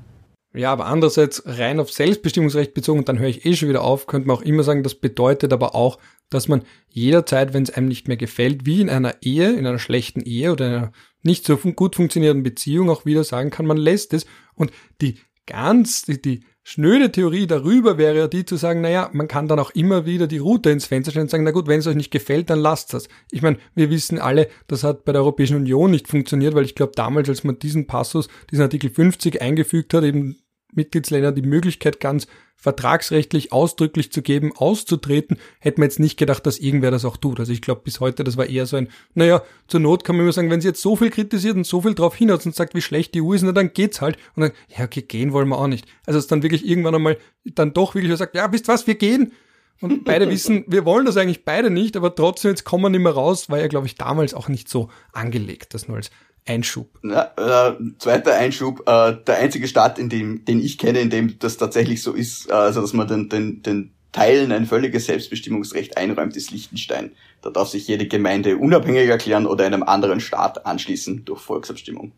Ja, 0.53 0.71
aber 0.71 0.85
andererseits 0.85 1.43
rein 1.45 1.79
auf 1.79 1.91
Selbstbestimmungsrecht 1.91 2.73
bezogen, 2.73 3.05
dann 3.05 3.19
höre 3.19 3.27
ich 3.27 3.45
eh 3.45 3.55
schon 3.55 3.69
wieder 3.69 3.83
auf, 3.83 4.07
könnte 4.07 4.27
man 4.27 4.37
auch 4.37 4.41
immer 4.41 4.63
sagen, 4.63 4.81
das 4.81 4.95
bedeutet 4.95 5.53
aber 5.53 5.75
auch, 5.75 5.99
dass 6.29 6.47
man 6.47 6.63
jederzeit, 6.89 7.53
wenn 7.53 7.63
es 7.63 7.69
einem 7.69 7.87
nicht 7.87 8.07
mehr 8.07 8.17
gefällt, 8.17 8.65
wie 8.65 8.81
in 8.81 8.89
einer 8.89 9.15
Ehe, 9.21 9.51
in 9.51 9.67
einer 9.67 9.77
schlechten 9.77 10.21
Ehe 10.21 10.51
oder 10.51 10.65
einer 10.65 10.91
nicht 11.21 11.45
so 11.45 11.57
gut 11.57 11.95
funktionierenden 11.95 12.43
Beziehung 12.43 12.89
auch 12.89 13.05
wieder 13.05 13.23
sagen 13.23 13.49
kann, 13.49 13.65
man 13.65 13.77
lässt 13.77 14.13
es. 14.13 14.25
Und 14.55 14.71
die 15.01 15.19
ganz, 15.47 16.03
die, 16.03 16.21
die 16.21 16.43
schnöde 16.63 17.11
Theorie 17.11 17.47
darüber 17.47 17.97
wäre 17.97 18.17
ja 18.17 18.27
die 18.27 18.45
zu 18.45 18.57
sagen, 18.57 18.81
naja, 18.81 19.09
man 19.13 19.27
kann 19.27 19.47
dann 19.47 19.57
auch 19.57 19.71
immer 19.71 20.05
wieder 20.05 20.27
die 20.27 20.37
Route 20.37 20.69
ins 20.69 20.85
Fenster 20.85 21.11
stellen 21.11 21.23
und 21.23 21.29
sagen, 21.29 21.45
na 21.45 21.51
gut, 21.51 21.67
wenn 21.67 21.79
es 21.79 21.87
euch 21.87 21.95
nicht 21.95 22.11
gefällt, 22.11 22.49
dann 22.49 22.59
lasst 22.59 22.93
das. 22.93 23.07
Ich 23.31 23.41
meine, 23.41 23.57
wir 23.73 23.89
wissen 23.89 24.19
alle, 24.19 24.49
das 24.67 24.83
hat 24.83 25.05
bei 25.05 25.13
der 25.13 25.21
Europäischen 25.21 25.55
Union 25.55 25.89
nicht 25.89 26.07
funktioniert, 26.07 26.53
weil 26.55 26.65
ich 26.65 26.75
glaube 26.75 26.91
damals, 26.95 27.29
als 27.29 27.43
man 27.43 27.57
diesen 27.57 27.87
Passus, 27.87 28.27
diesen 28.51 28.63
Artikel 28.63 28.89
50 28.89 29.41
eingefügt 29.41 29.93
hat, 29.93 30.03
eben 30.03 30.37
Mitgliedsländern 30.73 31.35
die 31.35 31.41
Möglichkeit 31.41 31.99
ganz 31.99 32.27
vertragsrechtlich 32.59 33.53
ausdrücklich 33.53 34.11
zu 34.11 34.23
geben, 34.23 34.51
auszutreten, 34.55 35.37
hätte 35.59 35.79
man 35.79 35.89
jetzt 35.89 35.99
nicht 35.99 36.17
gedacht, 36.17 36.45
dass 36.45 36.57
irgendwer 36.57 36.89
das 36.89 37.05
auch 37.05 37.15
tut. 37.15 37.39
Also 37.39 37.53
ich 37.53 37.61
glaube 37.61 37.81
bis 37.83 37.99
heute, 37.99 38.23
das 38.23 38.35
war 38.35 38.47
eher 38.47 38.65
so 38.65 38.77
ein, 38.77 38.89
naja, 39.13 39.43
zur 39.67 39.79
Not 39.79 40.03
kann 40.03 40.15
man 40.15 40.25
immer 40.25 40.33
sagen, 40.33 40.49
wenn 40.49 40.59
sie 40.59 40.67
jetzt 40.67 40.81
so 40.81 40.95
viel 40.95 41.11
kritisiert 41.11 41.55
und 41.55 41.67
so 41.67 41.81
viel 41.81 41.93
drauf 41.93 42.15
hinaus 42.15 42.45
und 42.45 42.55
sagt, 42.55 42.73
wie 42.73 42.81
schlecht 42.81 43.13
die 43.13 43.21
EU 43.21 43.33
ist, 43.33 43.43
na, 43.43 43.51
dann 43.51 43.73
geht's 43.73 44.01
halt. 44.01 44.17
Und 44.35 44.41
dann, 44.41 44.51
ja, 44.75 44.85
okay, 44.85 45.03
gehen 45.03 45.33
wollen 45.33 45.49
wir 45.49 45.59
auch 45.59 45.67
nicht. 45.67 45.85
Also 46.07 46.17
es 46.17 46.25
dann 46.25 46.41
wirklich 46.41 46.67
irgendwann 46.67 46.95
einmal 46.95 47.17
dann 47.45 47.73
doch 47.73 47.93
wirklich 47.93 48.15
sagt, 48.17 48.35
ja, 48.35 48.51
wisst 48.51 48.67
was, 48.67 48.87
wir 48.87 48.95
gehen. 48.95 49.33
Und 49.79 50.03
beide 50.05 50.27
wissen, 50.27 50.65
wir 50.67 50.83
wollen 50.83 51.05
das 51.05 51.17
eigentlich 51.17 51.45
beide 51.45 51.69
nicht, 51.69 51.95
aber 51.95 52.15
trotzdem 52.15 52.49
jetzt 52.49 52.63
kommen 52.63 52.83
wir 52.85 52.89
nicht 52.89 53.03
mehr 53.03 53.11
raus, 53.11 53.51
war 53.51 53.59
ja, 53.59 53.67
glaube 53.67 53.85
ich, 53.85 53.95
damals 53.95 54.33
auch 54.33 54.47
nicht 54.47 54.67
so 54.67 54.89
angelegt, 55.13 55.75
das 55.75 55.87
nur 55.87 55.97
als 55.97 56.09
Einschub. 56.47 56.99
Ja, 57.03 57.31
äh, 57.71 57.75
zweiter 57.99 58.35
Einschub, 58.35 58.81
äh, 58.87 59.15
der 59.25 59.37
einzige 59.37 59.67
Staat, 59.67 59.99
in 59.99 60.09
dem, 60.09 60.45
den 60.45 60.59
ich 60.59 60.77
kenne, 60.77 60.99
in 60.99 61.09
dem 61.09 61.37
das 61.39 61.57
tatsächlich 61.57 62.01
so 62.01 62.13
ist, 62.13 62.49
äh, 62.49 62.53
also 62.53 62.81
dass 62.81 62.93
man 62.93 63.07
den, 63.07 63.29
den, 63.29 63.61
den 63.61 63.91
Teilen 64.11 64.51
ein 64.51 64.65
völliges 64.65 65.05
Selbstbestimmungsrecht 65.05 65.97
einräumt, 65.97 66.35
ist 66.35 66.51
Liechtenstein. 66.51 67.11
Da 67.41 67.49
darf 67.49 67.69
sich 67.69 67.87
jede 67.87 68.07
Gemeinde 68.07 68.57
unabhängig 68.57 69.09
erklären 69.09 69.45
oder 69.45 69.65
einem 69.65 69.83
anderen 69.83 70.19
Staat 70.19 70.65
anschließen 70.65 71.25
durch 71.25 71.41
Volksabstimmung. 71.41 72.13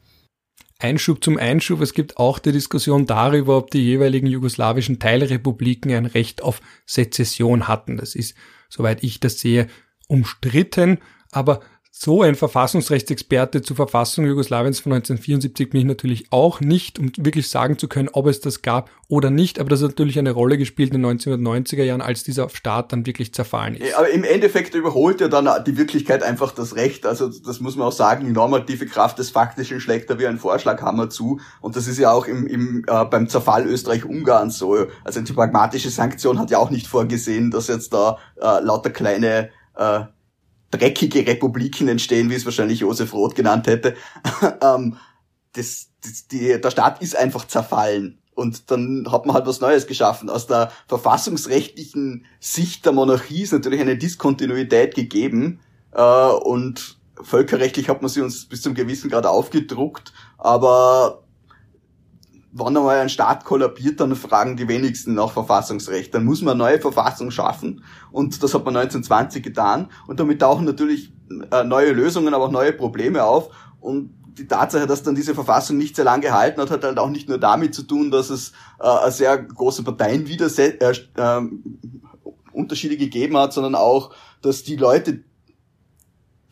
Einschub 0.79 1.21
zum 1.23 1.37
Einschub. 1.37 1.81
Es 1.81 1.93
gibt 1.93 2.17
auch 2.17 2.39
die 2.39 2.53
Diskussion 2.53 3.05
darüber, 3.05 3.57
ob 3.57 3.69
die 3.69 3.83
jeweiligen 3.83 4.27
jugoslawischen 4.27 4.97
Teilrepubliken 4.97 5.91
ein 5.91 6.05
Recht 6.05 6.41
auf 6.41 6.61
Sezession 6.87 7.67
hatten. 7.67 7.97
Das 7.97 8.15
ist, 8.15 8.35
soweit 8.69 9.03
ich 9.03 9.19
das 9.19 9.39
sehe, 9.39 9.67
umstritten. 10.07 10.99
Aber 11.31 11.59
so 12.01 12.21
ein 12.21 12.35
Verfassungsrechtsexperte 12.35 13.61
zur 13.61 13.75
Verfassung 13.75 14.25
Jugoslawiens 14.25 14.79
von 14.79 14.93
1974 14.93 15.69
bin 15.69 15.81
ich 15.81 15.85
natürlich 15.85 16.27
auch 16.29 16.61
nicht, 16.61 16.97
um 16.97 17.11
wirklich 17.17 17.49
sagen 17.49 17.77
zu 17.77 17.89
können, 17.89 18.07
ob 18.13 18.27
es 18.27 18.39
das 18.39 18.61
gab 18.61 18.89
oder 19.09 19.29
nicht. 19.29 19.59
Aber 19.59 19.67
das 19.67 19.81
hat 19.81 19.89
natürlich 19.89 20.17
eine 20.17 20.31
Rolle 20.31 20.57
gespielt 20.57 20.93
in 20.93 21.03
den 21.03 21.19
1990er 21.19 21.83
Jahren, 21.83 21.99
als 21.99 22.23
dieser 22.23 22.47
Staat 22.47 22.93
dann 22.93 23.05
wirklich 23.05 23.33
zerfallen 23.33 23.75
ist. 23.75 23.95
Aber 23.95 24.09
im 24.11 24.23
Endeffekt 24.23 24.75
überholt 24.75 25.19
ja 25.19 25.27
dann 25.27 25.49
die 25.65 25.75
Wirklichkeit 25.75 26.23
einfach 26.23 26.53
das 26.53 26.77
Recht. 26.77 27.05
Also 27.05 27.27
das 27.27 27.59
muss 27.59 27.75
man 27.75 27.89
auch 27.89 27.91
sagen, 27.91 28.25
die 28.25 28.31
normative 28.31 28.85
Kraft 28.85 29.19
des 29.19 29.31
Faktischen 29.31 29.81
schlägt 29.81 30.09
da 30.09 30.17
wie 30.17 30.27
ein 30.27 30.39
Vorschlaghammer 30.39 31.09
zu. 31.09 31.41
Und 31.59 31.75
das 31.75 31.87
ist 31.87 31.97
ja 31.97 32.13
auch 32.13 32.27
im, 32.27 32.47
im, 32.47 32.85
äh, 32.87 33.03
beim 33.03 33.27
Zerfall 33.27 33.67
Österreich-Ungarn 33.67 34.51
so. 34.51 34.87
Also 35.03 35.19
die 35.19 35.33
pragmatische 35.33 35.89
Sanktion 35.89 36.39
hat 36.39 36.49
ja 36.49 36.59
auch 36.59 36.69
nicht 36.69 36.87
vorgesehen, 36.87 37.51
dass 37.51 37.67
jetzt 37.67 37.91
da 37.91 38.19
äh, 38.37 38.63
lauter 38.63 38.89
kleine 38.89 39.49
äh, 39.75 40.03
dreckige 40.71 41.25
Republiken 41.25 41.87
entstehen, 41.87 42.29
wie 42.29 42.35
es 42.35 42.45
wahrscheinlich 42.45 42.81
Josef 42.81 43.13
Roth 43.13 43.35
genannt 43.35 43.67
hätte. 43.67 43.95
ähm, 44.61 44.97
das, 45.53 45.89
das, 46.01 46.27
die, 46.27 46.59
der 46.59 46.71
Staat 46.71 47.01
ist 47.01 47.15
einfach 47.15 47.47
zerfallen. 47.47 48.19
Und 48.35 48.71
dann 48.71 49.05
hat 49.11 49.25
man 49.25 49.35
halt 49.35 49.47
was 49.47 49.59
Neues 49.59 49.85
geschaffen. 49.85 50.29
Aus 50.29 50.47
der 50.47 50.71
verfassungsrechtlichen 50.87 52.25
Sicht 52.39 52.85
der 52.85 52.93
Monarchie 52.93 53.41
ist 53.41 53.51
natürlich 53.51 53.81
eine 53.81 53.97
Diskontinuität 53.97 54.95
gegeben. 54.95 55.59
Äh, 55.91 56.01
und 56.01 56.99
völkerrechtlich 57.21 57.89
hat 57.89 58.01
man 58.01 58.09
sie 58.09 58.21
uns 58.21 58.45
bis 58.45 58.61
zum 58.61 58.75
gewissen 58.75 59.09
Grad 59.09 59.25
aufgedruckt. 59.25 60.13
Aber 60.37 61.23
wann 62.51 62.75
einmal 62.75 62.99
ein 62.99 63.09
Staat 63.09 63.45
kollabiert, 63.45 63.99
dann 63.99 64.15
fragen 64.15 64.57
die 64.57 64.67
wenigsten 64.67 65.13
nach 65.13 65.31
Verfassungsrecht. 65.31 66.13
Dann 66.13 66.25
muss 66.25 66.41
man 66.41 66.53
eine 66.53 66.71
neue 66.71 66.81
Verfassung 66.81 67.31
schaffen. 67.31 67.83
Und 68.11 68.41
das 68.41 68.53
hat 68.53 68.65
man 68.65 68.75
1920 68.75 69.43
getan. 69.43 69.89
Und 70.07 70.19
damit 70.19 70.41
tauchen 70.41 70.65
natürlich 70.65 71.13
äh, 71.51 71.63
neue 71.63 71.91
Lösungen, 71.91 72.33
aber 72.33 72.45
auch 72.45 72.51
neue 72.51 72.73
Probleme 72.73 73.23
auf. 73.23 73.49
Und 73.79 74.15
die 74.37 74.47
Tatsache, 74.47 74.87
dass 74.87 75.03
dann 75.03 75.15
diese 75.15 75.35
Verfassung 75.35 75.77
nicht 75.77 75.95
sehr 75.95 76.05
lange 76.05 76.23
gehalten 76.23 76.61
hat, 76.61 76.71
hat 76.71 76.83
halt 76.83 76.97
auch 76.97 77.09
nicht 77.09 77.29
nur 77.29 77.37
damit 77.37 77.75
zu 77.75 77.83
tun, 77.83 78.09
dass 78.09 78.29
es 78.29 78.53
äh, 78.79 79.11
sehr 79.11 79.37
große 79.37 79.83
Parteien 79.83 80.27
wieder 80.27 80.47
äh, 80.57 80.77
äh, 80.81 81.41
Unterschiede 82.51 82.97
gegeben 82.97 83.37
hat, 83.37 83.53
sondern 83.53 83.75
auch, 83.75 84.11
dass 84.41 84.63
die 84.63 84.75
Leute, 84.75 85.23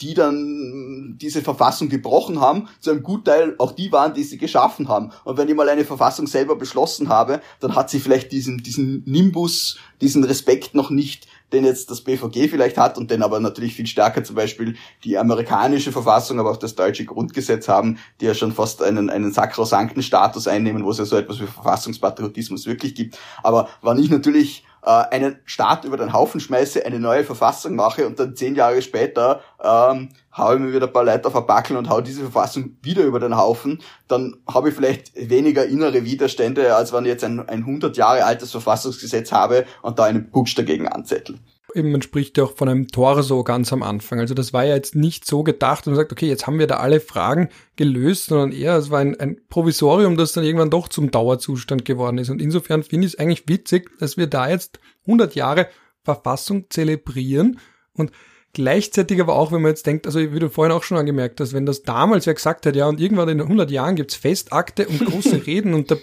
die 0.02 0.14
dann 0.14 1.18
diese 1.20 1.42
Verfassung 1.42 1.90
gebrochen 1.90 2.40
haben, 2.40 2.68
zu 2.80 2.92
einem 2.92 3.04
Gutteil 3.04 3.56
auch 3.58 3.72
die 3.72 3.92
waren, 3.92 4.14
die 4.14 4.24
sie 4.24 4.38
geschaffen 4.38 4.88
haben. 4.88 5.12
Und 5.24 5.38
wenn 5.38 5.50
ich 5.50 5.56
mal 5.56 5.70
eine 5.70 5.86
Verfassung 5.86 6.28
selber 6.28 6.56
beschlossen 6.56 7.10
habe, 7.10 7.42
dann 7.60 7.76
hat 7.76 7.90
sie 7.90 8.00
vielleicht 8.00 8.32
diesen, 8.32 8.60
diesen 8.60 9.04
Nimbus, 9.06 9.78
diesen 10.02 10.24
Respekt 10.24 10.76
noch 10.76 10.90
nicht, 10.90 11.28
den 11.54 11.66
jetzt 11.66 11.90
das 11.90 12.02
BVG 12.02 12.50
vielleicht 12.50 12.78
hat 12.78 12.98
und 12.98 13.12
den 13.12 13.24
aber 13.24 13.40
natürlich 13.40 13.74
viel 13.74 13.88
stärker 13.88 14.24
zum 14.24 14.36
Beispiel 14.36 14.76
die 15.04 15.18
amerikanische 15.18 15.92
Verfassung, 15.92 16.40
aber 16.40 16.52
auch 16.52 16.58
das 16.58 16.76
deutsche 16.76 17.06
Grundgesetz 17.06 17.68
haben, 17.68 18.00
die 18.20 18.26
ja 18.26 18.34
schon 18.34 18.52
fast 18.52 18.82
einen, 18.82 19.10
einen 19.10 19.32
sakrosankten 19.32 20.04
Status 20.04 20.48
einnehmen, 20.48 20.84
wo 20.84 20.92
es 20.92 20.98
ja 20.98 21.06
so 21.06 21.16
etwas 21.16 21.40
wie 21.40 21.48
Verfassungspatriotismus 21.48 22.66
wirklich 22.66 22.96
gibt. 22.96 23.18
Aber 23.44 23.70
wann 23.82 24.00
ich 24.00 24.10
natürlich 24.10 24.66
äh, 24.84 24.90
einen 24.90 25.40
Staat 25.46 25.86
über 25.86 25.98
den 25.98 26.14
Haufen 26.14 26.40
schmeiße, 26.40 26.86
eine 26.86 27.00
neue 27.00 27.24
Verfassung 27.24 27.76
mache 27.76 28.08
und 28.08 28.20
dann 28.20 28.36
zehn 28.36 28.56
Jahre 28.56 28.82
später 28.82 29.42
ähm, 29.64 30.10
haue 30.38 30.56
ich 30.56 30.62
mir 30.62 30.73
wieder 30.73 30.88
ein 30.88 30.93
paar 30.93 31.04
Leute 31.04 31.28
auf 31.28 31.36
ein 31.36 31.45
Backel 31.45 31.78
und 31.78 31.89
hau 31.89 32.02
diese 32.02 32.21
Verfassung 32.21 32.78
wieder 32.82 33.04
über 33.04 33.19
den 33.19 33.38
Haufen, 33.38 33.82
dann 34.08 34.38
habe 34.47 34.69
ich 34.69 34.76
vielleicht 34.76 35.12
weniger 35.15 35.65
innere 35.65 36.06
Widerstände, 36.06 36.76
als 36.76 36.93
wenn 36.93 37.06
ich 37.06 37.12
jetzt 37.12 37.23
ein, 37.23 37.39
ein 37.47 37.60
100 37.60 37.97
Jahre 37.97 38.26
altes 38.26 38.52
Verfassungsgesetz 38.52 39.32
habe 39.32 39.65
und 39.82 40.00
da 40.00 40.06
einen 40.06 40.30
Putsch 40.32 40.58
dagegen 40.58 40.88
anzettel 40.88 41.39
eben, 41.78 41.91
man 41.91 42.02
spricht 42.02 42.38
ja 42.38 42.45
auch 42.45 42.56
von 42.56 42.67
einem 42.67 42.88
Torso 42.88 43.43
ganz 43.43 43.71
am 43.71 43.84
Anfang. 43.84 44.19
Also 44.19 44.34
das 44.34 44.52
war 44.52 44.65
ja 44.65 44.76
jetzt 44.76 44.95
nicht 44.95 45.26
so 45.26 45.43
gedacht 45.43 45.86
und 45.86 45.93
man 45.93 45.97
sagt, 45.97 46.12
okay, 46.12 46.28
jetzt 46.28 46.47
haben 46.47 46.60
wir 46.60 46.67
da 46.67 46.78
alle 46.78 47.00
Fragen 47.00 47.50
gelöst, 47.76 48.26
sondern 48.26 48.52
eher, 48.52 48.76
es 48.76 48.89
war 48.89 49.00
ein, 49.00 49.19
ein 49.19 49.38
Provisorium, 49.50 50.17
das 50.17 50.34
dann 50.34 50.43
irgendwann 50.43 50.69
doch 50.69 50.88
zum 50.88 51.12
Dauerzustand 51.12 51.86
geworden 51.86 52.17
ist. 52.17 52.30
Und 52.30 52.41
insofern 52.41 52.84
finde 52.84 53.08
ich 53.08 53.13
es 53.13 53.19
eigentlich 53.19 53.47
witzig, 53.47 53.91
dass 54.00 54.17
wir 54.17 54.28
da 54.28 54.50
jetzt 54.50 54.80
100 55.06 55.36
Jahre 55.36 55.67
Verfassung 56.04 56.65
zelebrieren 56.69 57.60
und 57.93 58.12
Gleichzeitig 58.54 59.22
aber 59.22 59.36
auch, 59.36 59.52
wenn 59.52 59.62
man 59.62 59.72
jetzt 59.72 59.86
denkt, 59.86 60.08
also 60.08 60.20
wie 60.20 60.40
du 60.40 60.50
vorhin 60.50 60.72
auch 60.72 60.84
schon 60.84 60.98
angemerkt 60.98 61.40
hast, 61.40 61.54
wenn 61.54 61.66
das 61.66 61.84
damals 61.84 62.26
wer 62.26 62.34
gesagt 62.34 62.66
hat, 62.66 62.76
ja, 62.76 62.88
und 62.88 63.00
irgendwann 63.00 63.30
in 63.30 63.42
100 63.42 63.70
Jahren 63.70 63.96
gibt's 63.96 64.16
Festakte 64.16 64.88
und 64.88 65.06
große 65.06 65.46
Reden 65.48 65.74
und 65.74 65.92
der, 65.92 66.00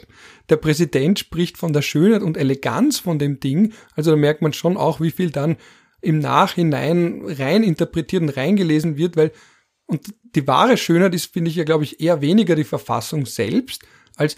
der 0.50 0.56
Präsident 0.56 1.18
spricht 1.18 1.58
von 1.58 1.72
der 1.72 1.82
Schönheit 1.82 2.22
und 2.22 2.36
Eleganz 2.36 2.98
von 2.98 3.18
dem 3.18 3.40
Ding, 3.40 3.72
also 3.96 4.12
da 4.12 4.16
merkt 4.16 4.42
man 4.42 4.52
schon 4.52 4.76
auch, 4.76 5.00
wie 5.00 5.10
viel 5.10 5.30
dann 5.30 5.56
im 6.00 6.18
Nachhinein 6.18 7.22
rein 7.26 7.62
interpretiert 7.62 8.22
und 8.22 8.36
reingelesen 8.36 8.96
wird, 8.96 9.16
weil 9.16 9.32
und 9.86 10.14
die 10.34 10.46
wahre 10.46 10.76
Schönheit 10.76 11.14
ist, 11.14 11.32
finde 11.32 11.50
ich 11.50 11.56
ja, 11.56 11.64
glaube 11.64 11.84
ich, 11.84 12.00
eher 12.00 12.20
weniger 12.20 12.56
die 12.56 12.64
Verfassung 12.64 13.26
selbst, 13.26 13.82
als 14.16 14.36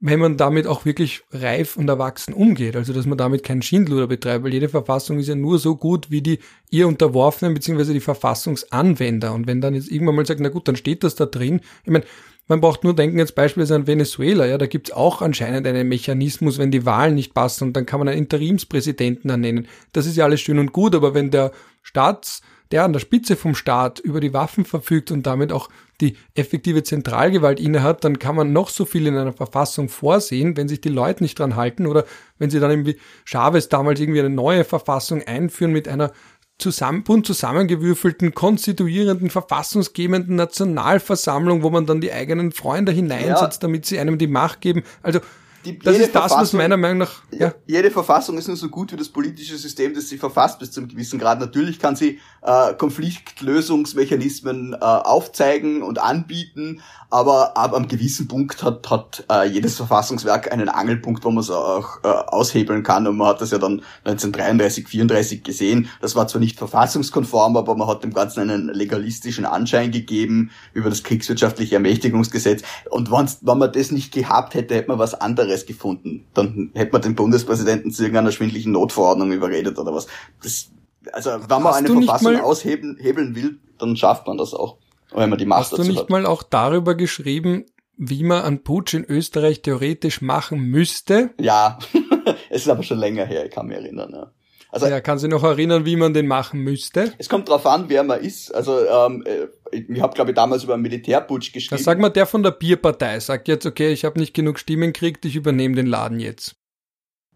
wenn 0.00 0.20
man 0.20 0.36
damit 0.36 0.66
auch 0.66 0.84
wirklich 0.84 1.22
reif 1.32 1.76
und 1.76 1.88
erwachsen 1.88 2.32
umgeht. 2.32 2.76
Also, 2.76 2.92
dass 2.92 3.06
man 3.06 3.18
damit 3.18 3.42
keinen 3.42 3.62
Schindluder 3.62 4.06
betreibt, 4.06 4.44
weil 4.44 4.52
jede 4.52 4.68
Verfassung 4.68 5.18
ist 5.18 5.28
ja 5.28 5.34
nur 5.34 5.58
so 5.58 5.74
gut 5.74 6.10
wie 6.10 6.22
die 6.22 6.38
ihr 6.70 6.86
Unterworfenen 6.86 7.54
beziehungsweise 7.54 7.92
die 7.92 8.00
Verfassungsanwender. 8.00 9.32
Und 9.34 9.46
wenn 9.46 9.60
dann 9.60 9.74
jetzt 9.74 9.90
irgendwann 9.90 10.14
mal 10.14 10.26
sagt, 10.26 10.40
na 10.40 10.50
gut, 10.50 10.68
dann 10.68 10.76
steht 10.76 11.02
das 11.02 11.16
da 11.16 11.26
drin. 11.26 11.60
Ich 11.84 11.90
meine, 11.90 12.04
man 12.46 12.60
braucht 12.60 12.84
nur 12.84 12.94
denken 12.94 13.18
jetzt 13.18 13.34
beispielsweise 13.34 13.74
an 13.74 13.86
Venezuela, 13.86 14.46
ja, 14.46 14.56
da 14.56 14.66
gibt's 14.66 14.90
auch 14.90 15.20
anscheinend 15.20 15.66
einen 15.66 15.86
Mechanismus, 15.88 16.58
wenn 16.58 16.70
die 16.70 16.86
Wahlen 16.86 17.14
nicht 17.14 17.34
passen 17.34 17.64
und 17.64 17.76
dann 17.76 17.84
kann 17.84 17.98
man 17.98 18.08
einen 18.08 18.18
Interimspräsidenten 18.18 19.28
ernennen. 19.28 19.68
Das 19.92 20.06
ist 20.06 20.16
ja 20.16 20.24
alles 20.24 20.40
schön 20.40 20.58
und 20.58 20.72
gut, 20.72 20.94
aber 20.94 21.12
wenn 21.12 21.30
der 21.30 21.52
Staats 21.82 22.40
der 22.70 22.84
an 22.84 22.92
der 22.92 23.00
Spitze 23.00 23.36
vom 23.36 23.54
Staat 23.54 23.98
über 23.98 24.20
die 24.20 24.32
Waffen 24.32 24.64
verfügt 24.64 25.10
und 25.10 25.26
damit 25.26 25.52
auch 25.52 25.68
die 26.00 26.16
effektive 26.34 26.82
Zentralgewalt 26.82 27.58
innehat, 27.58 28.04
dann 28.04 28.18
kann 28.18 28.36
man 28.36 28.52
noch 28.52 28.68
so 28.68 28.84
viel 28.84 29.06
in 29.06 29.16
einer 29.16 29.32
Verfassung 29.32 29.88
vorsehen, 29.88 30.56
wenn 30.56 30.68
sich 30.68 30.80
die 30.80 30.88
Leute 30.88 31.22
nicht 31.22 31.38
dran 31.38 31.56
halten 31.56 31.86
oder 31.86 32.04
wenn 32.38 32.50
sie 32.50 32.60
dann 32.60 32.70
irgendwie 32.70 32.98
Chavez 33.24 33.68
damals 33.68 33.98
irgendwie 34.00 34.20
eine 34.20 34.30
neue 34.30 34.64
Verfassung 34.64 35.22
einführen 35.22 35.72
mit 35.72 35.88
einer 35.88 36.12
zusammen, 36.58 37.04
bunt 37.04 37.26
zusammengewürfelten, 37.26 38.34
konstituierenden, 38.34 39.30
verfassungsgebenden 39.30 40.36
Nationalversammlung, 40.36 41.62
wo 41.62 41.70
man 41.70 41.86
dann 41.86 42.00
die 42.00 42.12
eigenen 42.12 42.52
Freunde 42.52 42.92
hineinsetzt, 42.92 43.62
ja. 43.62 43.68
damit 43.68 43.86
sie 43.86 43.98
einem 43.98 44.18
die 44.18 44.26
Macht 44.26 44.60
geben. 44.60 44.82
Also 45.02 45.20
die, 45.64 45.78
das 45.78 45.98
ist 45.98 46.14
das, 46.14 46.30
was 46.30 46.52
meiner 46.52 46.76
Meinung 46.76 46.98
nach. 46.98 47.22
Ja. 47.30 47.52
Jede 47.66 47.90
Verfassung 47.90 48.38
ist 48.38 48.46
nur 48.46 48.56
so 48.56 48.68
gut 48.68 48.92
wie 48.92 48.96
das 48.96 49.08
politische 49.08 49.56
System, 49.56 49.92
das 49.92 50.08
sie 50.08 50.16
verfasst 50.16 50.60
bis 50.60 50.70
zu 50.70 50.80
einem 50.80 50.88
gewissen 50.88 51.18
Grad. 51.18 51.40
Natürlich 51.40 51.80
kann 51.80 51.96
sie 51.96 52.20
äh, 52.42 52.74
Konfliktlösungsmechanismen 52.74 54.74
äh, 54.74 54.76
aufzeigen 54.76 55.82
und 55.82 55.98
anbieten, 55.98 56.80
aber 57.10 57.56
ab 57.56 57.74
einem 57.74 57.88
gewissen 57.88 58.28
Punkt 58.28 58.62
hat, 58.62 58.88
hat 58.88 59.24
äh, 59.30 59.48
jedes 59.48 59.76
Verfassungswerk 59.76 60.52
einen 60.52 60.68
Angelpunkt, 60.68 61.24
wo 61.24 61.30
man 61.30 61.42
es 61.42 61.50
auch 61.50 62.04
äh, 62.04 62.08
aushebeln 62.08 62.84
kann. 62.84 63.06
Und 63.08 63.16
man 63.16 63.28
hat 63.28 63.40
das 63.40 63.50
ja 63.50 63.58
dann 63.58 63.82
1933, 64.04 64.86
34 64.86 65.42
gesehen. 65.42 65.88
Das 66.00 66.14
war 66.14 66.28
zwar 66.28 66.40
nicht 66.40 66.56
verfassungskonform, 66.56 67.56
aber 67.56 67.74
man 67.74 67.88
hat 67.88 68.04
dem 68.04 68.12
Ganzen 68.12 68.40
einen 68.40 68.68
legalistischen 68.68 69.44
Anschein 69.44 69.90
gegeben 69.90 70.50
über 70.72 70.88
das 70.88 71.02
kriegswirtschaftliche 71.02 71.74
Ermächtigungsgesetz. 71.74 72.62
Und 72.90 73.10
wenn 73.10 73.58
man 73.58 73.72
das 73.72 73.90
nicht 73.90 74.12
gehabt 74.12 74.54
hätte, 74.54 74.76
hätte 74.76 74.88
man 74.88 74.98
was 74.98 75.14
anderes 75.14 75.47
gefunden. 75.66 76.26
Dann 76.34 76.70
hätte 76.74 76.92
man 76.92 77.02
den 77.02 77.14
Bundespräsidenten 77.14 77.90
zu 77.90 78.02
irgendeiner 78.02 78.32
schwindlichen 78.32 78.72
Notverordnung 78.72 79.32
überredet 79.32 79.78
oder 79.78 79.94
was. 79.94 80.06
Das, 80.42 80.70
also 81.12 81.30
wenn 81.30 81.62
man 81.62 81.74
Hast 81.74 81.78
eine 81.78 82.02
Verfassung 82.02 82.40
aushebeln 82.40 83.34
will, 83.34 83.58
dann 83.78 83.96
schafft 83.96 84.26
man 84.26 84.36
das 84.36 84.54
auch. 84.54 84.78
Wenn 85.12 85.30
man 85.30 85.38
die 85.38 85.46
Macht 85.46 85.60
Hast 85.60 85.78
du 85.78 85.82
nicht 85.82 85.98
hat. 85.98 86.10
mal 86.10 86.26
auch 86.26 86.42
darüber 86.42 86.94
geschrieben, 86.94 87.64
wie 87.96 88.22
man 88.24 88.42
einen 88.42 88.62
Putsch 88.62 88.94
in 88.94 89.04
Österreich 89.04 89.62
theoretisch 89.62 90.20
machen 90.20 90.60
müsste? 90.60 91.30
Ja, 91.40 91.78
es 92.50 92.62
ist 92.62 92.68
aber 92.68 92.82
schon 92.82 92.98
länger 92.98 93.24
her, 93.24 93.46
ich 93.46 93.50
kann 93.50 93.66
mich 93.66 93.76
erinnern. 93.76 94.10
Ja. 94.12 94.30
Also, 94.70 94.86
ja, 94.86 95.00
kann 95.00 95.18
sich 95.18 95.30
noch 95.30 95.44
erinnern, 95.44 95.86
wie 95.86 95.96
man 95.96 96.12
den 96.12 96.26
machen 96.26 96.60
müsste? 96.60 97.14
Es 97.16 97.28
kommt 97.28 97.48
drauf 97.48 97.64
an, 97.64 97.88
wer 97.88 98.02
man 98.02 98.20
ist. 98.20 98.54
Also 98.54 98.86
ähm, 98.86 99.24
äh, 99.26 99.46
ich 99.72 100.00
habe, 100.00 100.14
glaube 100.14 100.30
ich, 100.30 100.34
damals 100.34 100.64
über 100.64 100.74
einen 100.74 100.82
Militärputsch 100.82 101.52
geschrieben. 101.52 101.76
Dann 101.76 101.84
sag 101.84 101.98
mal, 101.98 102.10
der 102.10 102.26
von 102.26 102.42
der 102.42 102.50
Bierpartei 102.50 103.18
sagt 103.20 103.48
jetzt, 103.48 103.64
okay, 103.64 103.92
ich 103.92 104.04
habe 104.04 104.20
nicht 104.20 104.34
genug 104.34 104.58
Stimmen 104.58 104.92
gekriegt, 104.92 105.24
ich 105.24 105.36
übernehme 105.36 105.74
den 105.74 105.86
Laden 105.86 106.20
jetzt. 106.20 106.54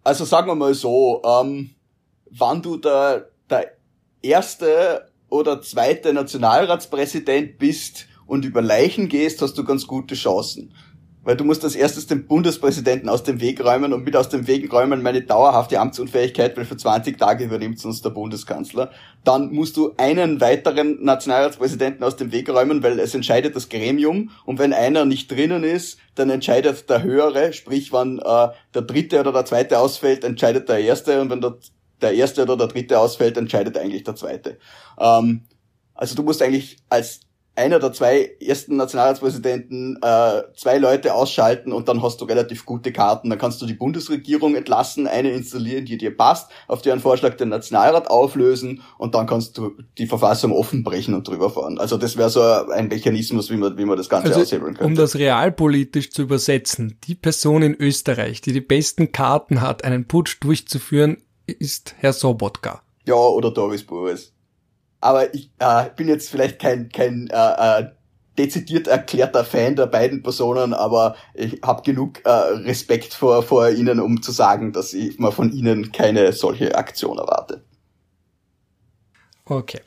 Also 0.04 0.24
sagen 0.24 0.48
wir 0.48 0.54
mal 0.54 0.74
so, 0.74 1.22
ähm, 1.24 1.70
wann 2.30 2.60
du 2.60 2.76
der, 2.76 3.30
der 3.48 3.72
erste 4.20 5.08
oder 5.28 5.62
zweite 5.62 6.12
Nationalratspräsident 6.12 7.58
bist 7.58 8.06
und 8.26 8.44
über 8.44 8.60
Leichen 8.60 9.08
gehst, 9.08 9.40
hast 9.40 9.56
du 9.56 9.64
ganz 9.64 9.86
gute 9.86 10.14
Chancen. 10.14 10.74
Weil 11.24 11.36
du 11.36 11.44
musst 11.44 11.62
als 11.64 11.76
erstes 11.76 12.06
den 12.06 12.26
Bundespräsidenten 12.26 13.08
aus 13.08 13.22
dem 13.22 13.40
Weg 13.40 13.64
räumen 13.64 13.92
und 13.92 14.04
mit 14.04 14.16
aus 14.16 14.28
dem 14.28 14.46
Weg 14.46 14.72
räumen 14.72 15.02
meine 15.02 15.22
dauerhafte 15.22 15.78
Amtsunfähigkeit, 15.78 16.56
weil 16.56 16.64
für 16.64 16.76
20 16.76 17.18
Tage 17.18 17.44
übernimmt 17.44 17.84
uns 17.84 18.02
der 18.02 18.10
Bundeskanzler. 18.10 18.90
Dann 19.22 19.52
musst 19.52 19.76
du 19.76 19.92
einen 19.96 20.40
weiteren 20.40 21.02
Nationalratspräsidenten 21.04 22.02
aus 22.02 22.16
dem 22.16 22.32
Weg 22.32 22.48
räumen, 22.48 22.82
weil 22.82 22.98
es 22.98 23.14
entscheidet 23.14 23.54
das 23.54 23.68
Gremium 23.68 24.30
und 24.44 24.58
wenn 24.58 24.72
einer 24.72 25.04
nicht 25.04 25.30
drinnen 25.30 25.62
ist, 25.62 25.98
dann 26.16 26.28
entscheidet 26.28 26.90
der 26.90 27.02
Höhere, 27.02 27.52
sprich 27.52 27.92
wenn 27.92 28.18
äh, 28.18 28.48
der 28.74 28.82
dritte 28.82 29.20
oder 29.20 29.32
der 29.32 29.44
zweite 29.44 29.78
ausfällt, 29.78 30.24
entscheidet 30.24 30.68
der 30.68 30.78
erste 30.78 31.20
und 31.20 31.30
wenn 31.30 31.40
der 31.40 31.56
der 32.02 32.14
erste 32.14 32.42
oder 32.42 32.56
der 32.56 32.66
dritte 32.66 32.98
ausfällt, 32.98 33.36
entscheidet 33.36 33.78
eigentlich 33.78 34.02
der 34.02 34.16
zweite. 34.16 34.58
Ähm, 34.98 35.44
also 35.94 36.14
du 36.14 36.22
musst 36.22 36.42
eigentlich 36.42 36.78
als 36.88 37.20
einer 37.54 37.78
der 37.78 37.92
zwei 37.92 38.30
ersten 38.40 38.76
Nationalratspräsidenten 38.76 39.98
äh, 40.02 40.42
zwei 40.56 40.78
Leute 40.78 41.14
ausschalten 41.14 41.72
und 41.72 41.86
dann 41.88 42.02
hast 42.02 42.20
du 42.20 42.24
relativ 42.24 42.64
gute 42.64 42.92
Karten. 42.92 43.28
Dann 43.28 43.38
kannst 43.38 43.60
du 43.60 43.66
die 43.66 43.74
Bundesregierung 43.74 44.54
entlassen, 44.54 45.06
eine 45.06 45.32
installieren, 45.32 45.84
die 45.84 45.98
dir 45.98 46.16
passt, 46.16 46.50
auf 46.66 46.80
deren 46.80 47.00
Vorschlag 47.00 47.36
den 47.36 47.50
Nationalrat 47.50 48.08
auflösen 48.08 48.82
und 48.96 49.14
dann 49.14 49.26
kannst 49.26 49.58
du 49.58 49.72
die 49.98 50.06
Verfassung 50.06 50.52
offen 50.52 50.82
brechen 50.82 51.14
und 51.14 51.28
drüber 51.28 51.50
fahren. 51.50 51.78
Also 51.78 51.98
das 51.98 52.16
wäre 52.16 52.30
so 52.30 52.40
ein 52.40 52.88
Mechanismus, 52.88 53.50
wie 53.50 53.56
man, 53.56 53.76
wie 53.76 53.84
man 53.84 53.98
das 53.98 54.08
Ganze 54.08 54.28
also, 54.28 54.40
aushebeln 54.40 54.74
könnte. 54.74 54.84
Um 54.84 54.94
das 54.94 55.16
realpolitisch 55.16 56.10
zu 56.10 56.22
übersetzen, 56.22 56.98
die 57.04 57.14
Person 57.14 57.62
in 57.62 57.74
Österreich, 57.74 58.40
die 58.40 58.52
die 58.52 58.62
besten 58.62 59.12
Karten 59.12 59.60
hat, 59.60 59.84
einen 59.84 60.08
Putsch 60.08 60.38
durchzuführen, 60.40 61.18
ist 61.46 61.94
Herr 61.98 62.14
Sobotka. 62.14 62.82
Ja, 63.04 63.14
oder 63.14 63.50
Doris 63.50 63.84
Boris. 63.84 64.32
Aber 65.02 65.34
ich 65.34 65.50
äh, 65.58 65.86
bin 65.96 66.06
jetzt 66.08 66.30
vielleicht 66.30 66.60
kein, 66.60 66.88
kein 66.88 67.28
äh, 67.28 67.80
äh, 67.80 67.90
dezidiert 68.38 68.86
erklärter 68.86 69.44
Fan 69.44 69.74
der 69.74 69.86
beiden 69.86 70.22
Personen, 70.22 70.72
aber 70.72 71.16
ich 71.34 71.60
habe 71.62 71.82
genug 71.82 72.24
äh, 72.24 72.30
Respekt 72.30 73.12
vor, 73.12 73.42
vor 73.42 73.68
ihnen, 73.68 73.98
um 73.98 74.22
zu 74.22 74.30
sagen, 74.30 74.72
dass 74.72 74.94
ich 74.94 75.18
mal 75.18 75.32
von 75.32 75.52
ihnen 75.52 75.90
keine 75.90 76.32
solche 76.32 76.76
Aktion 76.76 77.18
erwarte. 77.18 77.64
Okay. 79.44 79.80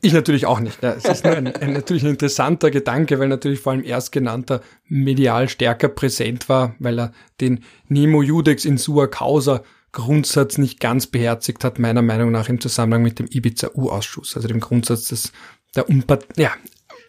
Ich 0.00 0.12
natürlich 0.12 0.46
auch 0.46 0.60
nicht. 0.60 0.82
Es 0.82 1.04
ist 1.04 1.26
ein, 1.26 1.48
ein, 1.48 1.72
natürlich 1.72 2.04
ein 2.04 2.10
interessanter 2.10 2.70
Gedanke, 2.70 3.18
weil 3.18 3.28
natürlich 3.28 3.60
vor 3.60 3.72
allem 3.72 3.84
erstgenannter 3.84 4.60
medial 4.86 5.48
stärker 5.48 5.88
präsent 5.88 6.48
war, 6.48 6.76
weil 6.78 7.00
er 7.00 7.12
den 7.40 7.64
Nemo 7.88 8.22
Judex 8.22 8.64
in 8.64 8.78
Sua 8.78 9.08
Causa 9.08 9.62
Grundsatz 9.92 10.58
nicht 10.58 10.80
ganz 10.80 11.06
beherzigt 11.06 11.64
hat, 11.64 11.78
meiner 11.78 12.02
Meinung 12.02 12.30
nach 12.30 12.48
im 12.48 12.60
Zusammenhang 12.60 13.02
mit 13.02 13.18
dem 13.18 13.26
Ibiza-U-Ausschuss, 13.26 14.36
also 14.36 14.48
dem 14.48 14.60
Grundsatz 14.60 15.08
des, 15.08 15.32
der 15.74 15.88
Unpart, 15.88 16.26
ja, 16.36 16.52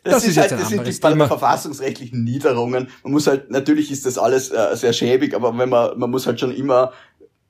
das, 0.04 0.14
das 0.14 0.24
ist, 0.24 0.30
ist 0.32 0.38
halt, 0.38 0.52
das 0.52 0.70
sind 0.70 0.88
die 0.88 0.92
Thema. 0.92 1.28
verfassungsrechtlichen 1.28 2.24
Niederungen. 2.24 2.90
Man 3.04 3.14
muss 3.14 3.28
halt, 3.28 3.52
natürlich 3.52 3.92
ist 3.92 4.06
das 4.08 4.18
alles 4.18 4.50
äh, 4.50 4.76
sehr 4.76 4.94
schäbig, 4.94 5.36
aber 5.36 5.56
wenn 5.58 5.70
man, 5.70 5.98
man 6.00 6.10
muss 6.10 6.26
halt 6.26 6.40
schon 6.40 6.52
immer 6.52 6.92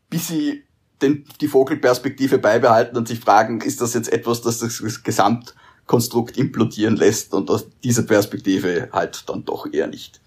bisschen 0.10 0.64
den, 1.02 1.26
die 1.40 1.48
Vogelperspektive 1.48 2.38
beibehalten 2.38 2.98
und 2.98 3.08
sich 3.08 3.20
fragen, 3.20 3.62
ist 3.62 3.82
das 3.82 3.94
jetzt 3.94 4.12
etwas, 4.12 4.42
das 4.42 4.60
das 4.60 5.04
Gesamtkonstrukt 5.04 6.38
implodieren 6.38 6.98
lässt 6.98 7.34
und 7.34 7.50
aus 7.50 7.68
dieser 7.84 8.04
Perspektive 8.04 8.90
halt 8.92 9.24
dann 9.30 9.46
doch 9.46 9.72
eher 9.72 9.88
nicht. 9.88 10.22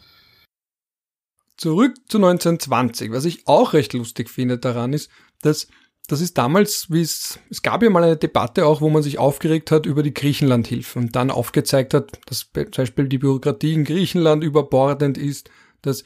Zurück 1.56 1.94
zu 2.08 2.18
1920. 2.18 3.12
Was 3.12 3.24
ich 3.24 3.46
auch 3.46 3.72
recht 3.72 3.92
lustig 3.92 4.28
finde 4.30 4.58
daran 4.58 4.92
ist, 4.92 5.10
dass 5.42 5.68
das 6.06 6.20
ist 6.20 6.36
damals, 6.36 6.90
wie 6.90 7.00
es, 7.00 7.38
es 7.48 7.62
gab 7.62 7.82
ja 7.82 7.88
mal 7.88 8.04
eine 8.04 8.18
Debatte 8.18 8.66
auch, 8.66 8.82
wo 8.82 8.90
man 8.90 9.02
sich 9.02 9.18
aufgeregt 9.18 9.70
hat 9.70 9.86
über 9.86 10.02
die 10.02 10.12
Griechenlandhilfe 10.12 10.98
und 10.98 11.16
dann 11.16 11.30
aufgezeigt 11.30 11.94
hat, 11.94 12.12
dass 12.26 12.50
zum 12.52 12.70
Beispiel 12.76 13.08
die 13.08 13.18
Bürokratie 13.18 13.72
in 13.72 13.84
Griechenland 13.84 14.44
überbordend 14.44 15.16
ist, 15.16 15.48
dass 15.80 16.04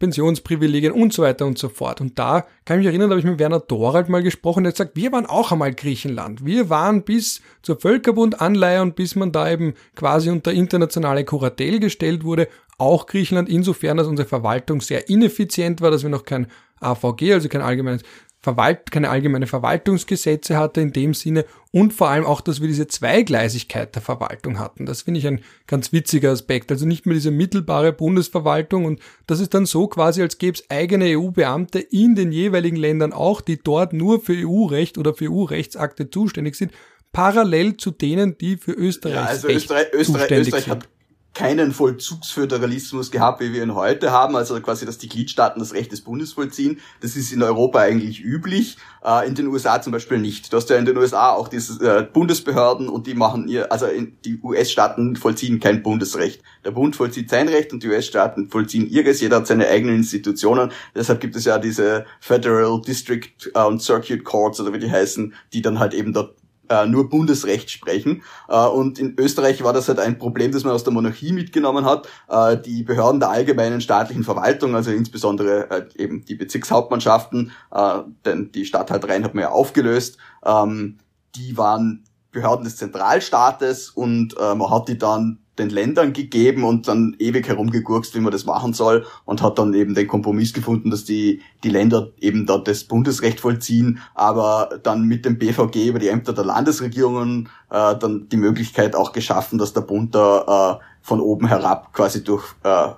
Pensionsprivilegien 0.00 0.92
und 0.92 1.12
so 1.12 1.22
weiter 1.22 1.46
und 1.46 1.58
so 1.58 1.68
fort. 1.68 2.00
Und 2.00 2.18
da 2.18 2.46
kann 2.64 2.78
ich 2.78 2.84
mich 2.84 2.86
erinnern, 2.86 3.10
da 3.10 3.14
habe 3.14 3.20
ich 3.20 3.26
mit 3.26 3.38
Werner 3.38 3.60
Dorald 3.60 4.08
mal 4.08 4.22
gesprochen, 4.22 4.64
der 4.64 4.70
hat 4.70 4.78
gesagt, 4.78 4.96
wir 4.96 5.12
waren 5.12 5.26
auch 5.26 5.52
einmal 5.52 5.72
Griechenland. 5.72 6.44
Wir 6.44 6.68
waren 6.68 7.02
bis 7.02 7.40
zur 7.62 7.78
Völkerbundanleihe 7.78 8.82
und 8.82 8.96
bis 8.96 9.14
man 9.14 9.30
da 9.30 9.48
eben 9.48 9.74
quasi 9.94 10.30
unter 10.30 10.52
internationale 10.52 11.24
Kuratel 11.24 11.78
gestellt 11.78 12.24
wurde, 12.24 12.48
auch 12.78 13.06
Griechenland 13.06 13.48
insofern, 13.48 13.98
dass 13.98 14.06
unsere 14.06 14.26
Verwaltung 14.26 14.80
sehr 14.80 15.08
ineffizient 15.08 15.82
war, 15.82 15.90
dass 15.90 16.02
wir 16.02 16.10
noch 16.10 16.24
kein 16.24 16.46
AVG, 16.80 17.34
also 17.34 17.48
kein 17.48 17.60
allgemeines 17.60 18.02
Verwalt, 18.42 18.90
keine 18.90 19.10
allgemeine 19.10 19.46
Verwaltungsgesetze 19.46 20.56
hatte 20.56 20.80
in 20.80 20.92
dem 20.94 21.12
Sinne 21.12 21.44
und 21.72 21.92
vor 21.92 22.08
allem 22.08 22.24
auch, 22.24 22.40
dass 22.40 22.62
wir 22.62 22.68
diese 22.68 22.86
Zweigleisigkeit 22.86 23.94
der 23.94 24.00
Verwaltung 24.00 24.58
hatten. 24.58 24.86
Das 24.86 25.02
finde 25.02 25.20
ich 25.20 25.26
ein 25.26 25.42
ganz 25.66 25.92
witziger 25.92 26.30
Aspekt. 26.30 26.70
Also 26.70 26.86
nicht 26.86 27.04
mehr 27.04 27.14
diese 27.14 27.30
mittelbare 27.30 27.92
Bundesverwaltung 27.92 28.86
und 28.86 29.00
das 29.26 29.40
ist 29.40 29.52
dann 29.52 29.66
so 29.66 29.88
quasi, 29.88 30.22
als 30.22 30.38
gäbe 30.38 30.54
es 30.54 30.70
eigene 30.70 31.18
EU-Beamte 31.18 31.80
in 31.80 32.14
den 32.14 32.32
jeweiligen 32.32 32.76
Ländern 32.76 33.12
auch, 33.12 33.42
die 33.42 33.58
dort 33.62 33.92
nur 33.92 34.22
für 34.22 34.34
EU-Recht 34.34 34.96
oder 34.96 35.12
für 35.12 35.30
EU-Rechtsakte 35.30 36.08
zuständig 36.08 36.54
sind, 36.54 36.72
parallel 37.12 37.76
zu 37.76 37.90
denen, 37.90 38.38
die 38.38 38.56
für 38.56 38.72
Österreich, 38.72 39.14
ja, 39.16 39.24
also 39.24 39.48
Österreich, 39.48 39.92
Österreich, 39.92 40.30
Österreich 40.30 40.68
hat 40.70 40.88
keinen 41.32 41.72
Vollzugsföderalismus 41.72 43.10
gehabt, 43.10 43.40
wie 43.40 43.52
wir 43.52 43.62
ihn 43.62 43.74
heute 43.74 44.10
haben, 44.10 44.34
also 44.34 44.60
quasi, 44.60 44.84
dass 44.84 44.98
die 44.98 45.08
Gliedstaaten 45.08 45.60
das 45.60 45.74
Recht 45.74 45.92
des 45.92 46.02
Bundes 46.02 46.32
vollziehen. 46.32 46.80
Das 47.00 47.14
ist 47.16 47.32
in 47.32 47.42
Europa 47.42 47.78
eigentlich 47.78 48.20
üblich, 48.20 48.78
äh, 49.04 49.26
in 49.28 49.36
den 49.36 49.46
USA 49.46 49.80
zum 49.80 49.92
Beispiel 49.92 50.18
nicht. 50.18 50.52
Du 50.52 50.56
hast 50.56 50.68
ja 50.70 50.76
in 50.76 50.84
den 50.84 50.96
USA 50.96 51.30
auch 51.30 51.48
diese 51.48 51.98
äh, 51.98 52.02
Bundesbehörden 52.02 52.88
und 52.88 53.06
die 53.06 53.14
machen 53.14 53.46
ihr, 53.48 53.70
also 53.70 53.86
die 54.24 54.40
US-Staaten 54.42 55.14
vollziehen 55.16 55.60
kein 55.60 55.82
Bundesrecht. 55.82 56.42
Der 56.64 56.72
Bund 56.72 56.96
vollzieht 56.96 57.30
sein 57.30 57.48
Recht 57.48 57.72
und 57.72 57.84
die 57.84 57.88
US-Staaten 57.88 58.48
vollziehen 58.48 58.88
ihres. 58.88 59.20
Jeder 59.20 59.36
hat 59.36 59.46
seine 59.46 59.68
eigenen 59.68 59.96
Institutionen. 59.96 60.72
Deshalb 60.96 61.20
gibt 61.20 61.36
es 61.36 61.44
ja 61.44 61.58
diese 61.58 62.06
Federal 62.20 62.80
District 62.80 63.30
äh, 63.54 63.62
und 63.62 63.80
Circuit 63.80 64.24
Courts 64.24 64.60
oder 64.60 64.72
wie 64.72 64.80
die 64.80 64.90
heißen, 64.90 65.32
die 65.52 65.62
dann 65.62 65.78
halt 65.78 65.94
eben 65.94 66.12
dort 66.12 66.39
äh, 66.70 66.86
nur 66.86 67.10
Bundesrecht 67.10 67.70
sprechen. 67.70 68.22
Äh, 68.48 68.66
und 68.66 68.98
in 68.98 69.18
Österreich 69.18 69.62
war 69.62 69.72
das 69.72 69.88
halt 69.88 69.98
ein 69.98 70.18
Problem, 70.18 70.52
das 70.52 70.64
man 70.64 70.72
aus 70.72 70.84
der 70.84 70.92
Monarchie 70.92 71.32
mitgenommen 71.32 71.84
hat. 71.84 72.08
Äh, 72.28 72.56
die 72.56 72.82
Behörden 72.82 73.20
der 73.20 73.30
allgemeinen 73.30 73.80
staatlichen 73.80 74.24
Verwaltung, 74.24 74.74
also 74.74 74.90
insbesondere 74.90 75.70
äh, 75.70 76.02
eben 76.02 76.24
die 76.24 76.36
Bezirkshauptmannschaften, 76.36 77.52
äh, 77.72 77.98
denn 78.24 78.52
die 78.52 78.64
Stadthaltereien 78.64 79.24
hat 79.24 79.34
man 79.34 79.42
ja 79.42 79.50
aufgelöst, 79.50 80.16
ähm, 80.46 80.98
die 81.34 81.58
waren 81.58 82.04
Behörden 82.32 82.64
des 82.64 82.76
Zentralstaates 82.76 83.90
und 83.90 84.36
äh, 84.38 84.54
man 84.54 84.70
hat 84.70 84.88
die 84.88 84.98
dann 84.98 85.40
den 85.60 85.70
Ländern 85.70 86.12
gegeben 86.12 86.64
und 86.64 86.88
dann 86.88 87.14
ewig 87.18 87.46
herumgegurkst, 87.46 88.14
wie 88.14 88.20
man 88.20 88.32
das 88.32 88.44
machen 88.44 88.72
soll 88.72 89.06
und 89.24 89.42
hat 89.42 89.58
dann 89.58 89.74
eben 89.74 89.94
den 89.94 90.08
Kompromiss 90.08 90.52
gefunden, 90.52 90.90
dass 90.90 91.04
die, 91.04 91.42
die 91.62 91.68
Länder 91.68 92.08
eben 92.20 92.46
da 92.46 92.58
das 92.58 92.84
Bundesrecht 92.84 93.40
vollziehen, 93.40 94.00
aber 94.14 94.80
dann 94.82 95.04
mit 95.04 95.24
dem 95.24 95.38
BVG 95.38 95.88
über 95.88 95.98
die 95.98 96.08
Ämter 96.08 96.32
der 96.32 96.44
Landesregierungen 96.44 97.48
äh, 97.70 97.96
dann 97.96 98.28
die 98.28 98.36
Möglichkeit 98.36 98.96
auch 98.96 99.12
geschaffen, 99.12 99.58
dass 99.58 99.72
der 99.72 99.82
Bund 99.82 100.14
da 100.14 100.80
äh, 100.80 100.84
von 101.02 101.20
oben 101.20 101.46
herab 101.46 101.92
quasi 101.92 102.24
durch 102.24 102.44
äh, 102.64 102.88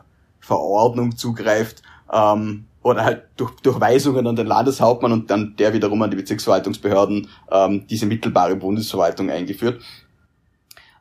Verordnung 0.41 1.17
zugreift. 1.17 1.83
Ähm, 2.13 2.65
oder 2.83 3.05
halt 3.05 3.23
durch, 3.37 3.53
durch 3.63 3.81
Weisungen 3.81 4.27
an 4.27 4.37
den 4.37 4.47
Landeshauptmann 4.47 5.13
und 5.13 5.31
dann 5.31 5.55
der 5.57 5.73
wiederum 5.73 6.03
an 6.03 6.11
die 6.11 6.17
Bezirksverwaltungsbehörden 6.17 7.29
ähm, 7.51 7.87
diese 7.89 8.07
mittelbare 8.07 8.57
Bundesverwaltung 8.57 9.31
eingeführt. 9.31 9.81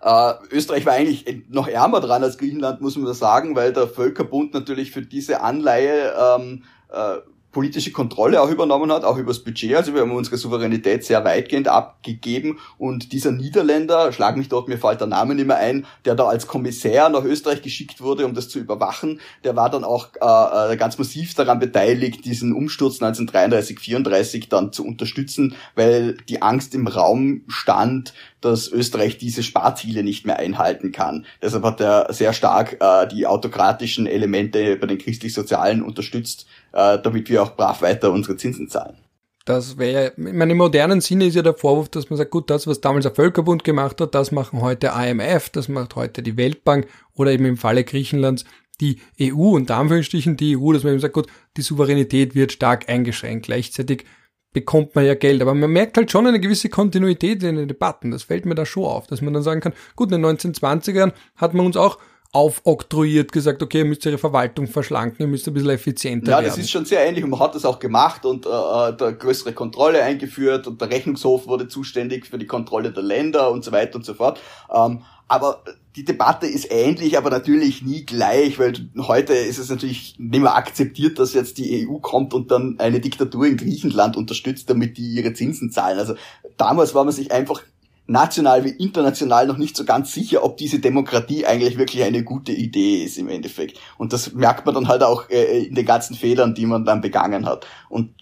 Äh, 0.01 0.33
Österreich 0.51 0.85
war 0.85 0.93
eigentlich 0.93 1.43
noch 1.49 1.67
ärmer 1.67 2.01
dran 2.01 2.23
als 2.23 2.37
Griechenland, 2.37 2.81
muss 2.81 2.97
man 2.97 3.13
sagen, 3.13 3.55
weil 3.55 3.71
der 3.71 3.87
Völkerbund 3.87 4.53
natürlich 4.53 4.91
für 4.91 5.03
diese 5.03 5.41
Anleihe 5.41 6.13
ähm, 6.19 6.63
äh, 6.89 7.17
politische 7.51 7.91
Kontrolle 7.91 8.41
auch 8.41 8.49
übernommen 8.49 8.91
hat, 8.91 9.03
auch 9.03 9.17
übers 9.17 9.39
Budget. 9.39 9.75
Also 9.75 9.93
wir 9.93 10.01
haben 10.01 10.11
unsere 10.11 10.37
Souveränität 10.37 11.03
sehr 11.03 11.23
weitgehend 11.25 11.67
abgegeben 11.67 12.59
und 12.77 13.11
dieser 13.11 13.31
Niederländer, 13.31 14.11
schlag 14.11 14.37
mich 14.37 14.49
dort, 14.49 14.67
mir 14.67 14.77
fällt 14.77 15.01
der 15.01 15.07
Name 15.07 15.35
nicht 15.35 15.47
mehr 15.47 15.57
ein, 15.57 15.85
der 16.05 16.15
da 16.15 16.27
als 16.27 16.47
Kommissär 16.47 17.09
nach 17.09 17.23
Österreich 17.23 17.61
geschickt 17.61 18.01
wurde, 18.01 18.25
um 18.25 18.33
das 18.33 18.49
zu 18.49 18.59
überwachen, 18.59 19.19
der 19.43 19.55
war 19.55 19.69
dann 19.69 19.83
auch 19.83 20.09
äh, 20.21 20.73
äh 20.73 20.77
ganz 20.77 20.97
massiv 20.97 21.33
daran 21.33 21.59
beteiligt, 21.59 22.25
diesen 22.25 22.53
Umsturz 22.53 23.01
1933, 23.01 23.79
34 23.79 24.49
dann 24.49 24.71
zu 24.71 24.85
unterstützen, 24.85 25.55
weil 25.75 26.17
die 26.29 26.41
Angst 26.41 26.73
im 26.73 26.87
Raum 26.87 27.41
stand, 27.47 28.13
dass 28.41 28.71
Österreich 28.71 29.17
diese 29.17 29.43
Sparziele 29.43 30.03
nicht 30.03 30.25
mehr 30.25 30.39
einhalten 30.39 30.91
kann. 30.91 31.25
Deshalb 31.41 31.63
hat 31.63 31.79
er 31.79 32.11
sehr 32.11 32.33
stark 32.33 32.77
äh, 32.79 33.07
die 33.07 33.27
autokratischen 33.27 34.07
Elemente 34.07 34.75
bei 34.77 34.87
den 34.87 34.97
christlich-sozialen 34.97 35.83
unterstützt, 35.83 36.47
äh, 36.73 36.99
damit 37.01 37.29
wir 37.29 37.43
auch 37.43 37.55
brav 37.55 37.81
weiter 37.81 38.11
unsere 38.11 38.37
Zinsen 38.37 38.69
zahlen. 38.69 38.97
Das 39.45 39.77
wäre, 39.77 40.13
ich 40.15 40.33
meine, 40.33 40.51
im 40.51 40.59
modernen 40.59 41.01
Sinne 41.01 41.25
ist 41.25 41.35
ja 41.35 41.41
der 41.41 41.55
Vorwurf, 41.55 41.89
dass 41.89 42.09
man 42.09 42.17
sagt, 42.17 42.29
gut, 42.29 42.49
das, 42.49 42.67
was 42.67 42.79
damals 42.79 43.03
der 43.03 43.15
Völkerbund 43.15 43.63
gemacht 43.63 43.99
hat, 43.99 44.13
das 44.13 44.31
machen 44.31 44.61
heute 44.61 44.91
IMF, 44.95 45.49
das 45.49 45.67
macht 45.67 45.95
heute 45.95 46.21
die 46.21 46.37
Weltbank 46.37 46.87
oder 47.15 47.31
eben 47.31 47.45
im 47.45 47.57
Falle 47.57 47.83
Griechenlands 47.83 48.45
die 48.79 48.99
EU 49.19 49.55
und 49.55 49.69
Anführungsstrichen 49.69 50.37
die 50.37 50.57
EU, 50.57 50.73
dass 50.73 50.83
man 50.83 50.93
eben 50.93 51.01
sagt, 51.01 51.13
gut, 51.13 51.27
die 51.57 51.61
Souveränität 51.61 52.35
wird 52.35 52.51
stark 52.51 52.89
eingeschränkt. 52.89 53.45
Gleichzeitig 53.45 54.05
bekommt 54.53 54.95
man 54.95 55.05
ja 55.05 55.13
Geld. 55.13 55.41
Aber 55.41 55.53
man 55.53 55.71
merkt 55.71 55.97
halt 55.97 56.11
schon 56.11 56.27
eine 56.27 56.39
gewisse 56.39 56.69
Kontinuität 56.69 57.43
in 57.43 57.55
den 57.55 57.67
Debatten. 57.67 58.11
Das 58.11 58.23
fällt 58.23 58.45
mir 58.45 58.55
da 58.55 58.65
schon 58.65 58.85
auf, 58.85 59.07
dass 59.07 59.21
man 59.21 59.33
dann 59.33 59.43
sagen 59.43 59.61
kann, 59.61 59.73
gut, 59.95 60.11
in 60.11 60.21
den 60.21 60.37
1920ern 60.37 61.13
hat 61.35 61.53
man 61.53 61.65
uns 61.65 61.77
auch 61.77 61.99
aufoktroyiert, 62.33 63.31
gesagt, 63.31 63.61
okay, 63.61 63.79
ihr 63.79 63.85
müsst 63.85 64.05
ihre 64.05 64.17
Verwaltung 64.17 64.67
verschlanken, 64.67 65.21
ihr 65.21 65.27
müsst 65.27 65.47
ein 65.47 65.53
bisschen 65.53 65.69
effizienter 65.69 66.31
ja, 66.31 66.37
werden. 66.37 66.45
Ja, 66.45 66.49
das 66.51 66.59
ist 66.59 66.71
schon 66.71 66.85
sehr 66.85 67.05
ähnlich 67.05 67.23
und 67.23 67.29
man 67.29 67.39
hat 67.41 67.55
das 67.55 67.65
auch 67.65 67.79
gemacht 67.79 68.25
und 68.25 68.45
äh, 68.45 68.49
äh, 68.49 68.95
da 68.95 69.11
größere 69.11 69.53
Kontrolle 69.53 70.01
eingeführt 70.01 70.65
und 70.65 70.79
der 70.79 70.89
Rechnungshof 70.89 71.47
wurde 71.47 71.67
zuständig 71.67 72.25
für 72.25 72.37
die 72.37 72.47
Kontrolle 72.47 72.93
der 72.93 73.03
Länder 73.03 73.51
und 73.51 73.65
so 73.65 73.73
weiter 73.73 73.95
und 73.95 74.05
so 74.05 74.13
fort. 74.13 74.39
Ähm, 74.73 75.01
aber 75.27 75.63
die 75.95 76.05
Debatte 76.05 76.47
ist 76.47 76.71
ähnlich, 76.71 77.17
aber 77.17 77.29
natürlich 77.29 77.81
nie 77.81 78.05
gleich, 78.05 78.59
weil 78.59 78.73
heute 78.97 79.33
ist 79.33 79.57
es 79.57 79.69
natürlich 79.69 80.15
nicht 80.17 80.41
mehr 80.41 80.55
akzeptiert, 80.55 81.19
dass 81.19 81.33
jetzt 81.33 81.57
die 81.57 81.85
EU 81.87 81.97
kommt 81.97 82.33
und 82.33 82.49
dann 82.49 82.79
eine 82.79 83.01
Diktatur 83.01 83.45
in 83.45 83.57
Griechenland 83.57 84.15
unterstützt, 84.15 84.69
damit 84.69 84.97
die 84.97 85.15
ihre 85.15 85.33
Zinsen 85.33 85.69
zahlen. 85.69 85.99
Also 85.99 86.15
damals 86.55 86.95
war 86.95 87.03
man 87.03 87.13
sich 87.13 87.31
einfach 87.31 87.61
national 88.07 88.65
wie 88.65 88.69
international 88.69 89.47
noch 89.47 89.57
nicht 89.57 89.77
so 89.77 89.85
ganz 89.85 90.13
sicher, 90.13 90.43
ob 90.43 90.57
diese 90.57 90.79
Demokratie 90.79 91.45
eigentlich 91.45 91.77
wirklich 91.77 92.03
eine 92.03 92.23
gute 92.23 92.51
Idee 92.51 93.03
ist 93.03 93.17
im 93.17 93.29
Endeffekt. 93.29 93.79
Und 93.97 94.13
das 94.13 94.33
merkt 94.33 94.65
man 94.65 94.75
dann 94.75 94.87
halt 94.87 95.03
auch 95.03 95.29
äh, 95.29 95.65
in 95.65 95.75
den 95.75 95.85
ganzen 95.85 96.15
Fehlern, 96.15 96.53
die 96.53 96.65
man 96.65 96.85
dann 96.85 97.01
begangen 97.01 97.45
hat. 97.45 97.65
Und 97.89 98.13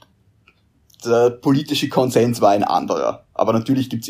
der 1.04 1.30
politische 1.30 1.90
Konsens 1.90 2.42
war 2.42 2.52
ein 2.52 2.64
anderer. 2.64 3.26
Aber 3.34 3.54
natürlich 3.54 3.90
gibt 3.90 4.04
es 4.04 4.10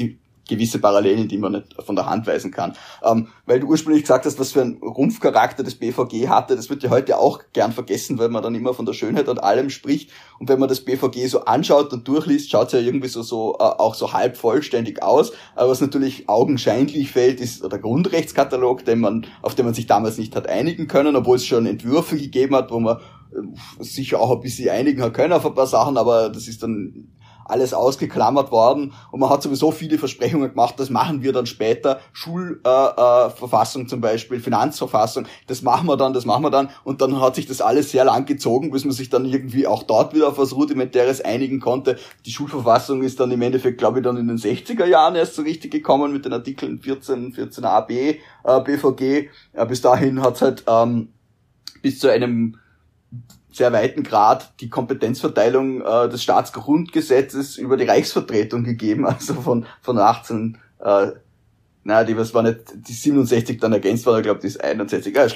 gewisse 0.50 0.80
Parallelen, 0.80 1.28
die 1.28 1.38
man 1.38 1.54
nicht 1.54 1.76
von 1.82 1.96
der 1.96 2.08
Hand 2.08 2.28
weisen 2.28 2.52
kann. 2.52 2.74
Ähm, 3.04 3.28
weil 3.46 3.60
du 3.60 3.68
ursprünglich 3.68 4.04
gesagt 4.04 4.26
hast, 4.26 4.40
was 4.40 4.52
für 4.52 4.62
ein 4.62 4.80
Rumpfcharakter 4.82 5.64
das 5.64 5.76
BVG 5.76 6.28
hatte, 6.28 6.56
das 6.56 6.70
wird 6.70 6.84
ja 6.84 6.90
heute 6.90 7.18
auch 7.18 7.40
gern 7.54 7.72
vergessen, 7.72 8.18
weil 8.18 8.30
man 8.30 8.44
dann 8.44 8.56
immer 8.56 8.74
von 8.74 8.86
der 8.86 8.94
Schönheit 8.94 9.30
und 9.30 9.42
allem 9.42 9.70
spricht. 9.70 10.12
Und 10.40 10.50
wenn 10.50 10.60
man 10.60 10.68
das 10.68 10.82
BVG 10.82 11.28
so 11.28 11.46
anschaut 11.46 11.94
und 11.94 12.08
durchliest, 12.08 12.50
schaut 12.50 12.68
es 12.68 12.74
ja 12.74 12.80
irgendwie 12.80 13.08
so, 13.08 13.22
so 13.22 13.56
äh, 13.60 13.64
auch 13.64 13.96
so 13.96 14.12
halb 14.12 14.36
vollständig 14.36 15.04
aus. 15.04 15.32
Aber 15.56 15.70
was 15.70 15.82
natürlich 15.82 16.28
augenscheinlich 16.28 17.12
fällt, 17.12 17.40
ist 17.40 17.64
der 17.64 17.80
Grundrechtskatalog, 17.80 18.84
den 18.86 19.00
man, 19.00 19.28
auf 19.42 19.56
den 19.56 19.66
man 19.66 19.74
sich 19.74 19.88
damals 19.88 20.18
nicht 20.18 20.36
hat 20.36 20.48
einigen 20.48 20.88
können, 20.88 21.16
obwohl 21.16 21.38
es 21.38 21.46
schon 21.46 21.66
Entwürfe 21.66 22.18
gegeben 22.18 22.56
hat, 22.56 22.72
wo 22.72 22.80
man 22.80 22.98
äh, 22.98 23.84
sich 23.84 24.16
auch 24.16 24.32
ein 24.32 24.42
bisschen 24.42 24.70
einigen 24.70 25.02
hat 25.04 25.14
können 25.14 25.34
auf 25.34 25.46
ein 25.46 25.54
paar 25.54 25.68
Sachen, 25.68 25.98
aber 25.98 26.30
das 26.30 26.48
ist 26.48 26.64
dann 26.64 27.10
alles 27.50 27.74
ausgeklammert 27.74 28.52
worden 28.52 28.94
und 29.12 29.20
man 29.20 29.30
hat 29.30 29.42
sowieso 29.42 29.72
viele 29.72 29.98
Versprechungen 29.98 30.50
gemacht, 30.50 30.76
das 30.78 30.90
machen 30.90 31.22
wir 31.24 31.34
dann 31.34 31.46
später, 31.46 32.00
Schulverfassung 32.14 33.82
äh, 33.82 33.86
äh, 33.86 33.88
zum 33.88 34.02
Beispiel, 34.02 34.40
Finanzverfassung, 34.40 35.26
das 35.48 35.62
machen 35.62 35.88
wir 35.88 35.98
dann, 35.98 36.14
das 36.14 36.26
machen 36.26 36.44
wir 36.44 36.52
dann 36.52 36.70
und 36.84 37.02
dann 37.02 37.20
hat 37.20 37.36
sich 37.36 37.48
das 37.48 37.62
alles 37.62 37.92
sehr 37.92 38.06
lang 38.06 38.26
gezogen, 38.26 38.72
bis 38.72 38.86
man 38.86 38.94
sich 38.94 39.10
dann 39.10 39.26
irgendwie 39.26 39.68
auch 39.68 39.84
dort 39.84 40.14
wieder 40.14 40.28
auf 40.28 40.38
was 40.38 40.56
Rudimentäres 40.56 41.22
einigen 41.22 41.60
konnte. 41.60 41.98
Die 42.26 42.32
Schulverfassung 42.32 43.04
ist 43.04 43.20
dann 43.20 43.32
im 43.32 43.42
Endeffekt, 43.42 43.78
glaube 43.78 44.00
ich, 44.00 44.04
dann 44.04 44.18
in 44.18 44.28
den 44.28 44.38
60er 44.38 44.86
Jahren 44.86 45.16
erst 45.16 45.36
so 45.36 45.42
richtig 45.42 45.72
gekommen 45.72 46.14
mit 46.14 46.26
den 46.26 46.34
Artikeln 46.34 46.80
14, 46.80 47.34
14a, 47.34 47.86
b, 47.86 48.20
äh, 48.44 48.62
BVG. 48.62 49.30
Ja, 49.56 49.66
bis 49.66 49.82
dahin 49.82 50.22
hat's 50.22 50.42
halt 50.42 50.64
ähm, 50.68 51.10
bis 51.82 52.00
zu 52.00 52.10
einem 52.10 52.59
sehr 53.52 53.72
weiten 53.74 54.04
Grad 54.04 54.54
die 54.60 54.70
Kompetenzverteilung 54.70 55.82
äh, 55.82 56.10
des 56.10 56.24
Staatsgrundgesetzes 56.24 57.58
über 57.58 57.78
die 57.78 57.86
Reichsvertretung 57.86 58.64
gegeben, 58.64 59.06
also 59.08 59.34
von, 59.36 59.66
von 59.82 59.98
18, 59.98 60.58
äh, 60.80 61.08
naja, 61.84 62.04
die 62.04 62.18
was 62.18 62.34
war 62.34 62.44
nicht, 62.44 62.60
die 62.76 62.94
67 62.94 63.60
dann 63.60 63.74
ergänzt 63.74 64.06
worden, 64.06 64.20
ich 64.20 64.24
glaube, 64.24 64.42
die 64.42 64.48
ist 64.48 64.64
61, 64.64 65.16
äh, 65.16 65.28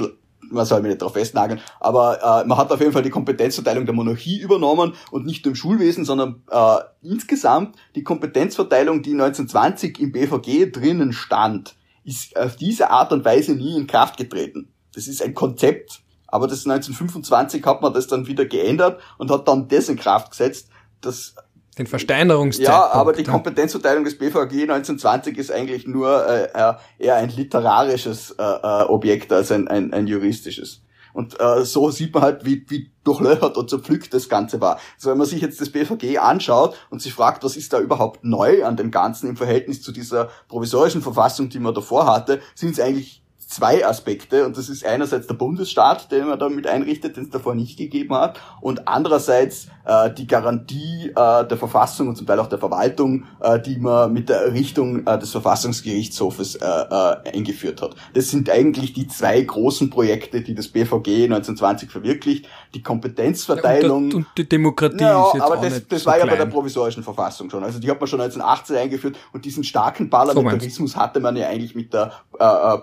man 0.51 0.65
soll 0.65 0.81
mich 0.81 0.89
nicht 0.89 1.01
darauf 1.01 1.13
festnageln, 1.13 1.59
aber 1.79 2.43
äh, 2.43 2.47
man 2.47 2.57
hat 2.57 2.71
auf 2.71 2.79
jeden 2.79 2.91
Fall 2.91 3.01
die 3.01 3.09
Kompetenzverteilung 3.09 3.85
der 3.85 3.95
Monarchie 3.95 4.39
übernommen 4.39 4.93
und 5.11 5.25
nicht 5.25 5.45
nur 5.45 5.51
im 5.51 5.55
Schulwesen, 5.55 6.05
sondern 6.05 6.43
äh, 6.51 6.77
insgesamt 7.01 7.75
die 7.95 8.03
Kompetenzverteilung, 8.03 9.01
die 9.01 9.13
1920 9.13 9.99
im 9.99 10.11
BVG 10.11 10.71
drinnen 10.71 11.13
stand, 11.13 11.75
ist 12.03 12.37
auf 12.37 12.55
diese 12.55 12.89
Art 12.89 13.11
und 13.13 13.25
Weise 13.25 13.53
nie 13.53 13.77
in 13.77 13.87
Kraft 13.87 14.17
getreten. 14.17 14.69
Das 14.93 15.07
ist 15.07 15.23
ein 15.23 15.33
Konzept, 15.33 16.01
aber 16.33 16.47
das 16.47 16.65
1925 16.65 17.63
hat 17.63 17.83
man 17.83 17.93
das 17.93 18.07
dann 18.07 18.25
wieder 18.25 18.45
geändert 18.45 18.99
und 19.19 19.29
hat 19.29 19.47
dann 19.47 19.67
das 19.67 19.87
in 19.87 19.97
Kraft 19.97 20.31
gesetzt. 20.31 20.67
Das 20.99 21.35
den 21.77 21.85
Versteinerungszeitpunkt. 21.85 22.73
Ja, 22.73 22.91
aber 22.91 23.13
die 23.13 23.23
Kompetenzverteilung 23.23 24.03
des 24.03 24.17
BVG 24.17 24.63
1920 24.63 25.37
ist 25.37 25.51
eigentlich 25.51 25.85
nur 25.85 26.27
äh, 26.27 26.45
äh, 26.45 26.73
eher 26.97 27.15
ein 27.17 27.29
literarisches 27.29 28.31
äh, 28.31 28.43
äh, 28.43 28.83
Objekt 28.85 29.31
als 29.31 29.51
ein, 29.51 29.67
ein, 29.67 29.93
ein 29.93 30.07
juristisches. 30.07 30.81
Und 31.13 31.39
äh, 31.39 31.63
so 31.65 31.91
sieht 31.91 32.15
man 32.15 32.23
halt, 32.23 32.45
wie, 32.45 32.65
wie 32.67 32.89
durchlöchert 33.03 33.55
und 33.55 33.69
zerpflückt 33.69 34.11
das 34.15 34.27
Ganze 34.27 34.59
war. 34.59 34.79
Also 34.95 35.11
wenn 35.11 35.19
man 35.19 35.27
sich 35.27 35.39
jetzt 35.39 35.61
das 35.61 35.69
BVG 35.69 36.17
anschaut 36.17 36.75
und 36.89 36.99
sich 37.03 37.13
fragt, 37.13 37.43
was 37.43 37.55
ist 37.55 37.73
da 37.73 37.79
überhaupt 37.79 38.23
neu 38.23 38.65
an 38.65 38.75
dem 38.75 38.89
Ganzen 38.89 39.29
im 39.29 39.37
Verhältnis 39.37 39.83
zu 39.83 39.91
dieser 39.91 40.29
provisorischen 40.47 41.03
Verfassung, 41.03 41.49
die 41.49 41.59
man 41.59 41.75
davor 41.75 42.07
hatte, 42.07 42.41
sind 42.55 42.71
es 42.71 42.79
eigentlich 42.79 43.22
zwei 43.47 43.85
Aspekte 43.85 44.45
und 44.45 44.57
das 44.57 44.69
ist 44.69 44.85
einerseits 44.85 45.27
der 45.27 45.35
Bundesstaat, 45.35 46.11
den 46.11 46.27
man 46.27 46.39
da 46.39 46.49
mit 46.49 46.67
einrichtet, 46.67 47.17
den 47.17 47.25
es 47.25 47.29
davor 47.29 47.55
nicht 47.55 47.77
gegeben 47.77 48.15
hat 48.15 48.39
und 48.61 48.87
andererseits 48.87 49.67
äh, 49.85 50.11
die 50.11 50.27
Garantie 50.27 51.11
äh, 51.15 51.45
der 51.47 51.57
Verfassung 51.57 52.07
und 52.07 52.15
zum 52.15 52.27
Teil 52.27 52.39
auch 52.39 52.47
der 52.47 52.59
Verwaltung, 52.59 53.25
äh, 53.41 53.59
die 53.59 53.77
man 53.77 54.13
mit 54.13 54.29
der 54.29 54.41
Errichtung 54.41 55.05
äh, 55.05 55.19
des 55.19 55.31
Verfassungsgerichtshofes 55.31 56.55
äh, 56.55 56.65
äh, 56.65 57.35
eingeführt 57.35 57.81
hat. 57.81 57.95
Das 58.13 58.29
sind 58.29 58.49
eigentlich 58.49 58.93
die 58.93 59.07
zwei 59.07 59.41
großen 59.41 59.89
Projekte, 59.89 60.41
die 60.41 60.55
das 60.55 60.67
BVG 60.67 61.25
1920 61.25 61.91
verwirklicht. 61.91 62.47
Die 62.73 62.81
Kompetenzverteilung. 62.81 64.09
Ja, 64.09 64.15
und, 64.17 64.25
und, 64.25 64.27
die 64.37 64.49
Demokratie 64.49 65.03
ja, 65.03 65.27
ist 65.27 65.33
jetzt 65.35 65.43
aber 65.43 65.57
auch 65.57 65.61
das, 65.61 65.87
das 65.87 66.01
so 66.01 66.05
war 66.07 66.15
klein. 66.15 66.27
ja 66.27 66.33
bei 66.33 66.37
der 66.37 66.51
provisorischen 66.51 67.03
Verfassung 67.03 67.49
schon. 67.49 67.63
Also 67.63 67.79
die 67.79 67.89
hat 67.89 67.99
man 67.99 68.07
schon 68.07 68.21
1918 68.21 68.75
eingeführt 68.77 69.17
und 69.31 69.45
diesen 69.45 69.63
starken 69.63 70.09
Parlamentarismus 70.09 70.93
so 70.93 70.99
hatte 70.99 71.19
man 71.19 71.35
ja 71.35 71.47
eigentlich 71.47 71.75
mit 71.75 71.93
der 71.93 72.11
äh, 72.39 72.43
äh, 72.43 72.77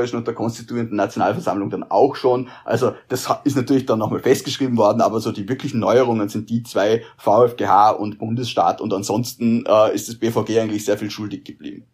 provisorischen 0.00 0.18
und 0.18 0.26
der 0.26 0.34
konstituierenden 0.34 0.96
Nationalversammlung 0.96 1.70
dann 1.70 1.84
auch 1.84 2.16
schon. 2.16 2.48
Also 2.64 2.94
das 3.08 3.28
ist 3.44 3.56
natürlich 3.56 3.86
dann 3.86 3.98
nochmal 3.98 4.20
festgeschrieben 4.20 4.76
worden, 4.76 5.00
aber 5.00 5.20
so 5.20 5.32
die 5.32 5.48
wirklichen 5.48 5.80
Neuerungen 5.80 6.28
sind 6.28 6.50
die 6.50 6.62
zwei, 6.62 7.02
VfGH 7.18 7.90
und 7.90 8.18
Bundesstaat 8.18 8.80
und 8.80 8.92
ansonsten 8.92 9.64
äh, 9.66 9.94
ist 9.94 10.08
das 10.08 10.16
BVG 10.16 10.60
eigentlich 10.60 10.84
sehr 10.84 10.98
viel 10.98 11.10
schuldig 11.10 11.44
geblieben. 11.44 11.86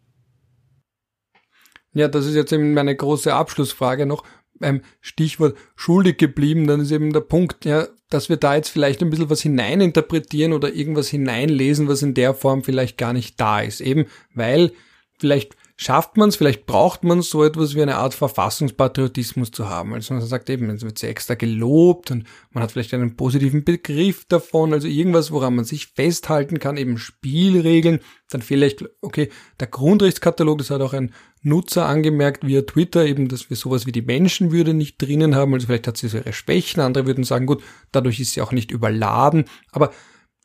Ja, 1.93 2.07
das 2.07 2.25
ist 2.25 2.35
jetzt 2.35 2.51
eben 2.51 2.73
meine 2.73 2.95
große 2.95 3.33
Abschlussfrage 3.33 4.05
noch. 4.05 4.23
Beim 4.59 4.81
Stichwort 5.01 5.55
schuldig 5.75 6.17
geblieben, 6.17 6.67
dann 6.67 6.79
ist 6.81 6.91
eben 6.91 7.13
der 7.13 7.21
Punkt, 7.21 7.65
ja, 7.65 7.87
dass 8.09 8.29
wir 8.29 8.37
da 8.37 8.55
jetzt 8.55 8.69
vielleicht 8.69 9.01
ein 9.01 9.09
bisschen 9.09 9.29
was 9.29 9.41
hineininterpretieren 9.41 10.53
oder 10.53 10.73
irgendwas 10.73 11.09
hineinlesen, 11.09 11.87
was 11.87 12.01
in 12.01 12.13
der 12.13 12.33
Form 12.33 12.63
vielleicht 12.63 12.97
gar 12.97 13.13
nicht 13.13 13.39
da 13.39 13.61
ist. 13.61 13.81
Eben 13.81 14.05
weil 14.33 14.71
vielleicht 15.19 15.55
schafft 15.79 16.17
man 16.17 16.29
es, 16.29 16.35
vielleicht 16.35 16.65
braucht 16.65 17.03
man 17.03 17.21
so 17.21 17.43
etwas 17.43 17.75
wie 17.75 17.83
eine 17.83 17.97
Art 17.97 18.15
Verfassungspatriotismus 18.15 19.51
zu 19.51 19.69
haben. 19.69 19.93
Also 19.93 20.15
man 20.15 20.25
sagt 20.25 20.49
eben, 20.49 20.71
es 20.71 20.81
wird 20.81 20.97
sehr 20.97 21.11
extra 21.11 21.35
gelobt 21.35 22.09
und 22.09 22.25
man 22.51 22.63
hat 22.63 22.71
vielleicht 22.71 22.95
einen 22.95 23.15
positiven 23.15 23.63
Begriff 23.63 24.25
davon, 24.25 24.73
also 24.73 24.87
irgendwas, 24.87 25.31
woran 25.31 25.55
man 25.55 25.65
sich 25.65 25.87
festhalten 25.87 26.57
kann, 26.59 26.77
eben 26.77 26.97
Spielregeln, 26.97 27.99
dann 28.31 28.41
vielleicht, 28.41 28.85
okay, 29.01 29.29
der 29.59 29.67
Grundrechtskatalog, 29.67 30.57
das 30.57 30.71
hat 30.71 30.81
auch 30.81 30.93
ein 30.93 31.13
Nutzer 31.43 31.85
angemerkt 31.85 32.45
via 32.45 32.63
Twitter, 32.63 33.05
eben, 33.05 33.27
dass 33.27 33.51
wir 33.51 33.55
sowas 33.55 33.85
wie 33.85 33.91
die 33.91 34.01
Menschenwürde 34.01 34.73
nicht 34.73 34.99
drinnen 34.99 35.35
haben, 35.35 35.53
also 35.53 35.67
vielleicht 35.67 35.87
hat 35.87 35.97
sie 35.97 36.07
so 36.07 36.17
ihre 36.17 36.33
Schwächen, 36.33 36.81
andere 36.81 37.05
würden 37.05 37.23
sagen, 37.23 37.45
gut, 37.45 37.61
dadurch 37.91 38.19
ist 38.19 38.33
sie 38.33 38.41
auch 38.41 38.51
nicht 38.51 38.71
überladen, 38.71 39.45
aber 39.71 39.91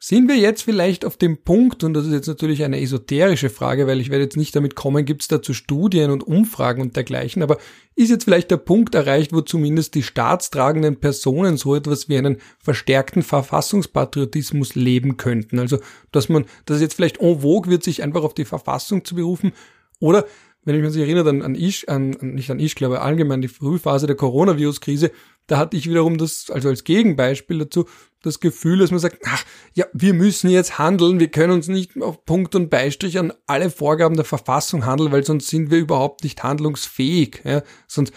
sind 0.05 0.27
wir 0.27 0.35
jetzt 0.35 0.63
vielleicht 0.63 1.05
auf 1.05 1.17
dem 1.17 1.45
Punkt, 1.45 1.85
und 1.85 1.95
das 1.95 2.07
ist 2.07 2.13
jetzt 2.13 2.27
natürlich 2.27 2.65
eine 2.65 2.81
esoterische 2.81 3.51
Frage, 3.51 3.87
weil 3.87 4.01
ich 4.01 4.11
werde 4.11 4.25
jetzt 4.25 4.37
nicht 4.37 4.57
damit 4.57 4.75
kommen, 4.75 5.05
gibt 5.05 5.23
es 5.23 5.29
dazu 5.29 5.55
Studien 5.55 6.11
und 6.11 6.25
Umfragen 6.25 6.83
und 6.83 6.97
dergleichen, 6.97 7.41
aber 7.41 7.59
ist 7.95 8.11
jetzt 8.11 8.25
vielleicht 8.25 8.51
der 8.51 8.57
Punkt 8.57 8.97
erreicht, 8.97 9.33
wo 9.33 9.43
zumindest 9.43 9.95
die 9.95 10.03
staatstragenden 10.03 10.97
Personen 10.97 11.57
so 11.57 11.77
etwas 11.77 12.09
wie 12.09 12.19
einen 12.19 12.39
verstärkten 12.59 13.23
Verfassungspatriotismus 13.23 14.75
leben 14.75 15.19
könnten? 15.19 15.61
Also, 15.61 15.79
dass 16.11 16.29
man, 16.29 16.47
dass 16.67 16.79
es 16.79 16.83
jetzt 16.83 16.95
vielleicht 16.95 17.21
en 17.21 17.39
vogue 17.39 17.71
wird, 17.71 17.85
sich 17.85 18.03
einfach 18.03 18.25
auf 18.25 18.35
die 18.35 18.45
Verfassung 18.45 19.05
zu 19.05 19.15
berufen, 19.15 19.53
oder 20.01 20.27
wenn 20.65 20.75
ich 20.75 20.83
mich 20.83 20.97
erinnere 20.97 21.31
an, 21.31 21.43
an 21.43 21.55
Isch, 21.55 21.89
an, 21.89 22.11
nicht 22.21 22.51
an 22.51 22.59
Isch, 22.59 22.75
glaube 22.75 23.03
allgemein 23.03 23.41
die 23.41 23.47
Frühphase 23.47 24.09
der 24.09 24.17
Coronavirus-Krise, 24.17 25.13
da 25.53 25.59
hatte 25.59 25.77
ich 25.77 25.87
wiederum 25.87 26.17
das, 26.17 26.49
also 26.49 26.71
als 26.71 26.83
Gegenbeispiel 26.83 27.59
dazu, 27.59 27.85
das 28.23 28.41
Gefühl, 28.41 28.79
dass 28.79 28.91
man 28.91 29.01
sagt, 29.01 29.19
ach, 29.27 29.45
ja, 29.75 29.85
wir 29.93 30.15
müssen 30.15 30.49
jetzt 30.49 30.79
handeln, 30.79 31.21
wir 31.21 31.29
können 31.29 31.53
uns 31.53 31.69
nicht 31.69 32.01
auf 32.01 32.25
Punkt 32.25 32.55
und 32.55 32.71
Beistrich 32.71 33.19
an 33.19 33.35
alle 33.47 33.69
Vorgaben 33.69 34.17
der 34.17 34.25
Verfassung 34.25 34.87
handeln, 34.87 35.13
weil 35.13 35.25
sonst 35.25 35.49
sind 35.49 35.71
wir 35.71 35.77
überhaupt 35.77 36.25
nicht 36.25 36.43
handlungsfähig. 36.43 37.43
Ja? 37.45 37.63
Sonst 37.87 38.15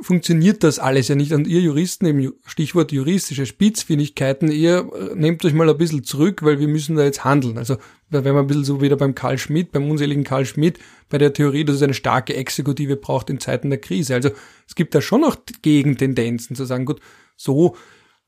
funktioniert 0.00 0.64
das 0.64 0.78
alles 0.78 1.08
ja 1.08 1.14
nicht. 1.14 1.32
Und 1.32 1.46
ihr 1.46 1.60
Juristen, 1.60 2.06
im 2.06 2.34
Stichwort 2.46 2.92
juristische 2.92 3.46
Spitzfindigkeiten, 3.46 4.50
ihr 4.50 4.90
äh, 4.94 5.14
nehmt 5.14 5.44
euch 5.44 5.54
mal 5.54 5.68
ein 5.68 5.78
bisschen 5.78 6.04
zurück, 6.04 6.42
weil 6.42 6.58
wir 6.58 6.68
müssen 6.68 6.96
da 6.96 7.04
jetzt 7.04 7.24
handeln. 7.24 7.58
Also 7.58 7.76
wenn 8.10 8.24
man 8.24 8.44
ein 8.44 8.46
bisschen 8.46 8.64
so 8.64 8.80
wieder 8.80 8.96
beim 8.96 9.14
Karl 9.14 9.38
Schmidt, 9.38 9.72
beim 9.72 9.90
unseligen 9.90 10.24
Karl 10.24 10.46
Schmidt, 10.46 10.78
bei 11.08 11.18
der 11.18 11.32
Theorie, 11.32 11.64
dass 11.64 11.76
es 11.76 11.82
eine 11.82 11.94
starke 11.94 12.34
Exekutive 12.34 12.96
braucht 12.96 13.30
in 13.30 13.40
Zeiten 13.40 13.70
der 13.70 13.80
Krise. 13.80 14.14
Also 14.14 14.30
es 14.68 14.74
gibt 14.74 14.94
da 14.94 15.00
schon 15.00 15.22
noch 15.22 15.36
Gegentendenzen 15.62 16.54
zu 16.54 16.64
sagen, 16.64 16.84
gut, 16.84 17.00
so 17.36 17.76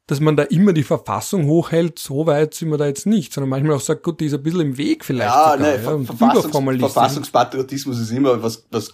dass 0.09 0.21
man 0.21 0.37
da 0.37 0.45
immer 0.45 0.73
die 0.73 0.85
Verfassung 0.85 1.47
hochhält, 1.47 1.99
so 1.99 2.27
weit 2.27 2.55
sind 2.55 2.71
wir 2.71 2.79
da 2.79 2.87
jetzt 2.87 3.07
nicht, 3.07 3.33
sondern 3.33 3.51
manchmal 3.51 3.77
auch 3.77 3.81
sagt, 3.81 4.05
gut, 4.05 4.21
die 4.21 4.27
ist 4.27 4.35
ein 4.35 4.43
bisschen 4.43 4.61
im 4.61 4.79
Weg 4.79 5.05
vielleicht. 5.05 5.35
Ja, 5.35 5.53
sogar, 5.53 5.59
nein, 5.59 5.83
ja, 5.83 6.05
Verfassungs 6.05 6.79
Verfassungspatriotismus 6.79 7.99
ist 7.99 8.13
immer 8.13 8.41
was, 8.41 8.65
was 8.71 8.93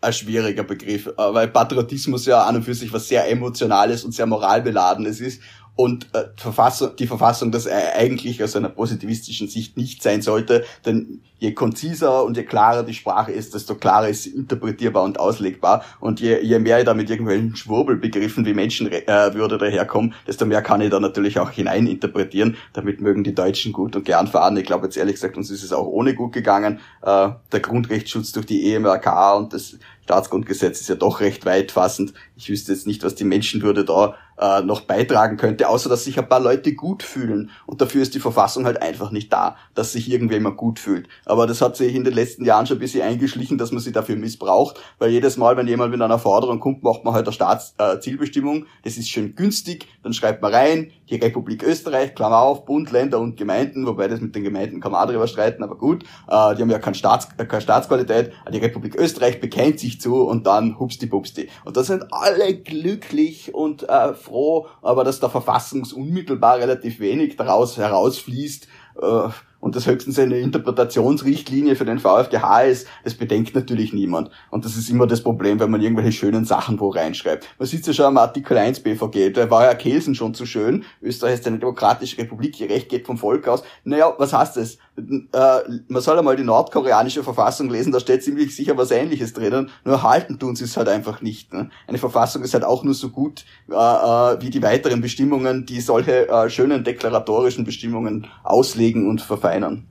ein 0.00 0.12
schwieriger 0.12 0.64
Begriff, 0.64 1.10
weil 1.16 1.48
Patriotismus 1.48 2.26
ja 2.26 2.44
an 2.44 2.56
und 2.56 2.62
für 2.62 2.74
sich 2.74 2.92
was 2.92 3.08
sehr 3.08 3.28
Emotionales 3.28 4.04
und 4.04 4.12
sehr 4.12 4.26
Moralbeladenes 4.26 5.20
ist 5.20 5.42
und 5.76 6.08
äh, 6.14 6.24
Verfassung, 6.36 6.96
die 6.98 7.06
Verfassung 7.06 7.52
das 7.52 7.68
eigentlich 7.68 8.42
aus 8.42 8.56
einer 8.56 8.70
positivistischen 8.70 9.46
Sicht 9.46 9.76
nicht 9.76 10.02
sein 10.02 10.22
sollte, 10.22 10.64
denn 10.86 11.20
je 11.38 11.52
konziser 11.52 12.24
und 12.24 12.38
je 12.38 12.44
klarer 12.44 12.82
die 12.82 12.94
Sprache 12.94 13.30
ist, 13.30 13.54
desto 13.54 13.74
klarer 13.74 14.08
ist 14.08 14.22
sie 14.22 14.30
interpretierbar 14.30 15.02
und 15.02 15.20
auslegbar 15.20 15.84
und 16.00 16.18
je, 16.18 16.40
je 16.40 16.58
mehr 16.58 16.78
ich 16.78 16.86
da 16.86 16.94
mit 16.94 17.10
irgendwelchen 17.10 17.54
Schwurbelbegriffen 17.54 18.46
wie 18.46 18.54
Menschenwürde 18.54 19.54
äh, 19.54 19.58
daherkomme, 19.58 20.12
desto 20.26 20.46
mehr 20.46 20.62
kann 20.62 20.80
ich 20.80 20.88
da 20.88 20.98
natürlich 20.98 21.38
auch 21.38 21.50
hineininterpretieren, 21.50 22.56
damit 22.72 23.02
mögen 23.02 23.22
die 23.22 23.34
Deutschen 23.34 23.74
gut 23.74 23.96
und 23.96 24.06
gern 24.06 24.28
fahren. 24.28 24.56
Ich 24.56 24.64
glaube 24.64 24.86
jetzt 24.86 24.96
ehrlich 24.96 25.16
gesagt, 25.16 25.36
uns 25.36 25.50
ist 25.50 25.62
es 25.62 25.74
auch 25.74 25.86
ohne 25.86 26.14
gut 26.14 26.32
gegangen. 26.32 26.80
Äh, 27.02 27.28
der 27.52 27.60
Grundrechtsschutz 27.60 28.32
durch 28.32 28.46
die 28.46 28.72
EMRK 28.72 29.36
und 29.36 29.52
das 29.52 29.76
Staatsgrundgesetz 30.04 30.80
ist 30.80 30.88
ja 30.88 30.94
doch 30.94 31.20
recht 31.20 31.44
weitfassend. 31.44 32.14
Ich 32.36 32.48
wüsste 32.48 32.72
jetzt 32.72 32.86
nicht, 32.86 33.02
was 33.02 33.16
die 33.16 33.24
Menschenwürde 33.24 33.84
da 33.84 34.14
äh, 34.38 34.62
noch 34.62 34.82
beitragen 34.82 35.36
könnte, 35.36 35.68
außer 35.68 35.88
dass 35.88 36.04
sich 36.04 36.18
ein 36.18 36.28
paar 36.28 36.40
Leute 36.40 36.74
gut 36.74 37.02
fühlen. 37.02 37.50
Und 37.66 37.80
dafür 37.80 38.02
ist 38.02 38.14
die 38.14 38.20
Verfassung 38.20 38.64
halt 38.66 38.82
einfach 38.82 39.10
nicht 39.10 39.32
da, 39.32 39.56
dass 39.74 39.92
sich 39.92 40.10
irgendjemand 40.10 40.56
gut 40.56 40.78
fühlt. 40.78 41.08
Aber 41.24 41.46
das 41.46 41.60
hat 41.60 41.76
sich 41.76 41.94
in 41.94 42.04
den 42.04 42.14
letzten 42.14 42.44
Jahren 42.44 42.66
schon 42.66 42.76
ein 42.76 42.80
bisschen 42.80 43.02
eingeschlichen, 43.02 43.58
dass 43.58 43.72
man 43.72 43.80
sie 43.80 43.92
dafür 43.92 44.16
missbraucht, 44.16 44.80
weil 44.98 45.10
jedes 45.10 45.36
Mal, 45.36 45.56
wenn 45.56 45.68
jemand 45.68 45.92
mit 45.92 46.02
einer 46.02 46.18
Forderung 46.18 46.60
kommt, 46.60 46.82
macht 46.82 47.04
man 47.04 47.14
halt 47.14 47.26
eine 47.26 47.32
Staatszielbestimmung. 47.32 48.64
Äh, 48.64 48.66
das 48.84 48.96
ist 48.96 49.08
schön 49.08 49.34
günstig, 49.34 49.86
dann 50.02 50.12
schreibt 50.12 50.42
man 50.42 50.52
rein, 50.52 50.92
die 51.08 51.16
Republik 51.16 51.62
Österreich, 51.62 52.14
Klammer 52.14 52.38
auf, 52.38 52.64
Bund, 52.64 52.90
Länder 52.90 53.20
und 53.20 53.36
Gemeinden, 53.36 53.86
wobei 53.86 54.08
das 54.08 54.20
mit 54.20 54.34
den 54.34 54.42
Gemeinden 54.42 54.80
kann 54.80 54.92
man 54.92 55.02
auch 55.02 55.10
drüber 55.10 55.26
streiten, 55.26 55.62
aber 55.62 55.76
gut, 55.76 56.02
äh, 56.28 56.54
die 56.54 56.62
haben 56.62 56.70
ja 56.70 56.78
keine, 56.78 56.94
Staats, 56.94 57.28
äh, 57.36 57.46
keine 57.46 57.62
Staatsqualität, 57.62 58.32
die 58.52 58.58
Republik 58.58 58.96
Österreich 58.96 59.40
bekennt 59.40 59.80
sich 59.80 60.00
zu 60.00 60.22
und 60.22 60.46
dann 60.46 60.78
hupsti 60.78 61.06
pupsti. 61.06 61.48
Und 61.64 61.76
da 61.76 61.84
sind 61.84 62.04
alle 62.10 62.54
glücklich 62.56 63.54
und 63.54 63.88
äh, 63.88 64.14
froh, 64.26 64.66
aber 64.82 65.04
dass 65.04 65.20
da 65.20 65.28
verfassungsunmittelbar 65.28 66.58
relativ 66.58 67.00
wenig 67.00 67.36
daraus 67.36 67.76
herausfließt, 67.76 68.68
äh, 69.00 69.28
und 69.60 69.76
das 69.76 69.86
höchstens 69.86 70.18
eine 70.18 70.38
Interpretationsrichtlinie 70.38 71.76
für 71.76 71.84
den 71.84 71.98
VfGH 71.98 72.62
ist, 72.62 72.86
das 73.04 73.14
bedenkt 73.14 73.54
natürlich 73.54 73.92
niemand. 73.92 74.30
Und 74.50 74.64
das 74.64 74.76
ist 74.76 74.88
immer 74.90 75.06
das 75.06 75.22
Problem, 75.22 75.60
wenn 75.60 75.70
man 75.70 75.80
irgendwelche 75.80 76.12
schönen 76.12 76.44
Sachen 76.44 76.78
wo 76.80 76.90
reinschreibt. 76.90 77.48
Man 77.58 77.66
sieht 77.66 77.86
ja 77.86 77.92
schon 77.92 78.06
am 78.06 78.18
Artikel 78.18 78.56
1 78.56 78.80
BVG, 78.80 79.32
da 79.32 79.50
war 79.50 79.64
ja 79.64 79.74
Kelsen 79.74 80.14
schon 80.14 80.34
zu 80.34 80.46
schön. 80.46 80.84
Österreich 81.02 81.34
ist 81.34 81.46
eine 81.46 81.58
demokratische 81.58 82.18
Republik, 82.18 82.60
ihr 82.60 82.70
Recht 82.70 82.88
geht 82.88 83.06
vom 83.06 83.18
Volk 83.18 83.48
aus. 83.48 83.62
Naja, 83.84 84.12
was 84.18 84.32
heißt 84.32 84.56
das? 84.56 84.78
Äh, 84.96 85.80
man 85.88 86.02
soll 86.02 86.18
einmal 86.18 86.36
die 86.36 86.44
nordkoreanische 86.44 87.22
Verfassung 87.22 87.68
lesen, 87.68 87.92
da 87.92 88.00
steht 88.00 88.22
ziemlich 88.22 88.54
sicher 88.56 88.76
was 88.78 88.90
ähnliches 88.90 89.34
drinnen, 89.34 89.70
nur 89.84 90.02
halten 90.02 90.38
tun 90.38 90.56
sie 90.56 90.64
es 90.64 90.76
halt 90.76 90.88
einfach 90.88 91.20
nicht. 91.20 91.52
Ne? 91.52 91.70
Eine 91.86 91.98
Verfassung 91.98 92.42
ist 92.42 92.54
halt 92.54 92.64
auch 92.64 92.82
nur 92.82 92.94
so 92.94 93.10
gut 93.10 93.44
äh, 93.68 93.74
äh, 93.74 94.40
wie 94.40 94.50
die 94.50 94.62
weiteren 94.62 95.00
Bestimmungen, 95.00 95.66
die 95.66 95.80
solche 95.80 96.28
äh, 96.28 96.48
schönen 96.48 96.84
deklaratorischen 96.84 97.64
Bestimmungen 97.64 98.26
auslegen 98.42 99.08
und 99.08 99.20
verfeinern. 99.46 99.86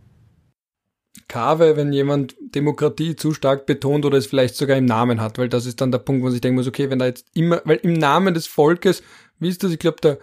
Kave, 1.27 1.75
wenn 1.75 1.91
jemand 1.91 2.35
Demokratie 2.39 3.15
zu 3.15 3.33
stark 3.33 3.65
betont 3.65 4.05
oder 4.05 4.17
es 4.17 4.27
vielleicht 4.27 4.55
sogar 4.55 4.77
im 4.77 4.85
Namen 4.85 5.21
hat, 5.21 5.37
weil 5.37 5.49
das 5.49 5.65
ist 5.65 5.81
dann 5.81 5.91
der 5.91 5.99
Punkt, 5.99 6.23
wo 6.23 6.29
ich 6.29 6.41
denken 6.41 6.57
muss, 6.57 6.67
okay, 6.67 6.89
wenn 6.89 6.99
da 6.99 7.05
jetzt 7.05 7.25
immer, 7.33 7.61
weil 7.65 7.77
im 7.77 7.93
Namen 7.93 8.33
des 8.33 8.47
Volkes, 8.47 9.01
wie 9.39 9.49
ist 9.49 9.63
das, 9.63 9.71
ich 9.71 9.79
glaube, 9.79 9.97
der 10.01 10.19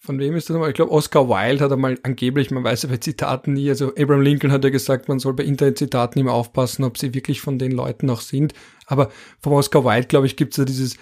von 0.00 0.20
wem 0.20 0.36
ist 0.36 0.48
das 0.48 0.54
nochmal? 0.54 0.70
Ich 0.70 0.76
glaube, 0.76 0.92
Oscar 0.92 1.28
Wilde 1.28 1.64
hat 1.64 1.72
einmal 1.72 1.98
angeblich, 2.04 2.52
man 2.52 2.62
weiß 2.62 2.84
ja 2.84 2.88
bei 2.88 2.98
Zitaten 2.98 3.54
nie, 3.54 3.68
also 3.68 3.88
Abraham 3.98 4.22
Lincoln 4.22 4.52
hat 4.52 4.62
ja 4.62 4.70
gesagt, 4.70 5.08
man 5.08 5.18
soll 5.18 5.34
bei 5.34 5.42
Internetzitaten 5.42 6.20
immer 6.20 6.32
aufpassen, 6.32 6.84
ob 6.84 6.98
sie 6.98 7.14
wirklich 7.14 7.40
von 7.40 7.58
den 7.58 7.72
Leuten 7.72 8.06
noch 8.06 8.20
sind. 8.20 8.54
Aber 8.86 9.10
vom 9.40 9.54
Oscar 9.54 9.84
Wilde, 9.84 10.06
glaube 10.06 10.26
ich, 10.26 10.36
gibt 10.36 10.52
es 10.52 10.58
ja 10.58 10.64
dieses 10.64 10.96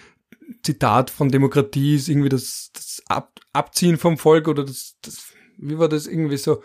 Zitat 0.63 1.11
von 1.11 1.29
Demokratie, 1.29 1.97
ist 1.97 2.09
irgendwie 2.09 2.31
das, 2.31 2.71
das 2.73 3.03
Ab 3.07 3.39
Abziehen 3.53 3.99
vom 3.99 4.17
Volk 4.17 4.49
oder 4.49 4.65
das, 4.65 4.97
das, 5.03 5.35
wie 5.59 5.79
war 5.79 5.91
das 5.91 6.07
irgendwie 6.07 6.39
so? 6.39 6.63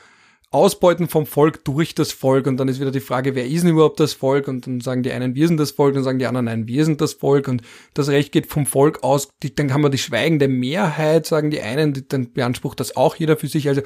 Ausbeuten 0.51 1.07
vom 1.07 1.25
Volk 1.25 1.63
durch 1.63 1.95
das 1.95 2.11
Volk. 2.11 2.45
Und 2.45 2.57
dann 2.57 2.67
ist 2.67 2.81
wieder 2.81 2.91
die 2.91 2.99
Frage, 2.99 3.35
wer 3.35 3.47
ist 3.47 3.63
denn 3.63 3.71
überhaupt 3.71 4.01
das 4.01 4.13
Volk? 4.13 4.49
Und 4.49 4.67
dann 4.67 4.81
sagen 4.81 5.01
die 5.01 5.11
einen, 5.11 5.33
wir 5.33 5.47
sind 5.47 5.57
das 5.57 5.71
Volk, 5.71 5.93
dann 5.93 6.03
sagen 6.03 6.19
die 6.19 6.27
anderen, 6.27 6.45
nein, 6.45 6.67
wir 6.67 6.83
sind 6.83 6.99
das 6.99 7.13
Volk. 7.13 7.47
Und 7.47 7.61
das 7.93 8.09
Recht 8.09 8.33
geht 8.33 8.47
vom 8.47 8.65
Volk 8.65 9.01
aus, 9.01 9.29
dann 9.55 9.67
kann 9.69 9.79
man 9.79 9.91
die 9.91 9.97
schweigende 9.97 10.49
Mehrheit, 10.49 11.25
sagen 11.25 11.51
die 11.51 11.61
einen, 11.61 12.05
dann 12.09 12.33
beansprucht 12.33 12.81
das 12.81 12.97
auch 12.97 13.15
jeder 13.15 13.37
für 13.37 13.47
sich, 13.47 13.69
also 13.69 13.81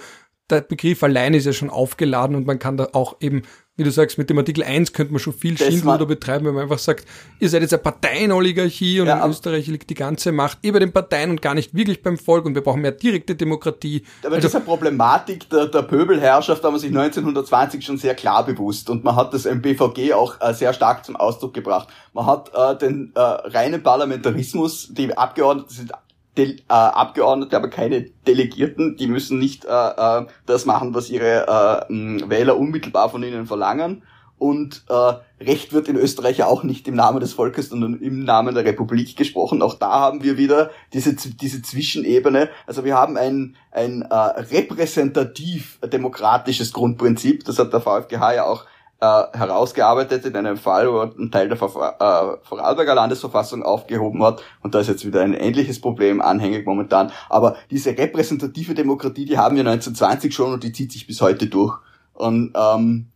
der 0.50 0.62
Begriff 0.62 1.02
allein 1.04 1.34
ist 1.34 1.46
ja 1.46 1.54
schon 1.54 1.70
aufgeladen 1.70 2.36
und 2.36 2.46
man 2.46 2.60
kann 2.60 2.78
da 2.78 2.90
auch 2.94 3.18
eben, 3.20 3.42
wie 3.78 3.84
du 3.84 3.92
sagst, 3.92 4.20
mit 4.20 4.30
dem 4.30 4.38
Artikel 4.38 4.64
1 4.64 4.94
könnte 4.94 5.12
man 5.12 5.20
schon 5.20 5.34
viel 5.34 5.58
Schindluder 5.58 6.06
betreiben, 6.06 6.46
wenn 6.46 6.54
man 6.54 6.64
einfach 6.64 6.78
sagt, 6.78 7.06
ihr 7.40 7.50
seid 7.50 7.64
jetzt 7.64 7.74
eine 7.74 7.82
Parteienoligarchie 7.82 9.02
und 9.02 9.08
ja, 9.08 9.24
in 9.24 9.32
Österreich 9.32 9.66
liegt 9.68 9.90
die 9.90 9.96
ganze 9.96 10.32
Macht 10.32 10.60
über 10.62 10.80
den 10.80 10.94
Parteien 10.94 11.32
und 11.32 11.42
gar 11.42 11.56
nicht 11.56 11.74
wirklich 11.74 12.04
beim 12.04 12.18
Volk 12.18 12.46
und 12.46 12.54
wir 12.54 12.62
brauchen 12.62 12.82
mehr 12.82 12.92
direkte 12.92 13.36
Demokratie. 13.36 14.04
Aber 14.24 14.36
also, 14.36 14.48
diese 14.48 14.62
Problematik 14.62 15.50
der, 15.50 15.66
der 15.66 15.82
Pöbelherrschaft 15.82 16.64
war 16.64 16.70
man 16.70 16.80
sich 16.80 16.90
1920 16.90 17.84
schon 17.84 17.98
sehr 17.98 18.14
klar 18.14 18.46
bewusst 18.46 18.90
und 18.92 19.04
man 19.04 19.16
hat 19.16 19.34
das 19.34 19.46
im 19.46 19.64
BVG 19.64 20.14
auch 20.14 20.40
äh, 20.42 20.54
sehr 20.54 20.74
stark 20.74 21.06
zum 21.06 21.16
Ausdruck 21.16 21.56
gebracht. 21.56 21.90
Man 22.14 22.28
hat 22.28 22.52
äh, 22.54 22.78
den 22.78 23.14
äh, 23.16 23.20
reinen 23.20 23.82
Parlamentarismus, 23.82 24.90
die 24.94 25.18
Abgeordneten 25.18 25.74
sind 25.74 25.92
De 26.38 26.58
äh, 26.58 26.64
Abgeordnete, 26.68 27.56
aber 27.56 27.70
keine 27.70 28.02
Delegierten. 28.28 28.98
Die 28.98 29.08
müssen 29.08 29.40
nicht 29.40 29.66
äh, 29.66 29.70
äh, 29.70 30.26
das 30.46 30.66
machen, 30.66 30.94
was 30.94 31.10
ihre 31.10 31.88
äh, 31.90 32.30
Wähler 32.30 32.58
unmittelbar 32.58 33.10
von 33.10 33.24
ihnen 33.24 33.46
verlangen. 33.46 34.04
Und 34.38 34.84
äh, 34.90 35.14
Recht 35.44 35.72
wird 35.72 35.88
in 35.88 35.96
Österreich 35.96 36.40
ja 36.40 36.48
auch 36.48 36.64
nicht 36.64 36.88
im 36.88 36.96
Namen 36.96 37.22
des 37.22 37.34
Volkes, 37.34 37.70
sondern 37.70 38.00
im 38.00 38.26
Namen 38.26 38.54
der 38.54 38.66
Republik 38.66 39.16
gesprochen. 39.16 39.62
Auch 39.62 39.76
da 39.76 39.92
haben 39.92 40.24
wir 40.24 40.38
wieder 40.38 40.72
diese, 40.94 41.16
diese 41.16 41.62
Zwischenebene. 41.62 42.50
Also 42.68 42.84
wir 42.84 42.96
haben 42.96 43.18
ein, 43.18 43.56
ein 43.72 44.02
äh, 44.02 44.14
repräsentativ 44.14 45.80
demokratisches 45.82 46.74
Grundprinzip. 46.74 47.46
Das 47.46 47.60
hat 47.60 47.72
der 47.72 47.80
VfGH 47.80 48.34
ja 48.34 48.46
auch 48.46 48.66
äh, 49.02 49.24
herausgearbeitet 49.34 50.26
in 50.26 50.36
einem 50.36 50.58
Fall, 50.58 50.92
wo 50.92 51.00
einen 51.00 51.32
Teil 51.32 51.48
der 51.48 51.58
Ver 51.58 51.68
äh, 51.68 52.48
Vorarlberger 52.48 52.96
Landesverfassung 52.96 53.64
aufgehoben 53.64 54.24
hat. 54.24 54.42
Und 54.62 54.74
da 54.74 54.80
ist 54.80 54.88
jetzt 54.88 55.06
wieder 55.06 55.22
ein 55.22 55.34
ähnliches 55.34 55.82
Problem 55.82 56.22
anhängig 56.22 56.66
momentan. 56.66 57.12
Aber 57.30 57.58
diese 57.70 57.98
repräsentative 57.98 58.74
Demokratie, 58.74 59.26
die 59.26 59.38
haben 59.38 59.56
wir 59.56 59.62
1920 59.62 60.34
schon 60.34 60.54
und 60.54 60.64
die 60.64 60.72
zieht 60.72 60.92
sich 60.92 61.08
bis 61.08 61.22
heute 61.22 61.48
durch. 61.48 61.78
Und 62.14 62.54
ähm, 62.56 63.08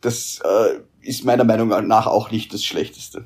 das 0.00 0.40
äh, 0.44 0.80
ist 1.00 1.24
meiner 1.24 1.44
Meinung 1.44 1.68
nach 1.86 2.06
auch 2.06 2.30
nicht 2.30 2.52
das 2.54 2.64
Schlechteste. 2.64 3.24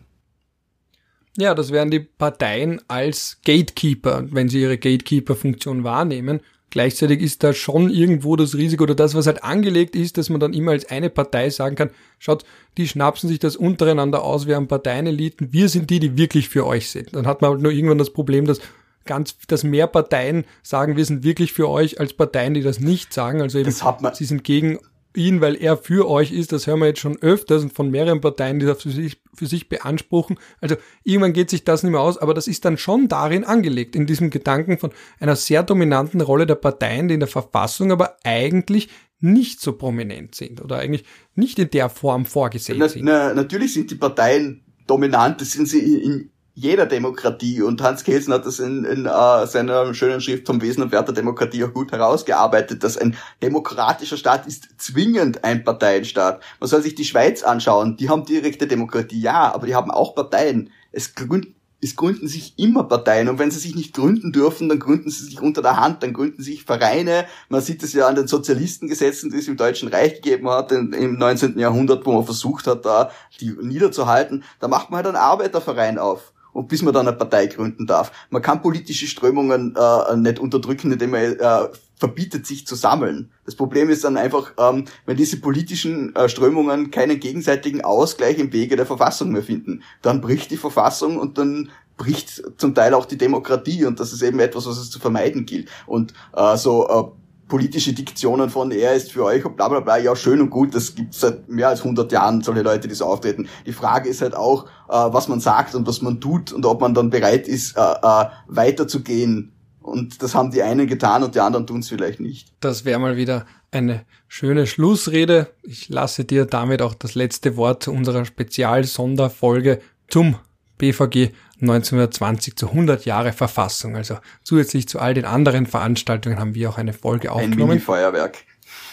Ja, 1.36 1.54
das 1.54 1.70
wären 1.70 1.90
die 1.90 2.00
Parteien 2.00 2.80
als 2.88 3.38
Gatekeeper, 3.44 4.24
wenn 4.30 4.48
sie 4.48 4.60
ihre 4.60 4.76
Gatekeeper-Funktion 4.78 5.84
wahrnehmen. 5.84 6.40
Gleichzeitig 6.70 7.22
ist 7.22 7.42
da 7.42 7.54
schon 7.54 7.88
irgendwo 7.88 8.36
das 8.36 8.54
Risiko 8.54 8.82
oder 8.82 8.94
das, 8.94 9.14
was 9.14 9.26
halt 9.26 9.42
angelegt 9.42 9.96
ist, 9.96 10.18
dass 10.18 10.28
man 10.28 10.38
dann 10.38 10.52
immer 10.52 10.72
als 10.72 10.88
eine 10.90 11.08
Partei 11.08 11.48
sagen 11.48 11.76
kann, 11.76 11.90
schaut, 12.18 12.44
die 12.76 12.86
schnapsen 12.86 13.28
sich 13.28 13.38
das 13.38 13.56
untereinander 13.56 14.22
aus, 14.22 14.46
wir 14.46 14.56
haben 14.56 14.68
Parteieneliten, 14.68 15.52
wir 15.52 15.68
sind 15.68 15.88
die, 15.88 15.98
die 15.98 16.18
wirklich 16.18 16.48
für 16.48 16.66
euch 16.66 16.90
sind. 16.90 17.14
Dann 17.14 17.26
hat 17.26 17.40
man 17.40 17.52
halt 17.52 17.62
nur 17.62 17.72
irgendwann 17.72 17.98
das 17.98 18.12
Problem, 18.12 18.44
dass 18.44 18.60
ganz, 19.06 19.36
dass 19.48 19.64
mehr 19.64 19.86
Parteien 19.86 20.44
sagen, 20.62 20.96
wir 20.96 21.04
sind 21.04 21.24
wirklich 21.24 21.52
für 21.52 21.68
euch, 21.68 21.98
als 21.98 22.12
Parteien, 22.12 22.54
die 22.54 22.62
das 22.62 22.78
nicht 22.78 23.12
sagen. 23.12 23.40
Also 23.40 23.58
eben, 23.58 23.72
sie 24.12 24.24
sind 24.24 24.44
gegen 24.44 24.78
ihn, 25.18 25.40
weil 25.40 25.56
er 25.56 25.76
für 25.76 26.08
euch 26.08 26.32
ist, 26.32 26.52
das 26.52 26.66
hören 26.66 26.80
wir 26.80 26.86
jetzt 26.86 27.00
schon 27.00 27.20
öfters 27.20 27.62
und 27.62 27.74
von 27.74 27.90
mehreren 27.90 28.20
Parteien, 28.20 28.58
die 28.58 28.66
das 28.66 28.82
für 28.82 28.90
sich, 28.90 29.20
für 29.34 29.46
sich 29.46 29.68
beanspruchen. 29.68 30.38
Also 30.60 30.76
irgendwann 31.04 31.32
geht 31.32 31.50
sich 31.50 31.64
das 31.64 31.82
nicht 31.82 31.92
mehr 31.92 32.00
aus, 32.00 32.16
aber 32.16 32.32
das 32.32 32.48
ist 32.48 32.64
dann 32.64 32.78
schon 32.78 33.08
darin 33.08 33.44
angelegt, 33.44 33.96
in 33.96 34.06
diesem 34.06 34.30
Gedanken 34.30 34.78
von 34.78 34.90
einer 35.20 35.36
sehr 35.36 35.62
dominanten 35.62 36.20
Rolle 36.20 36.46
der 36.46 36.54
Parteien, 36.54 37.08
die 37.08 37.14
in 37.14 37.20
der 37.20 37.28
Verfassung 37.28 37.92
aber 37.92 38.16
eigentlich 38.24 38.88
nicht 39.20 39.60
so 39.60 39.72
prominent 39.72 40.34
sind 40.34 40.62
oder 40.62 40.78
eigentlich 40.78 41.04
nicht 41.34 41.58
in 41.58 41.70
der 41.70 41.88
Form 41.88 42.24
vorgesehen 42.24 42.78
na, 42.78 42.88
sind. 42.88 43.04
Na, 43.04 43.34
natürlich 43.34 43.74
sind 43.74 43.90
die 43.90 43.96
Parteien 43.96 44.62
dominant, 44.86 45.40
das 45.40 45.52
sind 45.52 45.66
sie 45.66 45.96
in, 45.96 46.30
jeder 46.58 46.86
Demokratie. 46.86 47.62
Und 47.62 47.80
Hans 47.82 48.02
Kelsen 48.02 48.32
hat 48.32 48.44
das 48.44 48.58
in, 48.58 48.84
in 48.84 49.06
uh, 49.06 49.46
seiner 49.46 49.94
schönen 49.94 50.20
Schrift 50.20 50.46
vom 50.46 50.60
Wesen 50.60 50.82
und 50.82 50.90
Wert 50.90 51.06
der 51.06 51.14
Demokratie 51.14 51.62
auch 51.62 51.72
gut 51.72 51.92
herausgearbeitet, 51.92 52.82
dass 52.82 52.98
ein 52.98 53.16
demokratischer 53.42 54.16
Staat 54.16 54.46
ist 54.46 54.68
zwingend 54.76 55.44
ein 55.44 55.62
Parteienstaat. 55.62 56.42
Man 56.58 56.68
soll 56.68 56.82
sich 56.82 56.96
die 56.96 57.04
Schweiz 57.04 57.44
anschauen, 57.44 57.96
die 57.96 58.08
haben 58.08 58.24
direkte 58.24 58.66
Demokratie, 58.66 59.20
ja, 59.20 59.54
aber 59.54 59.66
die 59.68 59.76
haben 59.76 59.92
auch 59.92 60.16
Parteien. 60.16 60.70
Es, 60.90 61.14
gründ, 61.14 61.46
es 61.80 61.94
gründen 61.94 62.26
sich 62.26 62.54
immer 62.58 62.82
Parteien 62.82 63.28
und 63.28 63.38
wenn 63.38 63.52
sie 63.52 63.60
sich 63.60 63.76
nicht 63.76 63.94
gründen 63.94 64.32
dürfen, 64.32 64.68
dann 64.68 64.80
gründen 64.80 65.10
sie 65.10 65.26
sich 65.26 65.40
unter 65.40 65.62
der 65.62 65.76
Hand, 65.76 66.02
dann 66.02 66.12
gründen 66.12 66.42
sich 66.42 66.64
Vereine. 66.64 67.26
Man 67.48 67.60
sieht 67.60 67.84
es 67.84 67.92
ja 67.92 68.08
an 68.08 68.16
den 68.16 68.26
Sozialistengesetzen, 68.26 69.30
die 69.30 69.38
es 69.38 69.46
im 69.46 69.56
Deutschen 69.56 69.90
Reich 69.90 70.14
gegeben 70.14 70.50
hat, 70.50 70.72
im 70.72 71.18
19. 71.18 71.56
Jahrhundert, 71.56 72.04
wo 72.04 72.14
man 72.14 72.24
versucht 72.24 72.66
hat, 72.66 72.84
da 72.84 73.12
die 73.40 73.50
niederzuhalten. 73.62 74.42
Da 74.58 74.66
macht 74.66 74.90
man 74.90 74.96
halt 74.96 75.06
einen 75.06 75.16
Arbeiterverein 75.16 75.98
auf 75.98 76.32
und 76.52 76.68
bis 76.68 76.82
man 76.82 76.94
dann 76.94 77.08
eine 77.08 77.16
Partei 77.16 77.46
gründen 77.46 77.86
darf. 77.86 78.12
Man 78.30 78.42
kann 78.42 78.62
politische 78.62 79.06
Strömungen 79.06 79.76
äh, 79.76 80.16
nicht 80.16 80.38
unterdrücken, 80.38 80.92
indem 80.92 81.10
man 81.10 81.22
äh, 81.22 81.68
verbietet, 81.96 82.46
sich 82.46 82.66
zu 82.66 82.74
sammeln. 82.74 83.30
Das 83.44 83.54
Problem 83.54 83.90
ist 83.90 84.04
dann 84.04 84.16
einfach, 84.16 84.52
ähm, 84.58 84.84
wenn 85.06 85.16
diese 85.16 85.38
politischen 85.38 86.14
äh, 86.14 86.28
Strömungen 86.28 86.90
keinen 86.90 87.20
gegenseitigen 87.20 87.82
Ausgleich 87.82 88.38
im 88.38 88.52
Wege 88.52 88.76
der 88.76 88.86
Verfassung 88.86 89.32
mehr 89.32 89.42
finden, 89.42 89.82
dann 90.02 90.20
bricht 90.20 90.50
die 90.50 90.56
Verfassung 90.56 91.18
und 91.18 91.38
dann 91.38 91.70
bricht 91.96 92.42
zum 92.58 92.74
Teil 92.74 92.94
auch 92.94 93.04
die 93.04 93.18
Demokratie 93.18 93.84
und 93.84 93.98
das 93.98 94.12
ist 94.12 94.22
eben 94.22 94.38
etwas, 94.38 94.66
was 94.66 94.78
es 94.78 94.90
zu 94.90 95.00
vermeiden 95.00 95.44
gilt. 95.44 95.68
Und 95.86 96.14
äh, 96.34 96.56
so 96.56 96.88
äh, 96.88 97.27
politische 97.48 97.92
Diktionen 97.92 98.50
von 98.50 98.70
er 98.70 98.94
ist 98.94 99.12
für 99.12 99.24
euch 99.24 99.44
und 99.44 99.56
bla 99.56 99.68
bla 99.68 99.80
bla, 99.80 99.98
ja 99.98 100.14
schön 100.14 100.40
und 100.40 100.50
gut, 100.50 100.74
das 100.74 100.94
gibt 100.94 101.14
seit 101.14 101.48
mehr 101.48 101.68
als 101.68 101.80
100 101.80 102.12
Jahren, 102.12 102.42
solche 102.42 102.62
Leute, 102.62 102.88
die 102.88 102.94
so 102.94 103.06
auftreten. 103.06 103.48
Die 103.66 103.72
Frage 103.72 104.08
ist 104.08 104.22
halt 104.22 104.34
auch, 104.34 104.66
äh, 104.88 104.92
was 104.92 105.28
man 105.28 105.40
sagt 105.40 105.74
und 105.74 105.86
was 105.86 106.02
man 106.02 106.20
tut 106.20 106.52
und 106.52 106.64
ob 106.66 106.80
man 106.80 106.94
dann 106.94 107.10
bereit 107.10 107.48
ist, 107.48 107.76
äh, 107.76 107.80
äh, 107.80 108.26
weiterzugehen. 108.46 109.52
Und 109.80 110.22
das 110.22 110.34
haben 110.34 110.50
die 110.50 110.62
einen 110.62 110.86
getan 110.86 111.22
und 111.22 111.34
die 111.34 111.40
anderen 111.40 111.66
tun 111.66 111.80
es 111.80 111.88
vielleicht 111.88 112.20
nicht. 112.20 112.52
Das 112.60 112.84
wäre 112.84 112.98
mal 112.98 113.16
wieder 113.16 113.46
eine 113.70 114.04
schöne 114.26 114.66
Schlussrede. 114.66 115.48
Ich 115.62 115.88
lasse 115.88 116.24
dir 116.24 116.44
damit 116.44 116.82
auch 116.82 116.94
das 116.94 117.14
letzte 117.14 117.56
Wort 117.56 117.84
zu 117.84 117.92
unserer 117.92 118.24
Spezial-Sonderfolge 118.26 119.80
zum 120.08 120.36
BVG 120.76 121.30
1920 121.60 122.56
zu 122.56 122.68
100 122.68 123.04
Jahre 123.04 123.32
Verfassung. 123.32 123.96
Also 123.96 124.18
zusätzlich 124.44 124.88
zu 124.88 125.00
all 125.00 125.14
den 125.14 125.24
anderen 125.24 125.66
Veranstaltungen 125.66 126.38
haben 126.38 126.54
wir 126.54 126.70
auch 126.70 126.78
eine 126.78 126.92
Folge 126.92 127.32
aufgenommen. 127.32 127.62
Ein 127.62 127.68
Mini-Feuerwerk. 127.68 128.44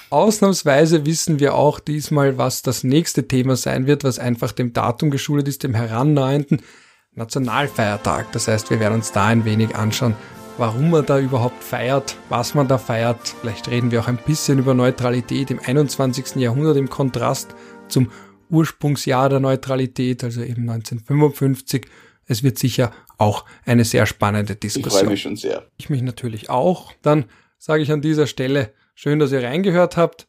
Ausnahmsweise 0.09 1.05
wissen 1.05 1.39
wir 1.39 1.55
auch 1.55 1.79
diesmal, 1.79 2.37
was 2.37 2.61
das 2.61 2.83
nächste 2.83 3.27
Thema 3.27 3.55
sein 3.55 3.87
wird, 3.87 4.03
was 4.03 4.19
einfach 4.19 4.51
dem 4.51 4.73
Datum 4.73 5.11
geschuldet 5.11 5.47
ist, 5.47 5.63
dem 5.63 5.73
herannahenden 5.73 6.61
Nationalfeiertag. 7.15 8.31
Das 8.31 8.47
heißt, 8.47 8.69
wir 8.69 8.79
werden 8.79 8.95
uns 8.95 9.11
da 9.11 9.27
ein 9.27 9.45
wenig 9.45 9.75
anschauen, 9.75 10.15
warum 10.57 10.91
man 10.91 11.05
da 11.05 11.19
überhaupt 11.19 11.63
feiert, 11.63 12.15
was 12.29 12.53
man 12.53 12.67
da 12.67 12.77
feiert. 12.77 13.35
Vielleicht 13.41 13.69
reden 13.69 13.91
wir 13.91 14.01
auch 14.01 14.07
ein 14.07 14.17
bisschen 14.17 14.59
über 14.59 14.73
Neutralität 14.73 15.51
im 15.51 15.59
21. 15.59 16.35
Jahrhundert 16.35 16.77
im 16.77 16.89
Kontrast 16.89 17.55
zum 17.87 18.11
Ursprungsjahr 18.49 19.29
der 19.29 19.39
Neutralität, 19.39 20.23
also 20.23 20.41
eben 20.41 20.69
1955 20.69 21.87
es 22.27 22.43
wird 22.43 22.57
sicher 22.57 22.91
auch 23.17 23.45
eine 23.65 23.85
sehr 23.85 24.05
spannende 24.05 24.55
Diskussion. 24.55 24.91
Ich 24.91 24.99
freue 24.99 25.09
mich 25.09 25.21
schon 25.21 25.35
sehr. 25.35 25.67
Ich 25.77 25.89
mich 25.89 26.01
natürlich 26.01 26.49
auch. 26.49 26.91
Dann 27.01 27.25
sage 27.57 27.83
ich 27.83 27.91
an 27.91 28.01
dieser 28.01 28.27
Stelle, 28.27 28.73
schön, 28.93 29.19
dass 29.19 29.31
ihr 29.31 29.43
reingehört 29.43 29.97
habt. 29.97 30.27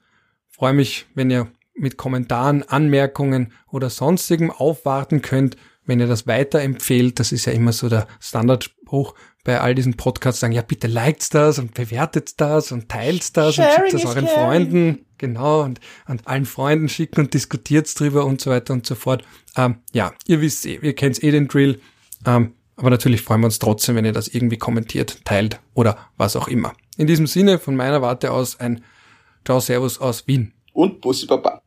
Freue 0.49 0.73
mich, 0.73 1.07
wenn 1.15 1.31
ihr 1.31 1.51
mit 1.75 1.97
Kommentaren, 1.97 2.63
Anmerkungen 2.63 3.53
oder 3.71 3.91
sonstigem 3.91 4.51
aufwarten 4.51 5.23
könnt, 5.23 5.57
wenn 5.85 6.01
ihr 6.01 6.07
das 6.07 6.27
weiterempfehlt. 6.27 7.21
Das 7.21 7.33
ist 7.33 7.45
ja 7.45 7.53
immer 7.53 7.73
so 7.73 7.89
der 7.89 8.07
Standardspruch 8.21 9.15
bei 9.45 9.61
all 9.61 9.75
diesen 9.75 9.97
Podcasts 9.97 10.41
sagen, 10.41 10.53
ja 10.53 10.63
bitte 10.63 10.89
liked 10.89 11.33
das 11.35 11.59
und 11.59 11.75
bewertet 11.75 12.41
das 12.41 12.73
und 12.73 12.89
teilt 12.89 13.37
das 13.37 13.55
Sharing 13.55 13.83
und 13.85 13.91
schickt 13.91 14.05
das 14.05 14.17
euren 14.17 14.27
Freunden. 14.27 15.06
Genau, 15.19 15.63
und, 15.63 15.81
und 16.09 16.27
allen 16.27 16.47
Freunden 16.47 16.89
schicken 16.89 17.21
und 17.21 17.35
diskutiert 17.35 17.89
drüber 17.99 18.25
und 18.25 18.41
so 18.41 18.51
weiter 18.51 18.75
und 18.75 18.87
so 18.87 18.95
fort. 18.95 19.25
Ähm, 19.57 19.77
ja, 19.93 20.13
ihr 20.27 20.41
wisst 20.41 20.67
eh, 20.67 20.79
ihr 20.83 20.95
kennt 20.95 21.23
eh 21.23 21.31
den 21.31 21.49
Drill. 21.49 21.81
Ähm, 22.27 22.53
aber 22.77 22.91
natürlich 22.91 23.23
freuen 23.23 23.41
wir 23.41 23.47
uns 23.47 23.59
trotzdem, 23.59 23.97
wenn 23.97 24.05
ihr 24.05 24.13
das 24.13 24.29
irgendwie 24.29 24.59
kommentiert, 24.59 25.25
teilt 25.25 25.61
oder 25.75 25.97
was 26.17 26.37
auch 26.37 26.49
immer. 26.49 26.75
In 26.99 27.07
diesem 27.07 27.27
Sinne 27.27 27.59
von 27.59 27.75
meiner 27.77 28.03
Warte 28.03 28.31
aus 28.33 28.61
ein 28.61 28.83
Ciao 29.45 29.61
Servus 29.61 29.99
aus 30.01 30.27
Wien. 30.27 30.53
Und 30.73 31.01
Bussi 31.01 31.27
Baba. 31.27 31.63